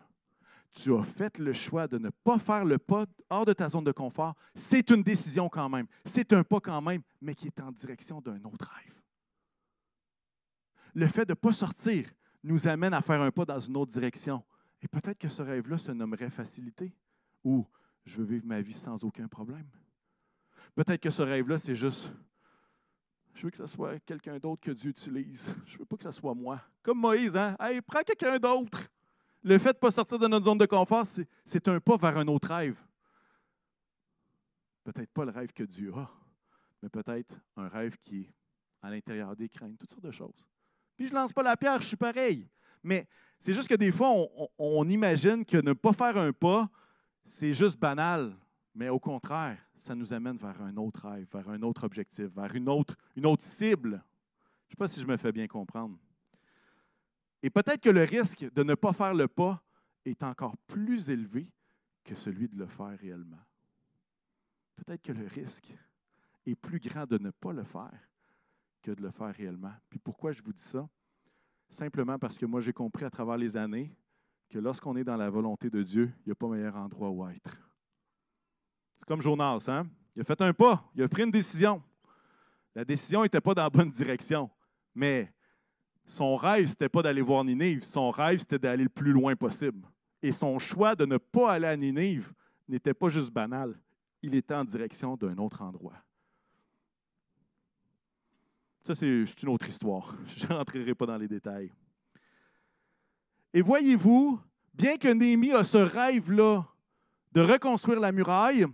Tu 0.73 0.95
as 0.95 1.03
fait 1.03 1.39
le 1.39 1.53
choix 1.53 1.89
de 1.89 1.99
ne 1.99 2.11
pas 2.11 2.39
faire 2.39 2.65
le 2.65 2.79
pas 2.79 3.05
hors 3.29 3.45
de 3.45 3.53
ta 3.53 3.69
zone 3.69 3.85
de 3.85 3.93
confort. 3.93 4.35
C'est 4.55 4.89
une 4.91 5.03
décision 5.03 5.49
quand 5.49 5.69
même. 5.69 5.87
C'est 6.05 6.33
un 6.33 6.45
pas 6.45 6.61
quand 6.61 6.81
même, 6.81 7.03
mais 7.21 7.35
qui 7.35 7.49
est 7.49 7.61
en 7.61 7.73
direction 7.73 8.21
d'un 8.21 8.43
autre 8.45 8.71
rêve. 8.71 9.03
Le 10.95 11.07
fait 11.09 11.25
de 11.25 11.33
ne 11.33 11.35
pas 11.35 11.53
sortir 11.53 12.09
nous 12.43 12.67
amène 12.69 12.95
à 12.95 13.03
faire 13.03 13.21
un 13.21 13.31
pas 13.31 13.45
dans 13.45 13.59
une 13.59 13.77
autre 13.77 13.93
direction. 13.93 14.43
Et 14.83 14.89
peut-être 14.89 15.19
que 15.19 15.29
ce 15.29 15.43
rêve-là 15.43 15.77
se 15.77 15.93
nommerait 15.93 16.31
facilité 16.31 16.95
ou 17.45 17.67
je 18.05 18.19
veux 18.19 18.25
vivre 18.25 18.47
ma 18.47 18.61
vie 18.61 18.73
sans 18.73 19.05
aucun 19.05 19.29
problème. 19.29 19.67
Peut-être 20.75 21.01
que 21.01 21.11
ce 21.11 21.23
rêve-là, 21.23 21.59
c'est 21.59 21.75
juste 21.75 22.11
je 23.35 23.47
veux 23.47 23.51
que 23.51 23.57
ce 23.57 23.67
soit 23.67 23.99
quelqu'un 24.01 24.39
d'autre 24.39 24.61
que 24.61 24.71
Dieu 24.71 24.91
utilise. 24.91 25.55
Je 25.67 25.75
ne 25.75 25.79
veux 25.79 25.85
pas 25.85 25.97
que 25.97 26.03
ce 26.03 26.11
soit 26.11 26.35
moi. 26.35 26.61
Comme 26.83 26.99
Moïse, 26.99 27.35
hein? 27.37 27.57
Hey, 27.59 27.81
prends 27.81 28.03
quelqu'un 28.03 28.39
d'autre. 28.39 28.89
Le 29.43 29.59
fait 29.59 29.73
de 29.73 29.77
ne 29.77 29.81
pas 29.81 29.91
sortir 29.91 30.19
de 30.19 30.29
notre 30.29 30.45
zone 30.45 30.59
de 30.59 30.67
confort, 30.67 31.07
c'est 31.45 31.69
un 31.69 31.81
pas 31.81 31.97
vers 31.97 32.19
un 32.19 32.29
autre 32.29 32.49
rêve. 32.49 32.79
Peut-être 34.85 35.11
pas 35.13 35.25
le 35.25 35.31
rêve 35.31 35.53
que 35.53 35.65
Dieu 35.65 35.93
a, 35.95 36.11
mais 36.83 36.89
peut-être 36.89 37.35
un 37.57 37.69
rêve 37.69 37.97
qui 38.03 38.23
est 38.23 38.35
à 38.83 38.91
l'intérieur 38.91 39.35
des 39.37 39.49
craintes, 39.49 39.79
toutes 39.79 39.91
sortes 39.91 40.05
de 40.05 40.11
choses. 40.11 40.49
Puis 40.97 41.07
je 41.07 41.13
ne 41.13 41.19
lance 41.19 41.33
pas 41.33 41.43
la 41.43 41.57
pierre, 41.57 41.81
je 41.81 41.89
suis 41.89 41.97
pareil. 41.97 42.49
Mais 42.83 43.07
c'est 43.39 43.55
juste 43.55 43.69
que 43.69 43.75
des 43.75 43.93
fois, 43.93 44.11
on 44.59 44.89
imagine 44.89 45.45
que 45.45 45.59
ne 45.59 45.73
pas 45.73 45.93
faire 45.93 46.17
un 46.17 46.33
pas, 46.33 46.69
c'est 47.25 47.55
juste 47.55 47.79
banal. 47.79 48.37
Mais 48.75 48.89
au 48.89 48.99
contraire, 48.99 49.59
ça 49.77 49.95
nous 49.95 50.13
amène 50.13 50.37
vers 50.37 50.61
un 50.63 50.77
autre 50.77 51.09
rêve, 51.09 51.27
vers 51.33 51.49
un 51.49 51.63
autre 51.63 51.85
objectif, 51.85 52.27
vers 52.27 52.55
une 52.55 52.69
autre, 52.69 52.97
une 53.17 53.27
autre 53.27 53.43
cible. 53.43 54.03
Je 54.69 54.75
ne 54.75 54.77
sais 54.77 54.77
pas 54.77 54.89
si 54.89 55.01
je 55.01 55.07
me 55.07 55.17
fais 55.17 55.33
bien 55.33 55.49
comprendre. 55.49 55.99
Et 57.43 57.51
peut-être 57.51 57.81
que 57.81 57.91
le 57.91 58.05
risque 58.05 58.51
de 58.53 58.63
ne 58.63 58.75
pas 58.75 58.93
faire 58.93 59.15
le 59.15 59.29
pas 59.29 59.63
est 60.05 60.23
encore 60.23 60.57
plus 60.67 61.11
élevé 61.11 61.49
que 62.05 62.15
celui 62.15 62.49
de 62.49 62.57
le 62.57 62.67
faire 62.67 62.99
réellement. 62.99 63.41
Peut-être 64.77 65.03
que 65.03 65.13
le 65.13 65.27
risque 65.27 65.73
est 66.47 66.55
plus 66.55 66.81
grand 66.81 67.07
de 67.07 67.19
ne 67.19 67.31
pas 67.31 67.53
le 67.53 67.65
faire 67.65 68.09
que 68.83 68.91
de 68.91 69.03
le 69.03 69.11
faire 69.11 69.35
réellement. 69.35 69.75
Puis 69.89 69.99
pourquoi 69.99 70.33
je 70.33 70.43
vous 70.43 70.53
dis 70.53 70.63
ça? 70.63 70.89
Simplement 71.69 72.19
parce 72.19 72.39
que 72.39 72.47
moi, 72.47 72.61
j'ai 72.61 72.73
compris 72.73 73.05
à 73.05 73.11
travers 73.11 73.37
les 73.37 73.57
années 73.57 73.95
que 74.49 74.59
lorsqu'on 74.59 74.97
est 74.97 75.05
dans 75.05 75.17
la 75.17 75.31
volonté 75.31 75.71
de 75.71 75.83
Dieu, 75.83 76.13
il 76.21 76.29
n'y 76.29 76.33
a 76.33 76.35
pas 76.35 76.49
meilleur 76.49 76.77
endroit 76.77 77.11
où 77.11 77.29
être. 77.29 77.57
C'est 78.99 79.07
comme 79.07 79.23
Jonas, 79.23 79.67
hein? 79.69 79.87
Il 80.17 80.23
a 80.23 80.25
fait 80.25 80.41
un 80.41 80.53
pas, 80.53 80.91
il 80.95 81.03
a 81.03 81.09
pris 81.09 81.23
une 81.23 81.31
décision. 81.31 81.83
La 82.75 82.85
décision 82.85 83.23
n'était 83.23 83.41
pas 83.41 83.55
dans 83.55 83.63
la 83.63 83.71
bonne 83.71 83.91
direction, 83.91 84.51
mais 84.95 85.33
son 86.11 86.35
rêve, 86.35 86.67
ce 86.67 86.73
n'était 86.73 86.89
pas 86.89 87.03
d'aller 87.03 87.23
voir 87.23 87.45
Ninive. 87.45 87.85
Son 87.85 88.11
rêve, 88.11 88.41
c'était 88.41 88.59
d'aller 88.59 88.83
le 88.83 88.89
plus 88.89 89.13
loin 89.13 89.37
possible. 89.37 89.87
Et 90.21 90.33
son 90.33 90.59
choix 90.59 90.97
de 90.97 91.07
ne 91.07 91.19
pas 91.19 91.53
aller 91.53 91.69
à 91.69 91.77
Ninive 91.77 92.33
n'était 92.69 92.95
pas 92.95 93.09
juste 93.09 93.31
banal. 93.33 93.79
Il 94.21 94.35
était 94.35 94.55
en 94.55 94.65
direction 94.65 95.17
d'un 95.17 95.39
autre 95.39 95.63
endroit. 95.63 95.95
Ça, 98.85 98.95
c'est 98.97 99.43
une 99.43 99.49
autre 99.51 99.69
histoire. 99.69 100.17
Je 100.37 100.49
ne 100.49 100.53
rentrerai 100.55 100.95
pas 100.97 101.07
dans 101.07 101.17
les 101.17 101.29
détails. 101.29 101.73
Et 103.55 103.63
voyez-vous, 103.63 104.41
bien 104.75 104.97
que 104.97 105.09
Néhémie 105.09 105.53
a 105.53 105.63
ce 105.63 105.79
rêve-là 105.79 106.67
de 107.33 107.41
reconstruire 107.41 108.01
la 108.01 108.11
muraille, 108.11 108.67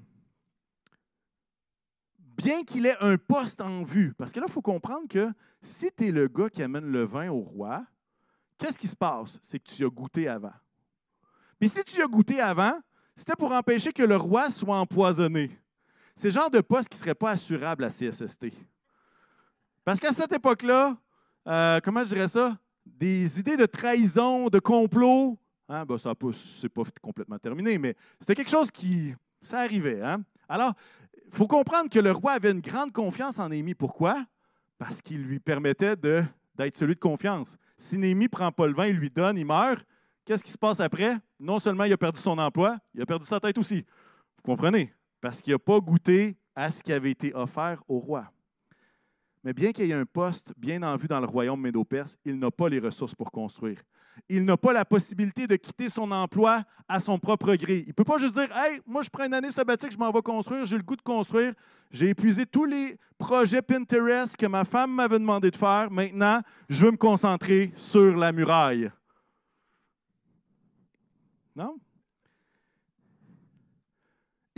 bien 2.46 2.62
qu'il 2.62 2.86
ait 2.86 2.96
un 3.00 3.16
poste 3.16 3.60
en 3.60 3.82
vue. 3.82 4.14
Parce 4.14 4.30
que 4.30 4.38
là, 4.38 4.46
il 4.48 4.52
faut 4.52 4.62
comprendre 4.62 5.08
que 5.08 5.32
si 5.62 5.90
tu 5.90 6.06
es 6.06 6.10
le 6.12 6.28
gars 6.28 6.48
qui 6.48 6.62
amène 6.62 6.86
le 6.86 7.04
vin 7.04 7.28
au 7.28 7.40
roi, 7.40 7.84
qu'est-ce 8.56 8.78
qui 8.78 8.86
se 8.86 8.94
passe? 8.94 9.40
C'est 9.42 9.58
que 9.58 9.68
tu 9.68 9.84
as 9.84 9.88
goûté 9.88 10.28
avant. 10.28 10.52
Puis 11.58 11.68
si 11.68 11.82
tu 11.82 12.00
as 12.00 12.06
goûté 12.06 12.40
avant, 12.40 12.78
c'était 13.16 13.34
pour 13.34 13.50
empêcher 13.50 13.92
que 13.92 14.04
le 14.04 14.16
roi 14.16 14.50
soit 14.50 14.78
empoisonné. 14.78 15.58
C'est 16.14 16.28
le 16.28 16.34
genre 16.34 16.50
de 16.50 16.60
poste 16.60 16.88
qui 16.88 16.96
ne 16.96 17.00
serait 17.00 17.14
pas 17.16 17.30
assurable 17.30 17.82
à 17.82 17.90
CSST. 17.90 18.46
Parce 19.84 19.98
qu'à 19.98 20.12
cette 20.12 20.32
époque-là, 20.32 20.96
euh, 21.48 21.80
comment 21.82 22.04
je 22.04 22.14
dirais 22.14 22.28
ça? 22.28 22.56
Des 22.84 23.40
idées 23.40 23.56
de 23.56 23.66
trahison, 23.66 24.48
de 24.48 24.60
complot, 24.60 25.36
hein, 25.68 25.84
ben 25.84 25.98
ça 25.98 26.12
c'est 26.60 26.68
pas 26.68 26.82
complètement 27.02 27.38
terminé, 27.38 27.76
mais 27.78 27.96
c'était 28.20 28.36
quelque 28.36 28.50
chose 28.50 28.70
qui, 28.70 29.14
ça 29.42 29.60
arrivait. 29.60 30.00
Hein? 30.00 30.22
Alors, 30.48 30.74
il 31.36 31.38
faut 31.38 31.46
comprendre 31.46 31.90
que 31.90 31.98
le 31.98 32.12
roi 32.12 32.32
avait 32.32 32.50
une 32.50 32.62
grande 32.62 32.92
confiance 32.92 33.38
en 33.38 33.50
Néhémie. 33.50 33.74
Pourquoi? 33.74 34.24
Parce 34.78 35.02
qu'il 35.02 35.22
lui 35.22 35.38
permettait 35.38 35.94
d'être 35.94 36.78
celui 36.78 36.94
de 36.94 37.00
confiance. 37.00 37.58
Si 37.76 37.98
Néhémie 37.98 38.24
ne 38.24 38.30
prend 38.30 38.50
pas 38.50 38.66
le 38.66 38.72
vin, 38.72 38.86
il 38.86 38.96
lui 38.96 39.10
donne, 39.10 39.36
il 39.36 39.44
meurt, 39.44 39.86
qu'est-ce 40.24 40.42
qui 40.42 40.50
se 40.50 40.56
passe 40.56 40.80
après? 40.80 41.18
Non 41.38 41.58
seulement 41.58 41.84
il 41.84 41.92
a 41.92 41.98
perdu 41.98 42.22
son 42.22 42.38
emploi, 42.38 42.78
il 42.94 43.02
a 43.02 43.04
perdu 43.04 43.26
sa 43.26 43.38
tête 43.38 43.58
aussi. 43.58 43.84
Vous 44.36 44.42
comprenez? 44.44 44.94
Parce 45.20 45.42
qu'il 45.42 45.52
n'a 45.52 45.58
pas 45.58 45.78
goûté 45.78 46.38
à 46.54 46.70
ce 46.70 46.82
qui 46.82 46.90
avait 46.90 47.10
été 47.10 47.34
offert 47.34 47.82
au 47.86 47.98
roi. 47.98 48.32
Mais 49.46 49.54
bien 49.54 49.72
qu'il 49.72 49.88
ait 49.88 49.94
un 49.94 50.04
poste 50.04 50.52
bien 50.58 50.82
en 50.82 50.96
vue 50.96 51.06
dans 51.06 51.20
le 51.20 51.26
royaume 51.26 51.60
médo-perse, 51.60 52.18
il 52.24 52.38
n'a 52.38 52.50
pas 52.50 52.68
les 52.68 52.80
ressources 52.80 53.14
pour 53.14 53.30
construire 53.30 53.80
il 54.28 54.44
n'a 54.44 54.56
pas 54.56 54.72
la 54.72 54.84
possibilité 54.84 55.46
de 55.46 55.56
quitter 55.56 55.88
son 55.88 56.10
emploi 56.10 56.64
à 56.88 57.00
son 57.00 57.18
propre 57.18 57.54
gré. 57.54 57.80
Il 57.80 57.88
ne 57.88 57.92
peut 57.92 58.04
pas 58.04 58.18
juste 58.18 58.34
dire 58.34 58.48
Hey, 58.56 58.80
moi, 58.86 59.02
je 59.02 59.10
prends 59.10 59.24
une 59.24 59.34
année 59.34 59.50
sabbatique, 59.50 59.92
je 59.92 59.98
m'en 59.98 60.10
vais 60.10 60.22
construire, 60.22 60.66
j'ai 60.66 60.76
le 60.76 60.82
goût 60.82 60.96
de 60.96 61.02
construire. 61.02 61.54
J'ai 61.90 62.08
épuisé 62.08 62.46
tous 62.46 62.64
les 62.64 62.98
projets 63.18 63.62
Pinterest 63.62 64.36
que 64.36 64.46
ma 64.46 64.64
femme 64.64 64.92
m'avait 64.92 65.18
demandé 65.18 65.50
de 65.50 65.56
faire. 65.56 65.90
Maintenant, 65.90 66.40
je 66.68 66.84
veux 66.84 66.90
me 66.90 66.96
concentrer 66.96 67.72
sur 67.76 68.16
la 68.16 68.32
muraille. 68.32 68.90
Non? 71.54 71.78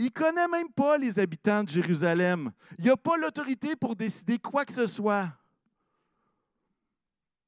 Il 0.09 0.11
connaît 0.11 0.47
même 0.47 0.71
pas 0.71 0.97
les 0.97 1.19
habitants 1.19 1.63
de 1.63 1.69
Jérusalem. 1.69 2.51
Il 2.79 2.85
n'a 2.85 2.97
pas 2.97 3.15
l'autorité 3.15 3.75
pour 3.75 3.95
décider 3.95 4.39
quoi 4.39 4.65
que 4.65 4.73
ce 4.73 4.87
soit. 4.87 5.31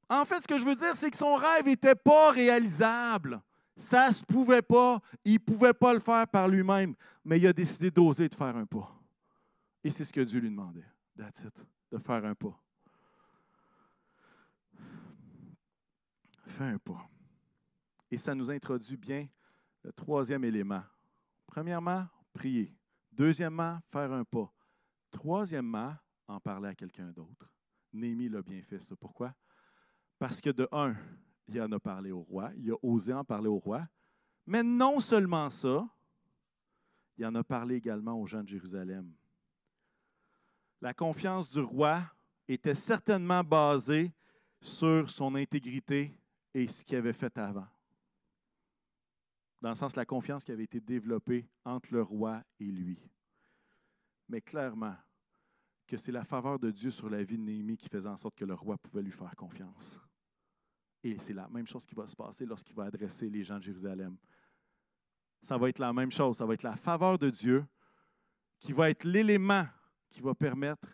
En 0.08 0.24
fait, 0.24 0.42
ce 0.42 0.46
que 0.46 0.56
je 0.58 0.64
veux 0.64 0.76
dire, 0.76 0.94
c'est 0.94 1.10
que 1.10 1.16
son 1.16 1.34
rêve 1.34 1.64
n'était 1.64 1.96
pas 1.96 2.30
réalisable. 2.30 3.42
Ça 3.76 4.10
ne 4.10 4.14
se 4.14 4.24
pouvait 4.24 4.62
pas. 4.62 5.00
Il 5.24 5.32
ne 5.32 5.38
pouvait 5.38 5.74
pas 5.74 5.92
le 5.92 5.98
faire 5.98 6.28
par 6.28 6.46
lui-même. 6.46 6.94
Mais 7.24 7.40
il 7.40 7.46
a 7.48 7.52
décidé 7.52 7.90
d'oser 7.90 8.28
de 8.28 8.34
faire 8.36 8.56
un 8.56 8.66
pas. 8.66 8.94
Et 9.82 9.90
c'est 9.90 10.04
ce 10.04 10.12
que 10.12 10.20
Dieu 10.20 10.38
lui 10.38 10.48
demandait. 10.48 10.86
That's 11.18 11.44
de 11.90 11.98
faire 11.98 12.24
un 12.24 12.34
pas. 12.36 12.56
Fais 16.46 16.64
un 16.64 16.78
pas. 16.78 17.10
Et 18.08 18.18
ça 18.18 18.36
nous 18.36 18.48
introduit 18.52 18.96
bien 18.96 19.26
le 19.82 19.92
troisième 19.92 20.44
élément. 20.44 20.84
Premièrement, 21.48 22.06
prier. 22.32 22.74
Deuxièmement, 23.10 23.78
faire 23.90 24.12
un 24.12 24.24
pas. 24.24 24.52
Troisièmement, 25.10 25.94
en 26.26 26.40
parler 26.40 26.68
à 26.68 26.74
quelqu'un 26.74 27.10
d'autre. 27.12 27.52
Némi 27.92 28.28
l'a 28.28 28.42
bien 28.42 28.62
fait, 28.62 28.80
ça. 28.80 28.96
Pourquoi? 28.96 29.34
Parce 30.18 30.40
que 30.40 30.50
de 30.50 30.68
un, 30.72 30.94
il 31.48 31.60
en 31.60 31.70
a 31.72 31.78
parlé 31.78 32.10
au 32.10 32.22
roi, 32.22 32.50
il 32.56 32.70
a 32.70 32.76
osé 32.82 33.12
en 33.12 33.24
parler 33.24 33.48
au 33.48 33.58
roi, 33.58 33.86
mais 34.46 34.62
non 34.62 35.00
seulement 35.00 35.50
ça, 35.50 35.86
il 37.18 37.26
en 37.26 37.34
a 37.34 37.44
parlé 37.44 37.76
également 37.76 38.14
aux 38.18 38.26
gens 38.26 38.42
de 38.42 38.48
Jérusalem. 38.48 39.12
La 40.80 40.94
confiance 40.94 41.50
du 41.50 41.60
roi 41.60 42.02
était 42.48 42.74
certainement 42.74 43.44
basée 43.44 44.12
sur 44.60 45.10
son 45.10 45.34
intégrité 45.34 46.16
et 46.54 46.66
ce 46.66 46.84
qu'il 46.84 46.96
avait 46.96 47.12
fait 47.12 47.36
avant. 47.38 47.66
Dans 49.62 49.68
le 49.68 49.76
sens, 49.76 49.94
la 49.94 50.04
confiance 50.04 50.44
qui 50.44 50.50
avait 50.50 50.64
été 50.64 50.80
développée 50.80 51.48
entre 51.64 51.94
le 51.94 52.02
roi 52.02 52.42
et 52.58 52.64
lui. 52.64 52.98
Mais 54.28 54.40
clairement, 54.40 54.96
que 55.86 55.96
c'est 55.96 56.10
la 56.10 56.24
faveur 56.24 56.58
de 56.58 56.72
Dieu 56.72 56.90
sur 56.90 57.08
la 57.08 57.22
vie 57.22 57.38
de 57.38 57.44
Néhémie 57.44 57.76
qui 57.76 57.88
faisait 57.88 58.08
en 58.08 58.16
sorte 58.16 58.34
que 58.34 58.44
le 58.44 58.54
roi 58.54 58.76
pouvait 58.76 59.02
lui 59.02 59.12
faire 59.12 59.36
confiance. 59.36 60.00
Et 61.04 61.16
c'est 61.20 61.32
la 61.32 61.48
même 61.48 61.68
chose 61.68 61.86
qui 61.86 61.94
va 61.94 62.08
se 62.08 62.16
passer 62.16 62.44
lorsqu'il 62.44 62.74
va 62.74 62.84
adresser 62.84 63.30
les 63.30 63.44
gens 63.44 63.58
de 63.58 63.62
Jérusalem. 63.62 64.16
Ça 65.44 65.56
va 65.56 65.68
être 65.68 65.78
la 65.78 65.92
même 65.92 66.10
chose. 66.10 66.38
Ça 66.38 66.44
va 66.46 66.54
être 66.54 66.64
la 66.64 66.76
faveur 66.76 67.16
de 67.16 67.30
Dieu 67.30 67.64
qui 68.58 68.72
va 68.72 68.90
être 68.90 69.04
l'élément 69.04 69.66
qui 70.10 70.20
va 70.22 70.34
permettre 70.34 70.88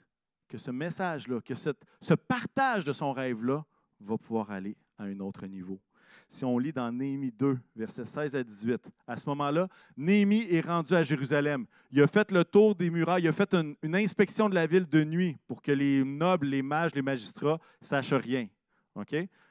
que 0.46 0.58
ce 0.58 0.70
message-là, 0.70 1.40
que 1.40 1.54
ce 1.54 2.14
partage 2.14 2.84
de 2.84 2.92
son 2.92 3.12
rêve-là 3.12 3.64
va 4.00 4.18
pouvoir 4.18 4.50
aller 4.50 4.76
à 4.98 5.04
un 5.04 5.20
autre 5.20 5.46
niveau. 5.46 5.80
Si 6.28 6.44
on 6.44 6.58
lit 6.58 6.72
dans 6.72 6.92
Néhémie 6.92 7.32
2, 7.32 7.58
versets 7.74 8.04
16 8.04 8.36
à 8.36 8.44
18, 8.44 8.80
à 9.06 9.16
ce 9.16 9.26
moment-là, 9.30 9.66
Néhémie 9.96 10.46
est 10.50 10.60
rendu 10.60 10.94
à 10.94 11.02
Jérusalem. 11.02 11.64
Il 11.90 12.02
a 12.02 12.06
fait 12.06 12.30
le 12.30 12.44
tour 12.44 12.74
des 12.74 12.90
murailles, 12.90 13.22
il 13.22 13.28
a 13.28 13.32
fait 13.32 13.54
une, 13.54 13.76
inspection 13.94 14.48
de 14.48 14.54
la 14.54 14.66
ville 14.66 14.86
de 14.86 15.04
nuit 15.04 15.36
pour 15.46 15.62
que 15.62 15.72
les 15.72 16.04
nobles, 16.04 16.46
les 16.46 16.62
mages, 16.62 16.94
les 16.94 17.02
magistrats 17.02 17.58
sachent 17.80 18.12
rien. 18.12 18.46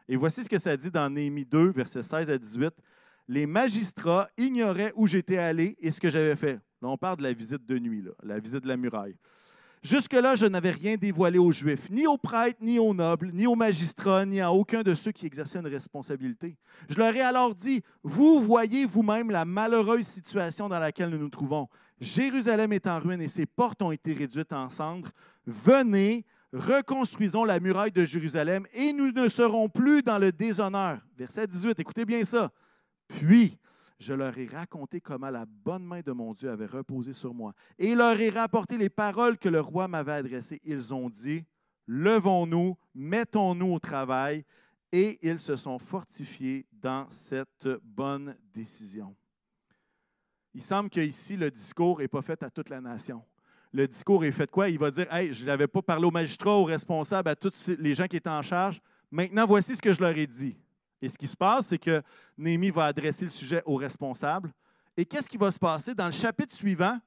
Et 0.08 0.16
voici 0.16 0.44
ce 0.44 0.50
que 0.50 0.60
ça 0.60 0.78
dit 0.78 0.92
dans 0.92 1.10
Néhémie 1.10 1.46
2, 1.46 1.70
versets 1.72 2.04
16 2.04 2.30
à 2.30 2.38
18. 2.38 2.74
Les 3.28 3.46
magistrats 3.46 4.30
ignoraient 4.38 4.94
où 4.96 5.08
j'étais 5.08 5.38
allé 5.38 5.76
et 5.80 5.92
ce 5.92 6.00
que 6.00 6.10
j'avais 6.10 6.36
fait. 6.36 6.60
Là, 6.82 6.90
on 6.90 6.98
parle 6.98 7.18
de 7.18 7.24
la 7.24 7.34
visite 7.34 7.66
de 7.66 7.80
nuit, 7.80 8.04
la 8.24 8.40
visite 8.40 8.64
de 8.64 8.68
la 8.68 8.78
muraille. 8.78 9.16
Jusque-là, 9.84 10.36
je 10.36 10.46
n'avais 10.46 10.72
rien 10.72 10.96
dévoilé 10.96 11.38
aux 11.38 11.52
Juifs, 11.52 11.90
ni 11.90 12.08
aux 12.08 12.18
prêtres, 12.18 12.60
ni 12.62 12.80
aux 12.80 12.94
nobles, 12.94 13.32
ni 13.32 13.46
aux 13.48 13.56
magistrats, 13.56 14.26
ni 14.26 14.42
à 14.42 14.52
aucun 14.52 14.82
de 14.82 14.96
ceux 14.96 15.12
qui 15.12 15.26
exerçaient 15.26 15.60
une 15.60 15.68
responsabilité. 15.68 16.58
Je 16.90 16.98
leur 16.98 17.16
ai 17.16 17.22
alors 17.22 17.54
dit, 17.56 17.82
vous 18.04 18.40
voyez 18.42 18.86
vous-même 18.86 19.30
la 19.30 19.46
malheureuse 19.46 20.08
situation 20.08 20.68
dans 20.68 20.80
laquelle 20.80 21.10
nous 21.10 21.20
nous 21.20 21.30
trouvons. 21.30 21.68
Jérusalem 22.00 22.74
est 22.74 22.88
en 22.88 23.00
ruine 23.00 23.22
et 23.22 23.30
ses 23.30 23.46
portes 23.46 23.82
ont 23.82 23.92
été 23.92 24.14
réduites 24.14 24.54
en 24.54 24.70
cendres. 24.70 25.12
Venez, 25.46 26.26
reconstruisons 26.54 27.44
la 27.44 27.60
muraille 27.60 27.92
de 27.92 28.06
Jérusalem 28.06 28.66
et 28.74 28.94
nous 28.94 29.12
ne 29.12 29.30
serons 29.30 29.70
plus 29.70 30.02
dans 30.04 30.18
le 30.18 30.32
déshonneur. 30.32 31.00
Verset 31.18 31.48
18, 31.48 31.80
écoutez 31.80 32.06
bien 32.06 32.24
ça. 32.26 32.52
Puis, 33.08 33.58
je 34.00 34.14
leur 34.14 34.38
ai 34.38 34.46
raconté 34.46 35.02
comment 35.02 35.30
la 35.30 35.46
bonne 35.46 35.84
main 35.84 36.02
de 36.02 36.12
mon 36.12 36.34
Dieu 36.34 36.50
avait 36.50 36.66
reposé 36.66 37.14
sur 37.14 37.34
moi 37.34 37.54
et 37.78 37.96
leur 37.96 38.20
ai 38.20 38.30
rapporté 38.30 38.78
les 38.78 38.90
paroles 38.90 39.38
que 39.38 39.50
le 39.50 39.60
roi 39.60 39.88
m'avait 39.88 40.14
adressées. 40.14 40.62
Ils 40.64 40.94
ont 40.94 41.10
dit, 41.10 41.44
levons-nous, 41.88 42.78
mettons-nous 42.94 43.74
au 43.74 43.80
travail 43.80 44.46
et 44.92 45.20
ils 45.22 45.40
se 45.40 45.56
sont 45.56 45.80
fortifiés 45.80 46.66
dans 46.72 47.08
cette 47.10 47.68
bonne 47.84 48.36
décision. 48.54 49.16
Il 50.54 50.62
semble 50.62 50.90
qu'ici, 50.90 51.38
le 51.38 51.52
discours 51.52 52.00
n'est 52.00 52.08
pas 52.08 52.22
fait 52.22 52.42
à 52.44 52.50
toute 52.50 52.70
la 52.70 52.82
nation 52.82 53.24
le 53.78 53.88
discours 53.88 54.26
est 54.26 54.32
fait 54.32 54.50
quoi? 54.50 54.70
Il 54.70 54.80
va 54.80 54.92
dire 54.92 55.08
je 55.32 55.46
n'avais 55.46 55.68
pas 55.68 55.82
parlé 55.82 56.06
aux 56.06 56.12
magistrats, 56.12 56.58
aux 56.58 56.64
responsables, 56.64 57.30
à 57.30 57.36
tous 57.36 57.70
les 57.80 57.96
gens 57.96 58.08
qui 58.08 58.18
étaient 58.18 58.30
en 58.30 58.42
charge. 58.42 58.82
Maintenant, 59.12 59.46
voici 59.46 59.76
ce 59.76 59.82
que 59.82 59.94
je 59.94 60.02
leur 60.02 60.18
ai 60.18 60.28
dit. 60.28 60.58
Et 61.02 61.10
ce 61.10 61.18
qui 61.18 61.28
se 61.28 61.36
passe, 61.36 61.68
c'est 61.68 61.78
que 61.78 62.02
Néhémie 62.38 62.72
va 62.72 62.86
adresser 62.86 63.26
le 63.26 63.32
sujet 63.32 63.62
aux 63.66 63.76
responsables. 63.76 64.52
Et 64.96 65.06
qu'est-ce 65.06 65.30
qui 65.30 65.38
va 65.38 65.52
se 65.52 65.60
passer? 65.60 65.94
Dans 65.94 66.08
le 66.08 66.12
chapitre 66.12 66.56
suivant, 66.56 67.00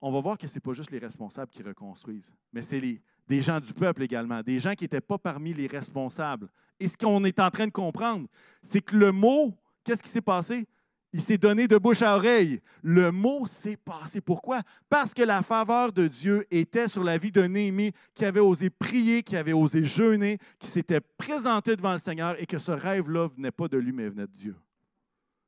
on 0.00 0.12
va 0.12 0.20
voir 0.20 0.36
que 0.36 0.46
ce 0.46 0.54
n'est 0.54 0.60
pas 0.60 0.74
juste 0.74 0.90
les 0.90 0.98
responsables 0.98 1.50
qui 1.50 1.62
reconstruisent, 1.62 2.30
mais 2.52 2.60
c'est 2.60 2.82
des 3.26 3.40
gens 3.40 3.58
du 3.58 3.72
peuple 3.72 4.02
également, 4.02 4.42
des 4.42 4.60
gens 4.60 4.74
qui 4.74 4.84
n'étaient 4.84 5.00
pas 5.00 5.16
parmi 5.16 5.54
les 5.54 5.66
responsables. 5.66 6.50
Et 6.78 6.88
ce 6.88 6.96
qu'on 6.98 7.24
est 7.24 7.40
en 7.40 7.48
train 7.48 7.66
de 7.66 7.72
comprendre, 7.72 8.28
c'est 8.62 8.82
que 8.82 8.96
le 8.96 9.12
mot, 9.12 9.54
qu'est-ce 9.82 10.02
qui 10.02 10.10
s'est 10.10 10.20
passé? 10.20 10.66
Il 11.14 11.22
s'est 11.22 11.38
donné 11.38 11.68
de 11.68 11.78
bouche 11.78 12.02
à 12.02 12.16
oreille. 12.16 12.60
Le 12.82 13.12
mot 13.12 13.46
s'est 13.46 13.76
passé. 13.76 14.20
Pourquoi? 14.20 14.62
Parce 14.88 15.14
que 15.14 15.22
la 15.22 15.44
faveur 15.44 15.92
de 15.92 16.08
Dieu 16.08 16.44
était 16.50 16.88
sur 16.88 17.04
la 17.04 17.18
vie 17.18 17.30
de 17.30 17.42
Néhémie 17.42 17.92
qui 18.14 18.24
avait 18.24 18.40
osé 18.40 18.68
prier, 18.68 19.22
qui 19.22 19.36
avait 19.36 19.52
osé 19.52 19.84
jeûner, 19.84 20.38
qui 20.58 20.66
s'était 20.66 21.00
présenté 21.00 21.76
devant 21.76 21.92
le 21.92 22.00
Seigneur 22.00 22.34
et 22.42 22.46
que 22.46 22.58
ce 22.58 22.72
rêve-là 22.72 23.28
venait 23.28 23.52
pas 23.52 23.68
de 23.68 23.78
lui, 23.78 23.92
mais 23.92 24.08
venait 24.08 24.26
de 24.26 24.32
Dieu. 24.32 24.56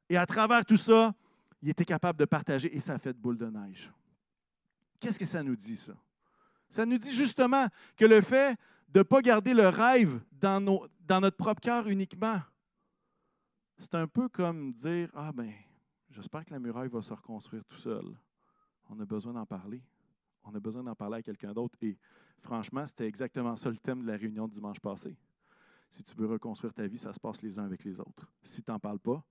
Et 0.09 0.17
à 0.17 0.25
travers 0.25 0.65
tout 0.65 0.77
ça, 0.77 1.13
il 1.61 1.69
était 1.69 1.85
capable 1.85 2.21
de 2.21 2.27
partager 2.27 2.73
et 2.73 2.79
ça 2.79 2.95
a 2.95 2.99
fait 2.99 3.13
de 3.13 3.19
boule 3.19 3.37
de 3.37 3.47
neige. 3.47 3.91
Qu'est-ce 5.01 5.19
que 5.19 5.27
ça 5.27 5.43
nous 5.43 5.57
dit, 5.57 5.77
ça? 5.77 5.95
Ça 6.71 6.87
nous 6.87 6.97
dit 6.97 7.13
justement 7.13 7.67
que 7.97 8.05
le 8.05 8.21
fait 8.21 8.57
de 8.91 9.01
ne 9.01 9.03
pas 9.03 9.21
garder 9.21 9.53
le 9.53 9.69
rêve 9.69 10.21
dans, 10.31 10.61
notre 10.61 11.37
propre 11.37 11.61
cœur 11.61 11.89
uniquement, 11.89 12.41
c'est 13.79 13.95
un 13.95 14.07
peu 14.07 14.29
comme 14.29 14.73
dire 14.73 15.11
Ah, 15.15 15.33
ben, 15.33 15.53
j'espère 16.11 16.45
que 16.45 16.53
la 16.53 16.59
muraille 16.59 16.89
va 16.89 17.03
se 17.03 17.13
reconstruire 17.13 17.65
tout 17.65 17.77
seul. 17.77 18.17
On 18.89 18.99
a 19.01 19.05
besoin 19.05 19.33
d'en 19.33 19.47
parler. 19.47 19.83
On 20.45 20.55
a 20.55 20.61
besoin 20.61 20.83
d'en 20.83 20.95
parler 20.95 21.19
à 21.19 21.23
quelqu'un 21.23 21.53
d'autre. 21.53 21.79
Et 21.83 21.99
franchement, 22.41 22.87
c'était 22.87 23.07
exactement 23.07 23.57
ça 23.57 23.69
le 23.69 23.79
thème 23.79 24.03
de 24.03 24.07
la 24.07 24.17
réunion 24.17 24.47
de 24.47 24.55
dimanche 24.55 24.81
passé. 24.81 25.17
Si 25.91 26.03
tu 26.03 26.15
veux 26.15 26.27
reconstruire 26.27 26.73
ta 26.73 26.87
vie, 26.87 26.99
ça 26.99 27.13
se 27.13 27.21
passe 27.21 27.43
les 27.43 27.59
uns 27.59 27.65
avec 27.65 27.85
les 27.85 27.99
autres. 28.01 28.31
Si 28.43 28.63
tu 28.63 28.71
n'en 28.71 28.79
parles 28.79 29.01
pas, 29.01 29.25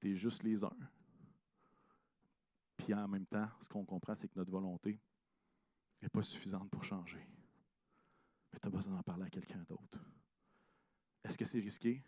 tu 0.00 0.10
es 0.10 0.16
juste 0.16 0.42
les 0.42 0.64
uns. 0.64 0.76
Puis 2.76 2.94
en 2.94 3.06
même 3.06 3.26
temps, 3.26 3.48
ce 3.60 3.68
qu'on 3.68 3.84
comprend, 3.84 4.14
c'est 4.14 4.28
que 4.28 4.38
notre 4.38 4.50
volonté 4.50 5.00
n'est 6.00 6.08
pas 6.08 6.22
suffisante 6.22 6.68
pour 6.70 6.82
changer. 6.82 7.24
Mais 8.52 8.58
tu 8.58 8.66
as 8.66 8.70
besoin 8.70 8.94
d'en 8.94 9.02
parler 9.02 9.24
à 9.24 9.30
quelqu'un 9.30 9.62
d'autre. 9.68 9.98
Est-ce 11.22 11.38
que 11.38 11.44
c'est 11.44 11.60
risqué? 11.60 12.02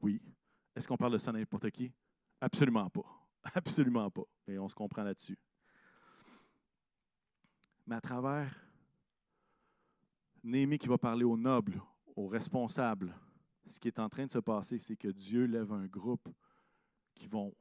Oui. 0.00 0.20
Est-ce 0.74 0.86
qu'on 0.86 0.96
parle 0.96 1.12
de 1.12 1.18
ça 1.18 1.32
n'importe 1.32 1.70
qui? 1.70 1.92
Absolument 2.40 2.88
pas. 2.90 3.04
Absolument 3.54 4.10
pas. 4.10 4.24
Et 4.46 4.58
on 4.58 4.68
se 4.68 4.74
comprend 4.74 5.02
là-dessus. 5.02 5.38
Mais 7.86 7.96
à 7.96 8.00
travers 8.00 8.54
Néhémie 10.42 10.78
qui 10.78 10.88
va 10.88 10.96
parler 10.96 11.24
aux 11.24 11.36
nobles, 11.36 11.80
aux 12.16 12.28
responsables, 12.28 13.14
ce 13.68 13.78
qui 13.78 13.88
est 13.88 13.98
en 13.98 14.08
train 14.08 14.26
de 14.26 14.30
se 14.30 14.38
passer, 14.38 14.78
c'est 14.78 14.96
que 14.96 15.08
Dieu 15.08 15.44
lève 15.44 15.72
un 15.72 15.86
groupe 15.86 16.28
qui 17.14 17.26
vont 17.26 17.54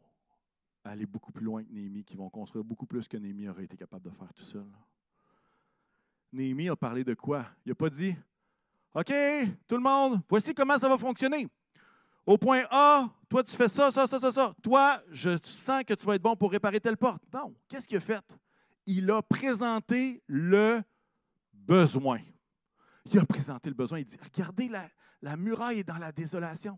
aller 0.83 1.05
beaucoup 1.05 1.31
plus 1.31 1.43
loin 1.43 1.63
que 1.63 1.71
Néhémie, 1.71 2.03
qui 2.03 2.15
vont 2.15 2.29
construire 2.29 2.63
beaucoup 2.63 2.85
plus 2.85 3.07
que 3.07 3.17
Néhémie 3.17 3.49
aurait 3.49 3.65
été 3.65 3.77
capable 3.77 4.05
de 4.05 4.15
faire 4.15 4.33
tout 4.33 4.43
seul. 4.43 4.67
Néhémie 6.31 6.69
a 6.69 6.75
parlé 6.75 7.03
de 7.03 7.13
quoi? 7.13 7.45
Il 7.65 7.69
n'a 7.69 7.75
pas 7.75 7.89
dit 7.89 8.15
OK, 8.93 9.13
tout 9.67 9.75
le 9.75 9.83
monde, 9.83 10.21
voici 10.27 10.53
comment 10.53 10.77
ça 10.77 10.89
va 10.89 10.97
fonctionner. 10.97 11.47
Au 12.29 12.37
point 12.37 12.61
A, 12.69 13.09
toi, 13.27 13.43
tu 13.43 13.55
fais 13.55 13.67
ça, 13.67 13.89
ça, 13.89 14.05
ça, 14.05 14.19
ça, 14.19 14.31
ça. 14.31 14.55
Toi, 14.61 15.01
je 15.09 15.31
sens 15.43 15.83
que 15.83 15.95
tu 15.95 16.05
vas 16.05 16.13
être 16.13 16.21
bon 16.21 16.35
pour 16.35 16.51
réparer 16.51 16.79
telle 16.79 16.95
porte. 16.95 17.23
Non. 17.33 17.55
Qu'est-ce 17.67 17.87
qu'il 17.87 17.97
a 17.97 18.01
fait? 18.01 18.23
Il 18.85 19.09
a 19.09 19.23
présenté 19.23 20.21
le 20.27 20.83
besoin. 21.51 22.19
Il 23.05 23.17
a 23.17 23.25
présenté 23.25 23.67
le 23.69 23.75
besoin. 23.75 23.97
Il 23.97 24.05
dit 24.05 24.15
Regardez, 24.21 24.69
la, 24.69 24.87
la 25.23 25.35
muraille 25.35 25.79
est 25.79 25.83
dans 25.83 25.97
la 25.97 26.11
désolation. 26.11 26.77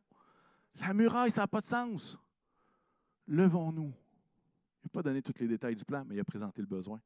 La 0.79 0.93
muraille, 0.93 1.31
ça 1.31 1.41
n'a 1.41 1.47
pas 1.47 1.59
de 1.59 1.65
sens. 1.65 2.17
Levons-nous. 3.27 3.91
Il 3.91 4.85
n'a 4.85 4.89
pas 4.89 5.03
donné 5.03 5.21
tous 5.21 5.37
les 5.37 5.49
détails 5.49 5.75
du 5.75 5.83
plan, 5.83 6.05
mais 6.07 6.15
il 6.15 6.19
a 6.21 6.23
présenté 6.23 6.61
le 6.61 6.67
besoin. 6.67 7.01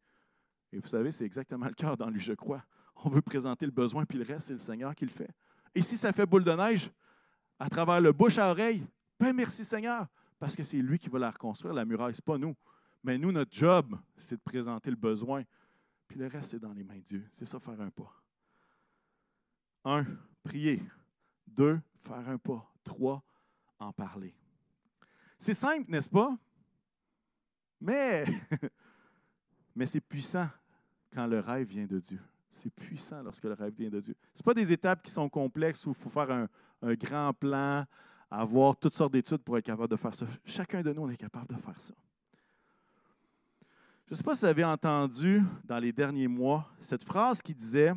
Et 0.72 0.78
vous 0.78 0.88
savez, 0.88 1.12
c'est 1.12 1.26
exactement 1.26 1.66
le 1.66 1.74
cœur 1.74 1.98
dans 1.98 2.12
lui, 2.12 2.22
je 2.22 2.34
crois. 2.34 2.64
On 3.04 3.10
veut 3.10 3.24
présenter 3.24 3.66
le 3.66 3.72
besoin, 3.72 4.06
puis 4.06 4.20
le 4.20 4.24
reste, 4.24 4.46
c'est 4.46 4.54
le 4.54 4.60
Seigneur 4.60 4.94
qui 4.94 5.06
le 5.06 5.12
fait. 5.12 5.32
Et 5.74 5.82
si 5.82 5.98
ça 5.98 6.14
fait 6.14 6.28
boule 6.28 6.44
de 6.44 6.52
neige, 6.52 6.92
à 7.60 7.70
travers 7.70 8.02
le 8.02 8.12
bouche 8.12 8.38
à 8.38 8.50
oreille, 8.50 8.86
ben 9.20 9.34
merci 9.34 9.64
Seigneur, 9.64 10.08
parce 10.40 10.56
que 10.56 10.64
c'est 10.64 10.78
lui 10.78 11.00
qui 11.00 11.10
va 11.10 11.20
la 11.20 11.32
reconstruire, 11.32 11.74
la 11.74 11.86
muraille, 11.86 12.14
ce 12.14 12.22
n'est 12.22 12.34
pas 12.34 12.38
nous. 12.38 12.56
Mais 13.04 13.18
nous, 13.18 13.32
notre 13.32 13.54
job, 13.54 13.98
c'est 14.18 14.36
de 14.36 14.42
présenter 14.42 14.90
le 14.90 14.96
besoin. 14.96 15.44
Puis 16.08 16.20
le 16.20 16.28
reste, 16.28 16.52
c'est 16.52 16.60
dans 16.60 16.74
les 16.74 16.84
mains 16.84 16.98
de 16.98 17.02
Dieu. 17.02 17.30
C'est 17.34 17.46
ça, 17.46 17.60
faire 17.60 17.80
un 17.80 17.90
pas. 17.90 18.12
Un, 19.84 20.06
prier. 20.44 20.82
Deux, 21.46 21.80
faire 22.04 22.28
un 22.28 22.38
pas. 22.38 22.68
Trois, 22.84 23.24
en 23.80 23.94
parler. 23.94 24.36
C'est 25.38 25.54
simple, 25.54 25.90
n'est-ce 25.92 26.10
pas? 26.10 26.36
Mais, 27.80 28.26
mais 29.76 29.86
c'est 29.86 30.02
puissant 30.02 30.50
quand 31.14 31.28
le 31.28 31.40
rêve 31.40 31.68
vient 31.68 31.86
de 31.86 32.00
Dieu. 32.00 32.20
C'est 32.62 32.74
puissant 32.74 33.22
lorsque 33.22 33.44
le 33.44 33.54
rêve 33.54 33.74
vient 33.78 33.90
de 33.90 34.00
Dieu. 34.00 34.16
Ce 34.34 34.42
pas 34.42 34.54
des 34.54 34.72
étapes 34.72 35.04
qui 35.04 35.12
sont 35.12 35.30
complexes 35.30 35.86
où 35.86 35.90
il 35.90 35.96
faut 35.96 36.10
faire 36.10 36.32
un, 36.32 36.48
un 36.82 36.94
grand 36.94 37.34
plan, 37.34 37.86
avoir 38.30 38.76
toutes 38.76 38.94
sortes 38.94 39.14
d'études 39.14 39.44
pour 39.44 39.58
être 39.58 39.66
capable 39.66 39.90
de 39.90 39.96
faire 39.96 40.14
ça. 40.14 40.26
Chacun 40.46 40.82
de 40.82 40.94
nous, 40.94 41.04
on 41.04 41.10
est 41.10 41.18
capable 41.18 41.56
de 41.56 41.62
faire 41.62 41.80
ça. 41.80 41.94
Je 44.08 44.14
ne 44.14 44.18
sais 44.18 44.24
pas 44.24 44.36
si 44.36 44.42
vous 44.42 44.48
avez 44.48 44.64
entendu 44.64 45.42
dans 45.64 45.80
les 45.80 45.92
derniers 45.92 46.28
mois 46.28 46.70
cette 46.80 47.04
phrase 47.04 47.42
qui 47.42 47.56
disait 47.56 47.94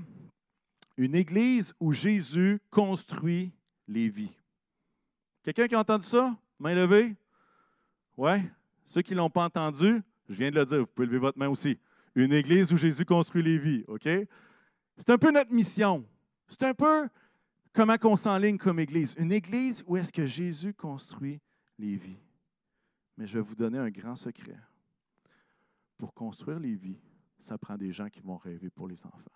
Une 0.97 1.15
église 1.15 1.75
où 1.79 1.93
Jésus 1.93 2.61
construit 2.71 3.53
les 3.87 4.09
vies. 4.09 4.35
Quelqu'un 5.43 5.67
qui 5.67 5.75
a 5.75 5.81
entendu 5.81 6.07
ça? 6.07 6.37
Main 6.59 6.75
levée? 6.75 7.15
Oui? 8.17 8.33
Ceux 8.87 9.03
qui 9.03 9.13
ne 9.13 9.19
l'ont 9.19 9.31
pas 9.31 9.45
entendu, 9.45 10.03
je 10.29 10.35
viens 10.35 10.51
de 10.51 10.57
le 10.57 10.65
dire, 10.65 10.79
vous 10.79 10.87
pouvez 10.87 11.07
lever 11.07 11.19
votre 11.19 11.39
main 11.39 11.49
aussi. 11.49 11.79
Une 12.15 12.33
église 12.33 12.73
où 12.73 12.79
Jésus 12.79 13.05
construit 13.05 13.43
les 13.43 13.59
vies, 13.59 13.85
OK? 13.87 14.09
C'est 14.99 15.11
un 15.11 15.19
peu 15.19 15.31
notre 15.31 15.53
mission. 15.53 16.05
C'est 16.49 16.65
un 16.65 16.75
peu 16.75 17.09
comment 17.73 17.97
on 18.03 18.17
s'enligne 18.17 18.59
comme 18.59 18.81
Église. 18.81 19.15
Une 19.17 19.33
Église 19.33 19.85
où 19.87 19.97
est-ce 19.97 20.13
que 20.13 20.27
Jésus 20.27 20.75
construit 20.75 21.41
les 21.79 21.97
vies. 21.97 22.21
Mais 23.17 23.27
je 23.27 23.35
vais 23.35 23.41
vous 23.41 23.55
donner 23.55 23.79
un 23.79 23.91
grand 23.91 24.17
secret. 24.17 24.59
Pour 25.97 26.13
construire 26.15 26.59
les 26.59 26.75
vies, 26.75 27.01
ça 27.39 27.59
prend 27.59 27.77
des 27.77 27.93
gens 27.93 28.09
qui 28.09 28.21
vont 28.21 28.37
rêver 28.37 28.71
pour 28.71 28.89
les 28.89 29.05
enfants. 29.07 29.33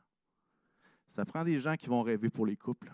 Ça 1.08 1.24
prend 1.24 1.44
des 1.44 1.58
gens 1.58 1.76
qui 1.76 1.88
vont 1.88 2.02
rêver 2.02 2.30
pour 2.30 2.46
les 2.46 2.56
couples. 2.56 2.92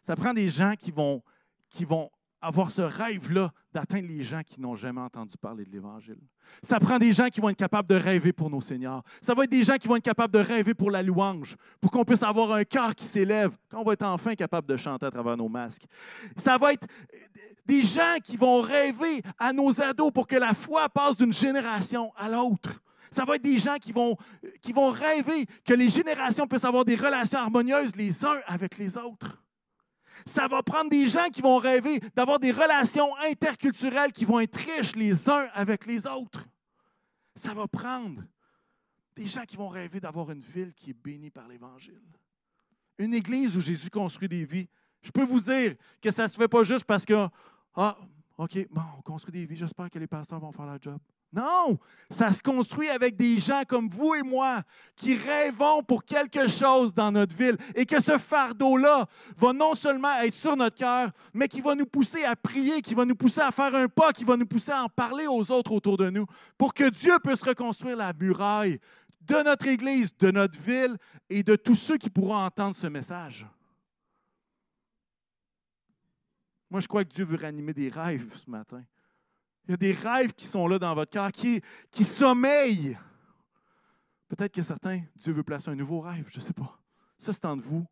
Ça 0.00 0.14
prend 0.14 0.34
des 0.34 0.48
gens 0.48 0.74
qui 0.76 0.90
vont, 0.90 1.22
qui 1.70 1.84
vont 1.84 2.10
avoir 2.40 2.70
ce 2.70 2.82
rêve-là 2.82 3.52
d'atteindre 3.72 4.08
les 4.08 4.22
gens 4.22 4.42
qui 4.44 4.60
n'ont 4.60 4.76
jamais 4.76 5.00
entendu 5.00 5.36
parler 5.36 5.64
de 5.64 5.70
l'Évangile. 5.70 6.20
Ça 6.62 6.78
prend 6.78 6.98
des 6.98 7.12
gens 7.12 7.28
qui 7.28 7.40
vont 7.40 7.48
être 7.48 7.56
capables 7.56 7.88
de 7.88 7.96
rêver 7.96 8.32
pour 8.32 8.48
nos 8.48 8.60
seigneurs. 8.60 9.02
Ça 9.20 9.34
va 9.34 9.44
être 9.44 9.50
des 9.50 9.64
gens 9.64 9.76
qui 9.76 9.88
vont 9.88 9.96
être 9.96 10.04
capables 10.04 10.32
de 10.32 10.38
rêver 10.38 10.74
pour 10.74 10.90
la 10.90 11.02
louange, 11.02 11.56
pour 11.80 11.90
qu'on 11.90 12.04
puisse 12.04 12.22
avoir 12.22 12.52
un 12.52 12.64
cœur 12.64 12.94
qui 12.94 13.04
s'élève, 13.04 13.52
quand 13.68 13.80
on 13.80 13.84
va 13.84 13.92
être 13.92 14.04
enfin 14.04 14.34
capable 14.34 14.68
de 14.68 14.76
chanter 14.76 15.06
à 15.06 15.10
travers 15.10 15.36
nos 15.36 15.48
masques. 15.48 15.84
Ça 16.36 16.58
va 16.58 16.72
être 16.72 16.86
des 17.66 17.82
gens 17.82 18.16
qui 18.24 18.36
vont 18.36 18.62
rêver 18.62 19.22
à 19.38 19.52
nos 19.52 19.80
ados 19.82 20.10
pour 20.12 20.26
que 20.26 20.36
la 20.36 20.54
foi 20.54 20.88
passe 20.88 21.16
d'une 21.16 21.32
génération 21.32 22.12
à 22.16 22.28
l'autre. 22.28 22.82
Ça 23.10 23.24
va 23.24 23.36
être 23.36 23.42
des 23.42 23.58
gens 23.58 23.76
qui 23.76 23.92
vont, 23.92 24.16
qui 24.60 24.72
vont 24.72 24.90
rêver 24.90 25.46
que 25.64 25.74
les 25.74 25.88
générations 25.88 26.46
puissent 26.46 26.64
avoir 26.64 26.84
des 26.84 26.94
relations 26.94 27.38
harmonieuses 27.38 27.96
les 27.96 28.24
uns 28.24 28.40
avec 28.46 28.78
les 28.78 28.96
autres. 28.96 29.42
Ça 30.26 30.48
va 30.48 30.62
prendre 30.62 30.90
des 30.90 31.08
gens 31.08 31.28
qui 31.32 31.40
vont 31.40 31.58
rêver 31.58 32.00
d'avoir 32.14 32.38
des 32.38 32.52
relations 32.52 33.16
interculturelles 33.18 34.12
qui 34.12 34.24
vont 34.24 34.40
être 34.40 34.56
riches 34.56 34.96
les 34.96 35.28
uns 35.28 35.48
avec 35.54 35.86
les 35.86 36.06
autres. 36.06 36.46
Ça 37.36 37.54
va 37.54 37.68
prendre 37.68 38.22
Des 39.14 39.26
gens 39.26 39.44
qui 39.44 39.56
vont 39.56 39.68
rêver 39.68 40.00
d'avoir 40.00 40.30
une 40.30 40.40
ville 40.42 40.72
qui 40.74 40.90
est 40.90 40.94
bénie 40.94 41.30
par 41.30 41.48
l'Évangile. 41.48 42.02
Une 42.98 43.14
église 43.14 43.56
où 43.56 43.60
Jésus 43.60 43.90
construit 43.90 44.28
des 44.28 44.44
vies. 44.44 44.68
Je 45.02 45.10
peux 45.10 45.24
vous 45.24 45.40
dire 45.40 45.74
que 46.00 46.10
ça 46.10 46.24
ne 46.24 46.28
se 46.28 46.36
fait 46.36 46.48
pas 46.48 46.62
juste 46.64 46.84
parce 46.84 47.04
que, 47.04 47.28
ah, 47.74 47.96
OK, 48.36 48.66
bon, 48.70 48.82
on 48.98 49.02
construit 49.02 49.32
des 49.32 49.46
vies, 49.46 49.56
j'espère 49.56 49.90
que 49.90 49.98
les 49.98 50.06
pasteurs 50.06 50.40
vont 50.40 50.52
faire 50.52 50.66
leur 50.66 50.80
job. 50.80 50.98
Non, 51.30 51.78
ça 52.10 52.32
se 52.32 52.42
construit 52.42 52.88
avec 52.88 53.14
des 53.14 53.38
gens 53.38 53.62
comme 53.68 53.90
vous 53.90 54.14
et 54.14 54.22
moi 54.22 54.62
qui 54.96 55.14
rêvons 55.14 55.82
pour 55.82 56.04
quelque 56.04 56.48
chose 56.48 56.94
dans 56.94 57.12
notre 57.12 57.36
ville 57.36 57.58
et 57.74 57.84
que 57.84 58.02
ce 58.02 58.16
fardeau-là 58.16 59.06
va 59.36 59.52
non 59.52 59.74
seulement 59.74 60.18
être 60.20 60.34
sur 60.34 60.56
notre 60.56 60.76
cœur, 60.76 61.10
mais 61.34 61.46
qui 61.46 61.60
va 61.60 61.74
nous 61.74 61.84
pousser 61.84 62.24
à 62.24 62.34
prier, 62.34 62.80
qui 62.80 62.94
va 62.94 63.04
nous 63.04 63.14
pousser 63.14 63.42
à 63.42 63.50
faire 63.50 63.74
un 63.74 63.88
pas, 63.88 64.14
qui 64.14 64.24
va 64.24 64.38
nous 64.38 64.46
pousser 64.46 64.72
à 64.72 64.84
en 64.84 64.88
parler 64.88 65.26
aux 65.26 65.50
autres 65.50 65.72
autour 65.72 65.98
de 65.98 66.08
nous 66.08 66.24
pour 66.56 66.72
que 66.72 66.88
Dieu 66.88 67.18
puisse 67.22 67.42
reconstruire 67.42 67.98
la 67.98 68.14
muraille 68.14 68.80
de 69.20 69.42
notre 69.42 69.66
Église, 69.66 70.16
de 70.16 70.30
notre 70.30 70.58
ville 70.58 70.96
et 71.28 71.42
de 71.42 71.56
tous 71.56 71.74
ceux 71.74 71.98
qui 71.98 72.08
pourront 72.08 72.38
entendre 72.38 72.74
ce 72.74 72.86
message. 72.86 73.46
Moi, 76.70 76.80
je 76.80 76.88
crois 76.88 77.04
que 77.04 77.12
Dieu 77.12 77.24
veut 77.24 77.36
ranimer 77.36 77.74
des 77.74 77.90
rêves 77.90 78.34
ce 78.36 78.50
matin. 78.50 78.82
Il 79.68 79.72
y 79.72 79.74
a 79.74 79.76
des 79.76 79.92
rêves 79.92 80.32
qui 80.32 80.46
sont 80.46 80.66
là 80.66 80.78
dans 80.78 80.94
votre 80.94 81.10
cœur, 81.10 81.30
qui, 81.30 81.60
qui 81.90 82.02
sommeillent. 82.04 82.96
Peut-être 84.26 84.52
que 84.52 84.62
certains, 84.62 85.02
Dieu 85.14 85.34
veut 85.34 85.42
placer 85.42 85.70
un 85.70 85.74
nouveau 85.74 86.00
rêve, 86.00 86.26
je 86.30 86.38
ne 86.38 86.42
sais 86.42 86.54
pas. 86.54 86.80
Ça, 87.18 87.34
c'est 87.34 87.44
entre 87.44 87.64
vous 87.64 87.86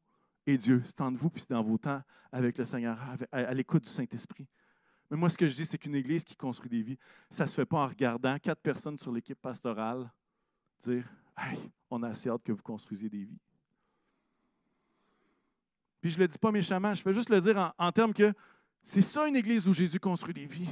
et 0.46 0.56
Dieu. 0.56 0.82
C'est 0.86 1.00
entre 1.02 1.18
vous, 1.18 1.28
puis 1.28 1.42
c'est 1.42 1.50
dans 1.50 1.62
vos 1.62 1.76
temps 1.76 2.02
avec 2.32 2.56
le 2.56 2.64
Seigneur, 2.64 2.98
à, 3.30 3.52
l'écoute 3.52 3.84
du 3.84 3.90
Saint-Esprit. 3.90 4.46
Mais 5.10 5.18
moi, 5.18 5.28
ce 5.28 5.36
que 5.36 5.46
je 5.48 5.54
dis, 5.54 5.66
c'est 5.66 5.76
qu'une 5.76 5.94
église 5.94 6.24
qui 6.24 6.34
construit 6.34 6.70
des 6.70 6.82
vies, 6.82 6.98
ça 7.30 7.44
ne 7.44 7.48
se 7.50 7.54
fait 7.54 7.66
pas 7.66 7.84
en 7.84 7.88
regardant 7.88 8.38
quatre 8.38 8.60
personnes 8.60 8.98
sur 8.98 9.12
l'équipe 9.12 9.40
pastorale 9.40 10.10
dire 10.80 11.06
Hey, 11.36 11.58
on 11.90 12.02
a 12.02 12.08
assez 12.08 12.30
hâte 12.30 12.42
que 12.42 12.52
vous 12.52 12.62
construisiez 12.62 13.10
des 13.10 13.24
vies. 13.24 13.38
Puis 16.00 16.10
je 16.10 16.16
ne 16.16 16.22
le 16.22 16.28
dis 16.28 16.38
pas 16.38 16.50
méchamment, 16.50 16.94
je 16.94 17.02
fais 17.02 17.12
juste 17.12 17.28
le 17.28 17.40
dire 17.40 17.58
en, 17.58 17.72
en 17.78 17.92
termes 17.92 18.14
que 18.14 18.32
c'est 18.82 19.02
ça 19.02 19.28
une 19.28 19.36
église 19.36 19.68
où 19.68 19.74
Jésus 19.74 20.00
construit 20.00 20.32
des 20.32 20.46
vies. 20.46 20.68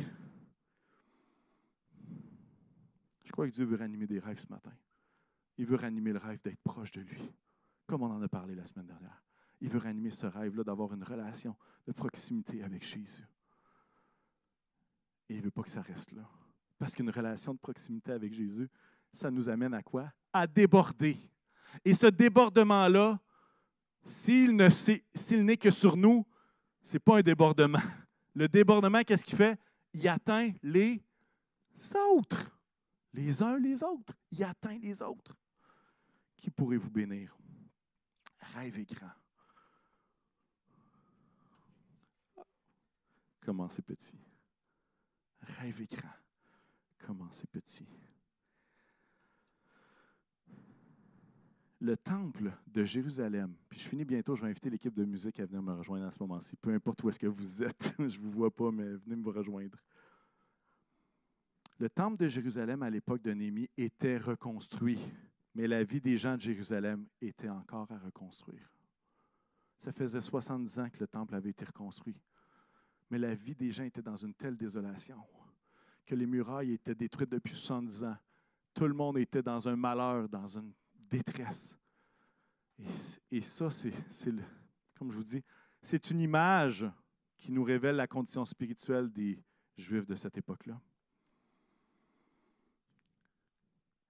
Crois 3.35 3.49
que 3.49 3.53
Dieu 3.53 3.65
veut 3.65 3.77
ranimer 3.77 4.07
des 4.07 4.21
rêves 4.21 4.39
ce 4.39 4.47
matin? 4.49 4.73
Il 5.59 5.67
veut 5.67 5.75
ranimer 5.75 6.13
le 6.13 6.19
rêve 6.19 6.41
d'être 6.43 6.61
proche 6.63 6.93
de 6.93 7.01
lui, 7.01 7.21
comme 7.85 8.03
on 8.03 8.11
en 8.11 8.23
a 8.23 8.29
parlé 8.29 8.55
la 8.55 8.65
semaine 8.65 8.87
dernière. 8.87 9.25
Il 9.61 9.69
veut 9.69 9.81
ranimer 9.81 10.13
ce 10.13 10.27
rêve-là 10.27 10.63
d'avoir 10.63 10.95
une 10.95 11.03
relation 11.03 11.57
de 11.85 11.93
proximité 11.93 12.63
avec 12.63 12.85
Jésus. 12.85 13.27
Et 15.29 15.35
il 15.35 15.39
ne 15.39 15.43
veut 15.43 15.51
pas 15.51 15.63
que 15.63 15.71
ça 15.71 15.83
reste 15.83 16.13
là. 16.13 16.29
Parce 16.79 16.95
qu'une 16.95 17.11
relation 17.11 17.55
de 17.55 17.59
proximité 17.59 18.13
avec 18.13 18.33
Jésus, 18.33 18.69
ça 19.13 19.33
nous 19.33 19.49
amène 19.49 19.75
à 19.75 19.83
quoi? 19.83 20.13
À 20.33 20.47
déborder. 20.47 21.17
Et 21.85 21.95
ce 21.95 22.07
débordement-là, 22.07 23.19
s'il 24.07 24.55
n'est 24.55 25.57
que 25.57 25.71
sur 25.73 25.97
nous, 25.97 26.25
ce 26.83 26.93
n'est 26.93 27.01
pas 27.01 27.19
un 27.19 27.23
débordement. 27.23 27.83
Le 28.33 28.47
débordement, 28.49 29.03
qu'est-ce 29.03 29.25
qu'il 29.25 29.39
fait? 29.39 29.59
Il 29.93 30.07
atteint 30.07 30.53
les 30.63 31.03
autres 32.13 32.54
les 33.15 33.43
uns 33.43 33.59
les 33.59 33.83
autres. 33.83 34.15
Il 34.31 34.45
atteint 34.45 34.79
les 34.79 35.01
autres. 35.01 35.35
Qui 36.37 36.51
pourrait 36.51 36.77
vous 36.77 36.91
bénir? 36.91 37.37
Rêvez 38.55 38.85
grand. 38.85 39.11
Commencez 43.41 43.83
petit. 43.83 44.19
Rêvez 45.41 45.87
grand. 45.87 46.09
Commencez 46.99 47.47
petit. 47.47 47.87
Le 51.81 51.97
temple 51.99 52.51
de 52.67 52.85
Jérusalem, 52.85 53.55
puis 53.69 53.79
je 53.79 53.89
finis 53.89 54.07
bientôt, 54.07 54.35
je 54.35 54.43
vais 54.43 54.49
inviter 54.49 54.71
l'équipe 54.71 54.95
de 54.95 55.05
musique 55.05 55.39
à 55.39 55.45
venir 55.45 55.63
me 55.63 55.75
rejoindre 55.75 56.07
à 56.07 56.11
ce 56.11 56.19
moment-ci. 56.21 56.57
Peu 56.57 56.73
importe 56.73 57.03
où 57.03 57.11
est-ce 57.11 57.19
que 57.19 57.27
vous 57.27 57.63
êtes, 57.63 57.93
je 57.99 58.19
ne 58.19 58.23
vous 58.23 58.31
vois 58.31 58.55
pas, 58.55 58.71
mais 58.71 58.95
venez 58.97 59.17
me 59.17 59.29
rejoindre. 59.29 59.79
Le 61.79 61.91
temple 61.91 62.19
de 62.23 62.29
Jérusalem 62.29 62.83
à 62.83 62.91
l'époque 62.91 63.23
de 63.23 63.33
Néhémie 63.33 63.69
était 63.77 64.19
reconstruit, 64.19 65.01
mais 65.55 65.67
la 65.67 65.83
vie 65.83 66.01
des 66.01 66.17
gens 66.17 66.37
de 66.37 66.41
Jérusalem 66.41 67.07
était 67.21 67.49
encore 67.49 67.91
à 67.91 67.99
reconstruire. 67.99 68.71
Ça 69.79 69.93
faisait 69.93 70.21
70 70.21 70.79
ans 70.79 70.89
que 70.89 71.01
le 71.01 71.09
temple 71.09 71.35
avait 71.35 71.51
été 71.51 71.65
reconstruit, 71.65 72.17
mais 73.11 73.19
la 73.19 73.35
vie 73.35 73.55
des 73.55 73.73
gens 73.73 73.85
était 73.85 74.03
dans 74.03 74.17
une 74.17 74.35
telle 74.35 74.57
désolation 74.57 75.21
que 76.07 76.15
les 76.15 76.27
murailles 76.27 76.73
étaient 76.73 76.95
détruites 76.95 77.31
depuis 77.31 77.57
70 77.57 78.05
ans. 78.05 78.17
Tout 78.73 78.87
le 78.87 78.95
monde 78.95 79.19
était 79.19 79.43
dans 79.43 79.69
un 79.69 79.77
malheur, 79.77 80.29
dans 80.29 80.49
une 80.49 80.73
détresse. 80.97 81.75
Et, 83.31 83.41
ça, 83.41 83.71
c'est, 83.71 83.93
comme 84.99 85.11
je 85.11 85.17
vous 85.17 85.25
dis, 85.25 85.43
c'est 85.83 86.11
une 86.11 86.21
image 86.21 86.87
qui 87.37 87.53
nous 87.53 87.63
révèle 87.63 87.97
la 87.97 88.07
condition 88.07 88.45
spirituelle 88.45 89.11
des 89.11 89.43
Juifs 89.77 90.07
de 90.07 90.15
cette 90.15 90.37
époque-là. 90.39 90.81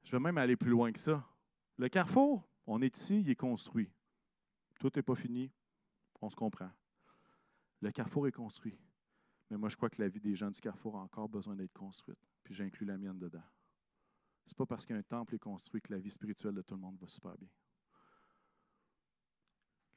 Je 0.05 0.11
vais 0.13 0.21
même 0.21 0.39
aller 0.39 0.57
plus 0.57 0.71
loin 0.71 0.93
que 0.93 0.99
ça. 0.99 1.27
Le 1.77 1.89
carrefour, 1.89 2.47
on 2.67 2.81
est 2.83 2.97
ici, 2.97 3.21
il 3.21 3.31
est 3.31 3.37
construit. 3.37 3.91
Tout 4.79 4.91
n'est 4.95 5.03
pas 5.03 5.15
fini, 5.15 5.51
on 6.21 6.29
se 6.29 6.37
comprend. 6.37 6.71
Le 7.81 7.91
carrefour 7.91 8.27
est 8.29 8.33
construit. 8.33 8.79
Mais 9.51 9.57
moi, 9.57 9.69
je 9.69 9.77
crois 9.77 9.91
que 9.91 10.01
la 10.01 10.09
vie 10.09 10.21
des 10.21 10.35
gens 10.35 10.51
du 10.51 10.61
carrefour 10.61 10.97
a 10.97 11.01
encore 11.01 11.29
besoin 11.29 11.55
d'être 11.55 11.73
construite. 11.73 12.19
Puis 12.43 12.55
j'inclus 12.55 12.87
la 12.87 12.99
mienne 12.99 13.19
dedans. 13.19 13.43
Ce 14.47 14.53
n'est 14.53 14.57
pas 14.57 14.67
parce 14.67 14.85
qu'un 14.85 15.03
temple 15.03 15.35
est 15.35 15.39
construit 15.39 15.81
que 15.81 15.93
la 15.93 15.99
vie 15.99 16.11
spirituelle 16.11 16.55
de 16.55 16.63
tout 16.63 16.75
le 16.75 16.81
monde 16.81 16.99
va 16.99 17.09
super 17.09 17.37
bien. 17.37 17.49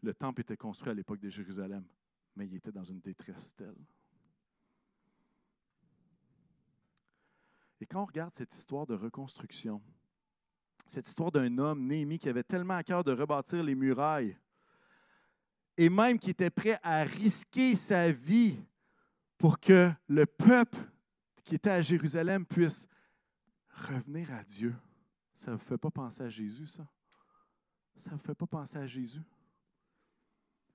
Le 0.01 0.13
temple 0.13 0.41
était 0.41 0.57
construit 0.57 0.91
à 0.91 0.93
l'époque 0.93 1.19
de 1.19 1.29
Jérusalem, 1.29 1.85
mais 2.35 2.45
il 2.47 2.55
était 2.55 2.71
dans 2.71 2.83
une 2.83 3.01
détresse 3.01 3.53
telle. 3.55 3.75
Et 7.79 7.85
quand 7.85 8.03
on 8.03 8.05
regarde 8.05 8.33
cette 8.35 8.55
histoire 8.55 8.87
de 8.87 8.93
reconstruction, 8.93 9.81
cette 10.87 11.07
histoire 11.07 11.31
d'un 11.31 11.57
homme, 11.57 11.85
Néhémie, 11.85 12.19
qui 12.19 12.29
avait 12.29 12.43
tellement 12.43 12.75
à 12.75 12.83
cœur 12.83 13.03
de 13.03 13.11
rebâtir 13.11 13.61
les 13.63 13.75
murailles, 13.75 14.37
et 15.77 15.89
même 15.89 16.17
qui 16.17 16.31
était 16.31 16.49
prêt 16.49 16.79
à 16.81 17.03
risquer 17.03 17.75
sa 17.75 18.11
vie 18.11 18.57
pour 19.37 19.59
que 19.59 19.91
le 20.07 20.25
peuple 20.25 20.79
qui 21.43 21.55
était 21.55 21.69
à 21.69 21.81
Jérusalem 21.81 22.45
puisse 22.45 22.87
revenir 23.69 24.31
à 24.33 24.43
Dieu. 24.43 24.75
Ça 25.35 25.51
ne 25.51 25.55
vous 25.55 25.63
fait 25.63 25.77
pas 25.77 25.91
penser 25.91 26.23
à 26.23 26.29
Jésus, 26.29 26.67
ça? 26.67 26.87
Ça 27.99 28.11
ne 28.11 28.15
vous 28.15 28.23
fait 28.23 28.35
pas 28.35 28.47
penser 28.47 28.77
à 28.77 28.87
Jésus? 28.87 29.21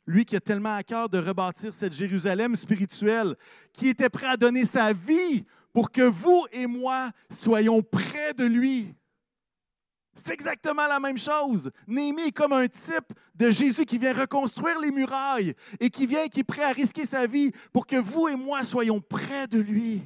Lui 0.06 0.24
qui 0.24 0.36
a 0.36 0.40
tellement 0.40 0.74
à 0.74 0.82
cœur 0.82 1.08
de 1.08 1.18
rebâtir 1.18 1.74
cette 1.74 1.92
Jérusalem 1.92 2.56
spirituelle, 2.56 3.36
qui 3.72 3.88
était 3.88 4.08
prêt 4.08 4.26
à 4.26 4.36
donner 4.36 4.66
sa 4.66 4.92
vie 4.92 5.44
pour 5.72 5.90
que 5.90 6.02
vous 6.02 6.46
et 6.52 6.66
moi 6.66 7.10
soyons 7.30 7.82
près 7.82 8.34
de 8.34 8.44
lui. 8.44 8.94
C'est 10.14 10.32
exactement 10.32 10.86
la 10.86 11.00
même 11.00 11.18
chose. 11.18 11.70
Néhémie 11.86 12.28
est 12.28 12.32
comme 12.32 12.52
un 12.52 12.68
type 12.68 13.12
de 13.34 13.50
Jésus 13.50 13.86
qui 13.86 13.98
vient 13.98 14.12
reconstruire 14.12 14.78
les 14.78 14.90
murailles 14.90 15.54
et 15.80 15.88
qui 15.88 16.06
vient, 16.06 16.28
qui 16.28 16.40
est 16.40 16.44
prêt 16.44 16.64
à 16.64 16.72
risquer 16.72 17.06
sa 17.06 17.26
vie 17.26 17.50
pour 17.72 17.86
que 17.86 17.96
vous 17.96 18.28
et 18.28 18.36
moi 18.36 18.62
soyons 18.64 19.00
près 19.00 19.46
de 19.46 19.58
lui. 19.60 20.02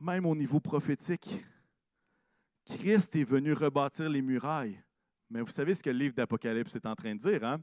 Même 0.00 0.26
au 0.26 0.34
niveau 0.36 0.60
prophétique, 0.60 1.44
Christ 2.64 3.16
est 3.16 3.24
venu 3.24 3.52
rebâtir 3.52 4.08
les 4.08 4.22
murailles. 4.22 4.80
Mais 5.28 5.40
vous 5.40 5.50
savez 5.50 5.74
ce 5.74 5.82
que 5.82 5.90
le 5.90 5.98
livre 5.98 6.14
d'Apocalypse 6.14 6.74
est 6.76 6.86
en 6.86 6.94
train 6.94 7.14
de 7.14 7.20
dire. 7.20 7.44
Hein? 7.44 7.60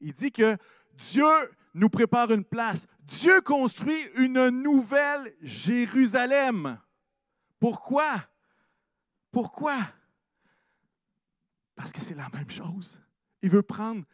Il 0.00 0.12
dit 0.12 0.30
que 0.30 0.56
Dieu 0.96 1.24
nous 1.72 1.88
prépare 1.88 2.30
une 2.30 2.44
place. 2.44 2.86
Dieu 3.04 3.40
construit 3.40 4.06
une 4.16 4.48
nouvelle 4.48 5.34
Jérusalem. 5.40 6.78
Pourquoi? 7.58 8.28
Pourquoi? 9.32 9.78
Parce 11.80 11.92
que 11.92 12.02
c'est 12.02 12.14
la 12.14 12.28
même 12.34 12.50
chose. 12.50 13.00
Il 13.40 13.48
veut 13.48 13.62
prendre 13.62 14.04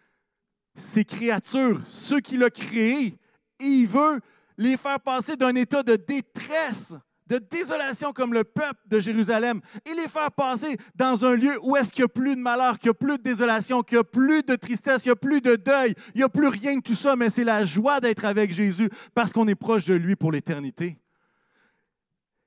ses 0.76 1.04
créatures, 1.04 1.80
ceux 1.88 2.20
qu'il 2.20 2.44
a 2.44 2.50
créés, 2.50 3.18
et 3.58 3.64
il 3.64 3.88
veut 3.88 4.20
les 4.56 4.76
faire 4.76 5.00
passer 5.00 5.36
d'un 5.36 5.52
état 5.56 5.82
de 5.82 5.96
détresse, 5.96 6.94
de 7.26 7.38
désolation 7.38 8.12
comme 8.12 8.32
le 8.32 8.44
peuple 8.44 8.80
de 8.86 9.00
Jérusalem, 9.00 9.60
et 9.84 9.94
les 9.94 10.06
faire 10.06 10.30
passer 10.30 10.76
dans 10.94 11.24
un 11.24 11.34
lieu 11.34 11.58
où 11.60 11.76
est-ce 11.76 11.90
qu'il 11.90 12.02
n'y 12.02 12.04
a 12.04 12.08
plus 12.08 12.36
de 12.36 12.40
malheur, 12.40 12.78
qu'il 12.78 12.86
n'y 12.86 12.92
a 12.92 12.94
plus 12.94 13.18
de 13.18 13.22
désolation, 13.24 13.82
qu'il 13.82 13.96
n'y 13.96 14.00
a 14.02 14.04
plus 14.04 14.44
de 14.44 14.54
tristesse, 14.54 15.04
il 15.04 15.08
n'y 15.08 15.12
a 15.12 15.16
plus 15.16 15.40
de 15.40 15.56
deuil, 15.56 15.96
il 16.14 16.18
n'y 16.18 16.22
a 16.24 16.28
plus 16.28 16.46
rien 16.46 16.76
de 16.76 16.82
tout 16.82 16.94
ça, 16.94 17.16
mais 17.16 17.30
c'est 17.30 17.42
la 17.42 17.64
joie 17.64 17.98
d'être 17.98 18.26
avec 18.26 18.52
Jésus 18.52 18.88
parce 19.12 19.32
qu'on 19.32 19.48
est 19.48 19.56
proche 19.56 19.86
de 19.86 19.94
lui 19.94 20.14
pour 20.14 20.30
l'éternité. 20.30 21.00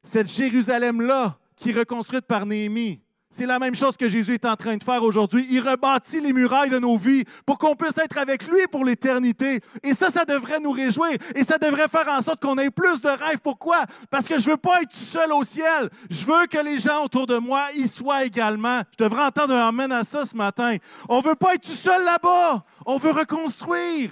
Cette 0.02 0.32
Jérusalem-là, 0.32 1.38
qui 1.58 1.72
est 1.72 1.78
reconstruite 1.78 2.26
par 2.26 2.46
Néhémie, 2.46 3.02
C'est 3.32 3.46
la 3.46 3.60
même 3.60 3.76
chose 3.76 3.96
que 3.96 4.10
Jésus 4.10 4.34
est 4.34 4.46
en 4.46 4.56
train 4.56 4.76
de 4.76 4.84
faire 4.84 5.04
aujourd'hui. 5.04 5.46
Il 5.52 5.60
rebâtit 5.60 6.20
les 6.20 6.34
murailles 6.34 6.72
de 6.72 6.80
nos 6.80 6.98
vies 6.98 7.26
pour 7.46 7.60
qu'on 7.60 7.76
puisse 7.76 7.98
être 8.00 8.18
avec 8.18 8.48
lui 8.48 8.66
pour 8.72 8.84
l'éternité. 8.84 9.62
Et 9.84 9.94
ça, 9.94 10.10
ça 10.10 10.26
devrait 10.26 10.60
nous 10.60 10.72
réjouir. 10.72 11.16
Et 11.36 11.44
ça 11.44 11.60
devrait 11.60 11.88
faire 11.88 12.08
en 12.08 12.24
sorte 12.24 12.42
qu'on 12.42 12.58
ait 12.58 12.72
plus 12.72 13.02
de 13.02 13.08
rêves. 13.08 13.40
Pourquoi? 13.44 13.86
Parce 14.10 14.28
que 14.28 14.40
je 14.40 14.48
ne 14.48 14.52
veux 14.52 14.58
pas 14.58 14.82
être 14.82 14.96
seul 14.96 15.32
au 15.32 15.44
ciel. 15.44 15.90
Je 16.10 16.26
veux 16.26 16.48
que 16.48 16.58
les 16.58 16.80
gens 16.80 17.04
autour 17.04 17.28
de 17.28 17.38
moi 17.38 17.68
y 17.76 17.88
soient 17.88 18.26
également. 18.26 18.82
Je 18.98 19.04
devrais 19.04 19.26
entendre 19.26 19.54
un 19.54 19.68
amen 19.68 19.92
à 19.92 20.04
ça 20.04 20.26
ce 20.26 20.36
matin. 20.36 20.78
On 21.08 21.20
ne 21.20 21.24
veut 21.24 21.36
pas 21.36 21.54
être 21.54 21.68
tout 21.68 21.72
seul 21.72 22.04
là-bas. 22.04 22.66
On 22.84 22.98
veut 22.98 23.12
reconstruire. 23.12 24.10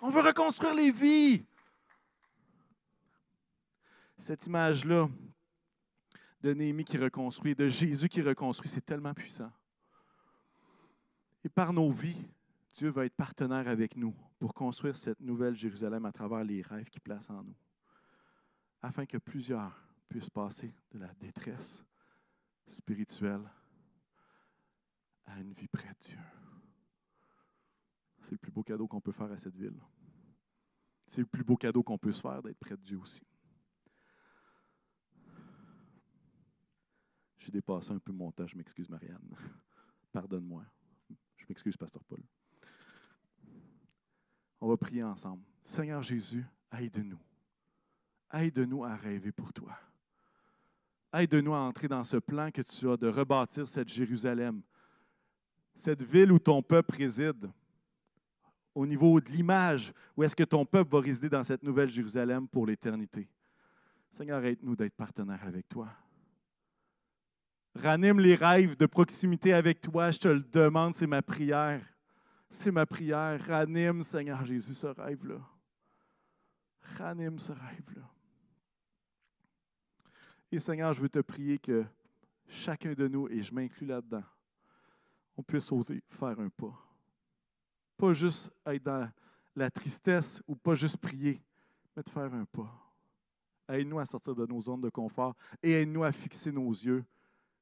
On 0.00 0.10
veut 0.10 0.22
reconstruire 0.22 0.74
les 0.74 0.90
vies. 0.90 1.44
Cette 4.18 4.44
image-là, 4.46 5.08
de 6.42 6.54
Néhémie 6.54 6.84
qui 6.84 6.98
reconstruit, 6.98 7.54
de 7.54 7.68
Jésus 7.68 8.08
qui 8.08 8.22
reconstruit, 8.22 8.70
c'est 8.70 8.84
tellement 8.84 9.14
puissant. 9.14 9.50
Et 11.44 11.48
par 11.48 11.72
nos 11.72 11.90
vies, 11.90 12.26
Dieu 12.74 12.88
va 12.90 13.04
être 13.04 13.16
partenaire 13.16 13.68
avec 13.68 13.96
nous 13.96 14.14
pour 14.38 14.54
construire 14.54 14.96
cette 14.96 15.20
nouvelle 15.20 15.54
Jérusalem 15.54 16.04
à 16.06 16.12
travers 16.12 16.44
les 16.44 16.62
rêves 16.62 16.88
qu'il 16.88 17.00
place 17.00 17.28
en 17.30 17.42
nous, 17.42 17.56
afin 18.82 19.06
que 19.06 19.18
plusieurs 19.18 19.72
puissent 20.08 20.30
passer 20.30 20.74
de 20.90 20.98
la 20.98 21.12
détresse 21.14 21.84
spirituelle 22.68 23.50
à 25.26 25.40
une 25.40 25.52
vie 25.52 25.68
près 25.68 25.88
de 25.88 25.98
Dieu. 26.00 26.18
C'est 28.22 28.32
le 28.32 28.38
plus 28.38 28.52
beau 28.52 28.62
cadeau 28.62 28.86
qu'on 28.86 29.00
peut 29.00 29.12
faire 29.12 29.30
à 29.30 29.38
cette 29.38 29.56
ville. 29.56 29.80
C'est 31.06 31.20
le 31.20 31.26
plus 31.26 31.44
beau 31.44 31.56
cadeau 31.56 31.82
qu'on 31.82 31.98
peut 31.98 32.12
se 32.12 32.20
faire 32.20 32.42
d'être 32.42 32.58
près 32.58 32.76
de 32.76 32.82
Dieu 32.82 32.98
aussi. 32.98 33.22
J'ai 37.40 37.50
dépassé 37.50 37.92
un 37.92 37.98
peu 37.98 38.12
mon 38.12 38.30
temps, 38.30 38.46
je 38.46 38.56
m'excuse, 38.56 38.88
Marianne. 38.88 39.18
Pardonne-moi. 40.12 40.64
Je 41.36 41.44
m'excuse, 41.48 41.76
Pasteur 41.76 42.04
Paul. 42.04 42.20
On 44.60 44.68
va 44.68 44.76
prier 44.76 45.02
ensemble. 45.02 45.42
Seigneur 45.64 46.02
Jésus, 46.02 46.44
aide-nous. 46.78 47.18
Aide-nous 48.32 48.84
à 48.84 48.94
rêver 48.94 49.32
pour 49.32 49.52
toi. 49.52 49.76
Aide-nous 51.12 51.54
à 51.54 51.60
entrer 51.60 51.88
dans 51.88 52.04
ce 52.04 52.18
plan 52.18 52.50
que 52.50 52.62
tu 52.62 52.88
as 52.88 52.96
de 52.96 53.08
rebâtir 53.08 53.66
cette 53.66 53.88
Jérusalem, 53.88 54.62
cette 55.74 56.02
ville 56.02 56.30
où 56.30 56.38
ton 56.38 56.62
peuple 56.62 56.94
réside, 56.94 57.50
au 58.74 58.86
niveau 58.86 59.20
de 59.20 59.28
l'image, 59.30 59.92
où 60.16 60.22
est-ce 60.22 60.36
que 60.36 60.44
ton 60.44 60.64
peuple 60.64 60.92
va 60.92 61.00
résider 61.00 61.28
dans 61.28 61.42
cette 61.42 61.62
nouvelle 61.62 61.88
Jérusalem 61.88 62.46
pour 62.46 62.66
l'éternité. 62.66 63.28
Seigneur, 64.16 64.44
aide-nous 64.44 64.76
d'être 64.76 64.94
partenaires 64.94 65.44
avec 65.44 65.68
toi. 65.68 65.88
Ranime 67.74 68.20
les 68.20 68.34
rêves 68.34 68.76
de 68.76 68.86
proximité 68.86 69.52
avec 69.52 69.80
toi, 69.80 70.10
je 70.10 70.18
te 70.18 70.28
le 70.28 70.40
demande, 70.40 70.94
c'est 70.94 71.06
ma 71.06 71.22
prière. 71.22 71.86
C'est 72.50 72.72
ma 72.72 72.84
prière. 72.84 73.40
Ranime, 73.46 74.02
Seigneur 74.02 74.44
Jésus, 74.44 74.74
ce 74.74 74.88
rêve-là. 74.88 75.40
Ranime 76.98 77.38
ce 77.38 77.52
rêve-là. 77.52 78.10
Et 80.50 80.58
Seigneur, 80.58 80.92
je 80.92 81.00
veux 81.00 81.08
te 81.08 81.20
prier 81.20 81.58
que 81.58 81.84
chacun 82.48 82.92
de 82.92 83.06
nous, 83.06 83.28
et 83.28 83.40
je 83.40 83.54
m'inclus 83.54 83.86
là-dedans, 83.86 84.24
on 85.36 85.42
puisse 85.42 85.70
oser 85.70 86.02
faire 86.08 86.40
un 86.40 86.48
pas. 86.48 86.76
Pas 87.96 88.12
juste 88.12 88.52
être 88.66 88.82
dans 88.82 89.08
la 89.54 89.70
tristesse 89.70 90.42
ou 90.48 90.56
pas 90.56 90.74
juste 90.74 90.96
prier, 90.96 91.40
mais 91.94 92.02
de 92.02 92.10
faire 92.10 92.34
un 92.34 92.44
pas. 92.46 92.68
Aide-nous 93.68 94.00
à 94.00 94.04
sortir 94.04 94.34
de 94.34 94.44
nos 94.46 94.60
zones 94.60 94.80
de 94.80 94.90
confort 94.90 95.36
et 95.62 95.70
aide-nous 95.70 96.02
à 96.02 96.10
fixer 96.10 96.50
nos 96.50 96.70
yeux 96.70 97.04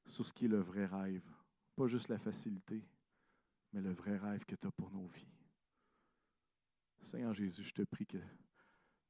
sur 0.09 0.27
ce 0.27 0.33
qui 0.33 0.47
est 0.47 0.49
le 0.49 0.61
vrai 0.61 0.87
rêve. 0.87 1.29
Pas 1.77 1.87
juste 1.87 2.09
la 2.09 2.19
facilité, 2.19 2.83
mais 3.73 3.81
le 3.81 3.93
vrai 3.93 4.17
rêve 4.17 4.45
que 4.45 4.57
tu 4.57 4.67
as 4.67 4.71
pour 4.73 4.91
nos 4.91 5.07
vies. 5.07 5.33
Seigneur 7.11 7.35
Jésus, 7.35 7.65
je 7.65 7.73
te 7.73 7.83
prie 7.83 8.07
que 8.07 8.19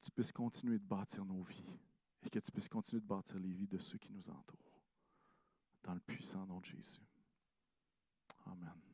tu 0.03 0.11
puisses 0.11 0.33
continuer 0.33 0.79
de 0.79 0.85
bâtir 0.85 1.25
nos 1.25 1.43
vies 1.43 1.79
et 2.23 2.31
que 2.31 2.39
tu 2.39 2.53
puisses 2.53 2.69
continuer 2.69 3.01
de 3.01 3.07
bâtir 3.07 3.39
les 3.39 3.53
vies 3.53 3.67
de 3.67 3.79
ceux 3.79 3.99
qui 3.99 4.13
nous 4.13 4.29
entourent. 4.29 4.83
Dans 5.83 5.95
le 5.95 6.01
puissant 6.01 6.47
nom 6.47 6.61
de 6.61 6.67
Jésus. 6.67 7.01
Amen. 8.47 8.88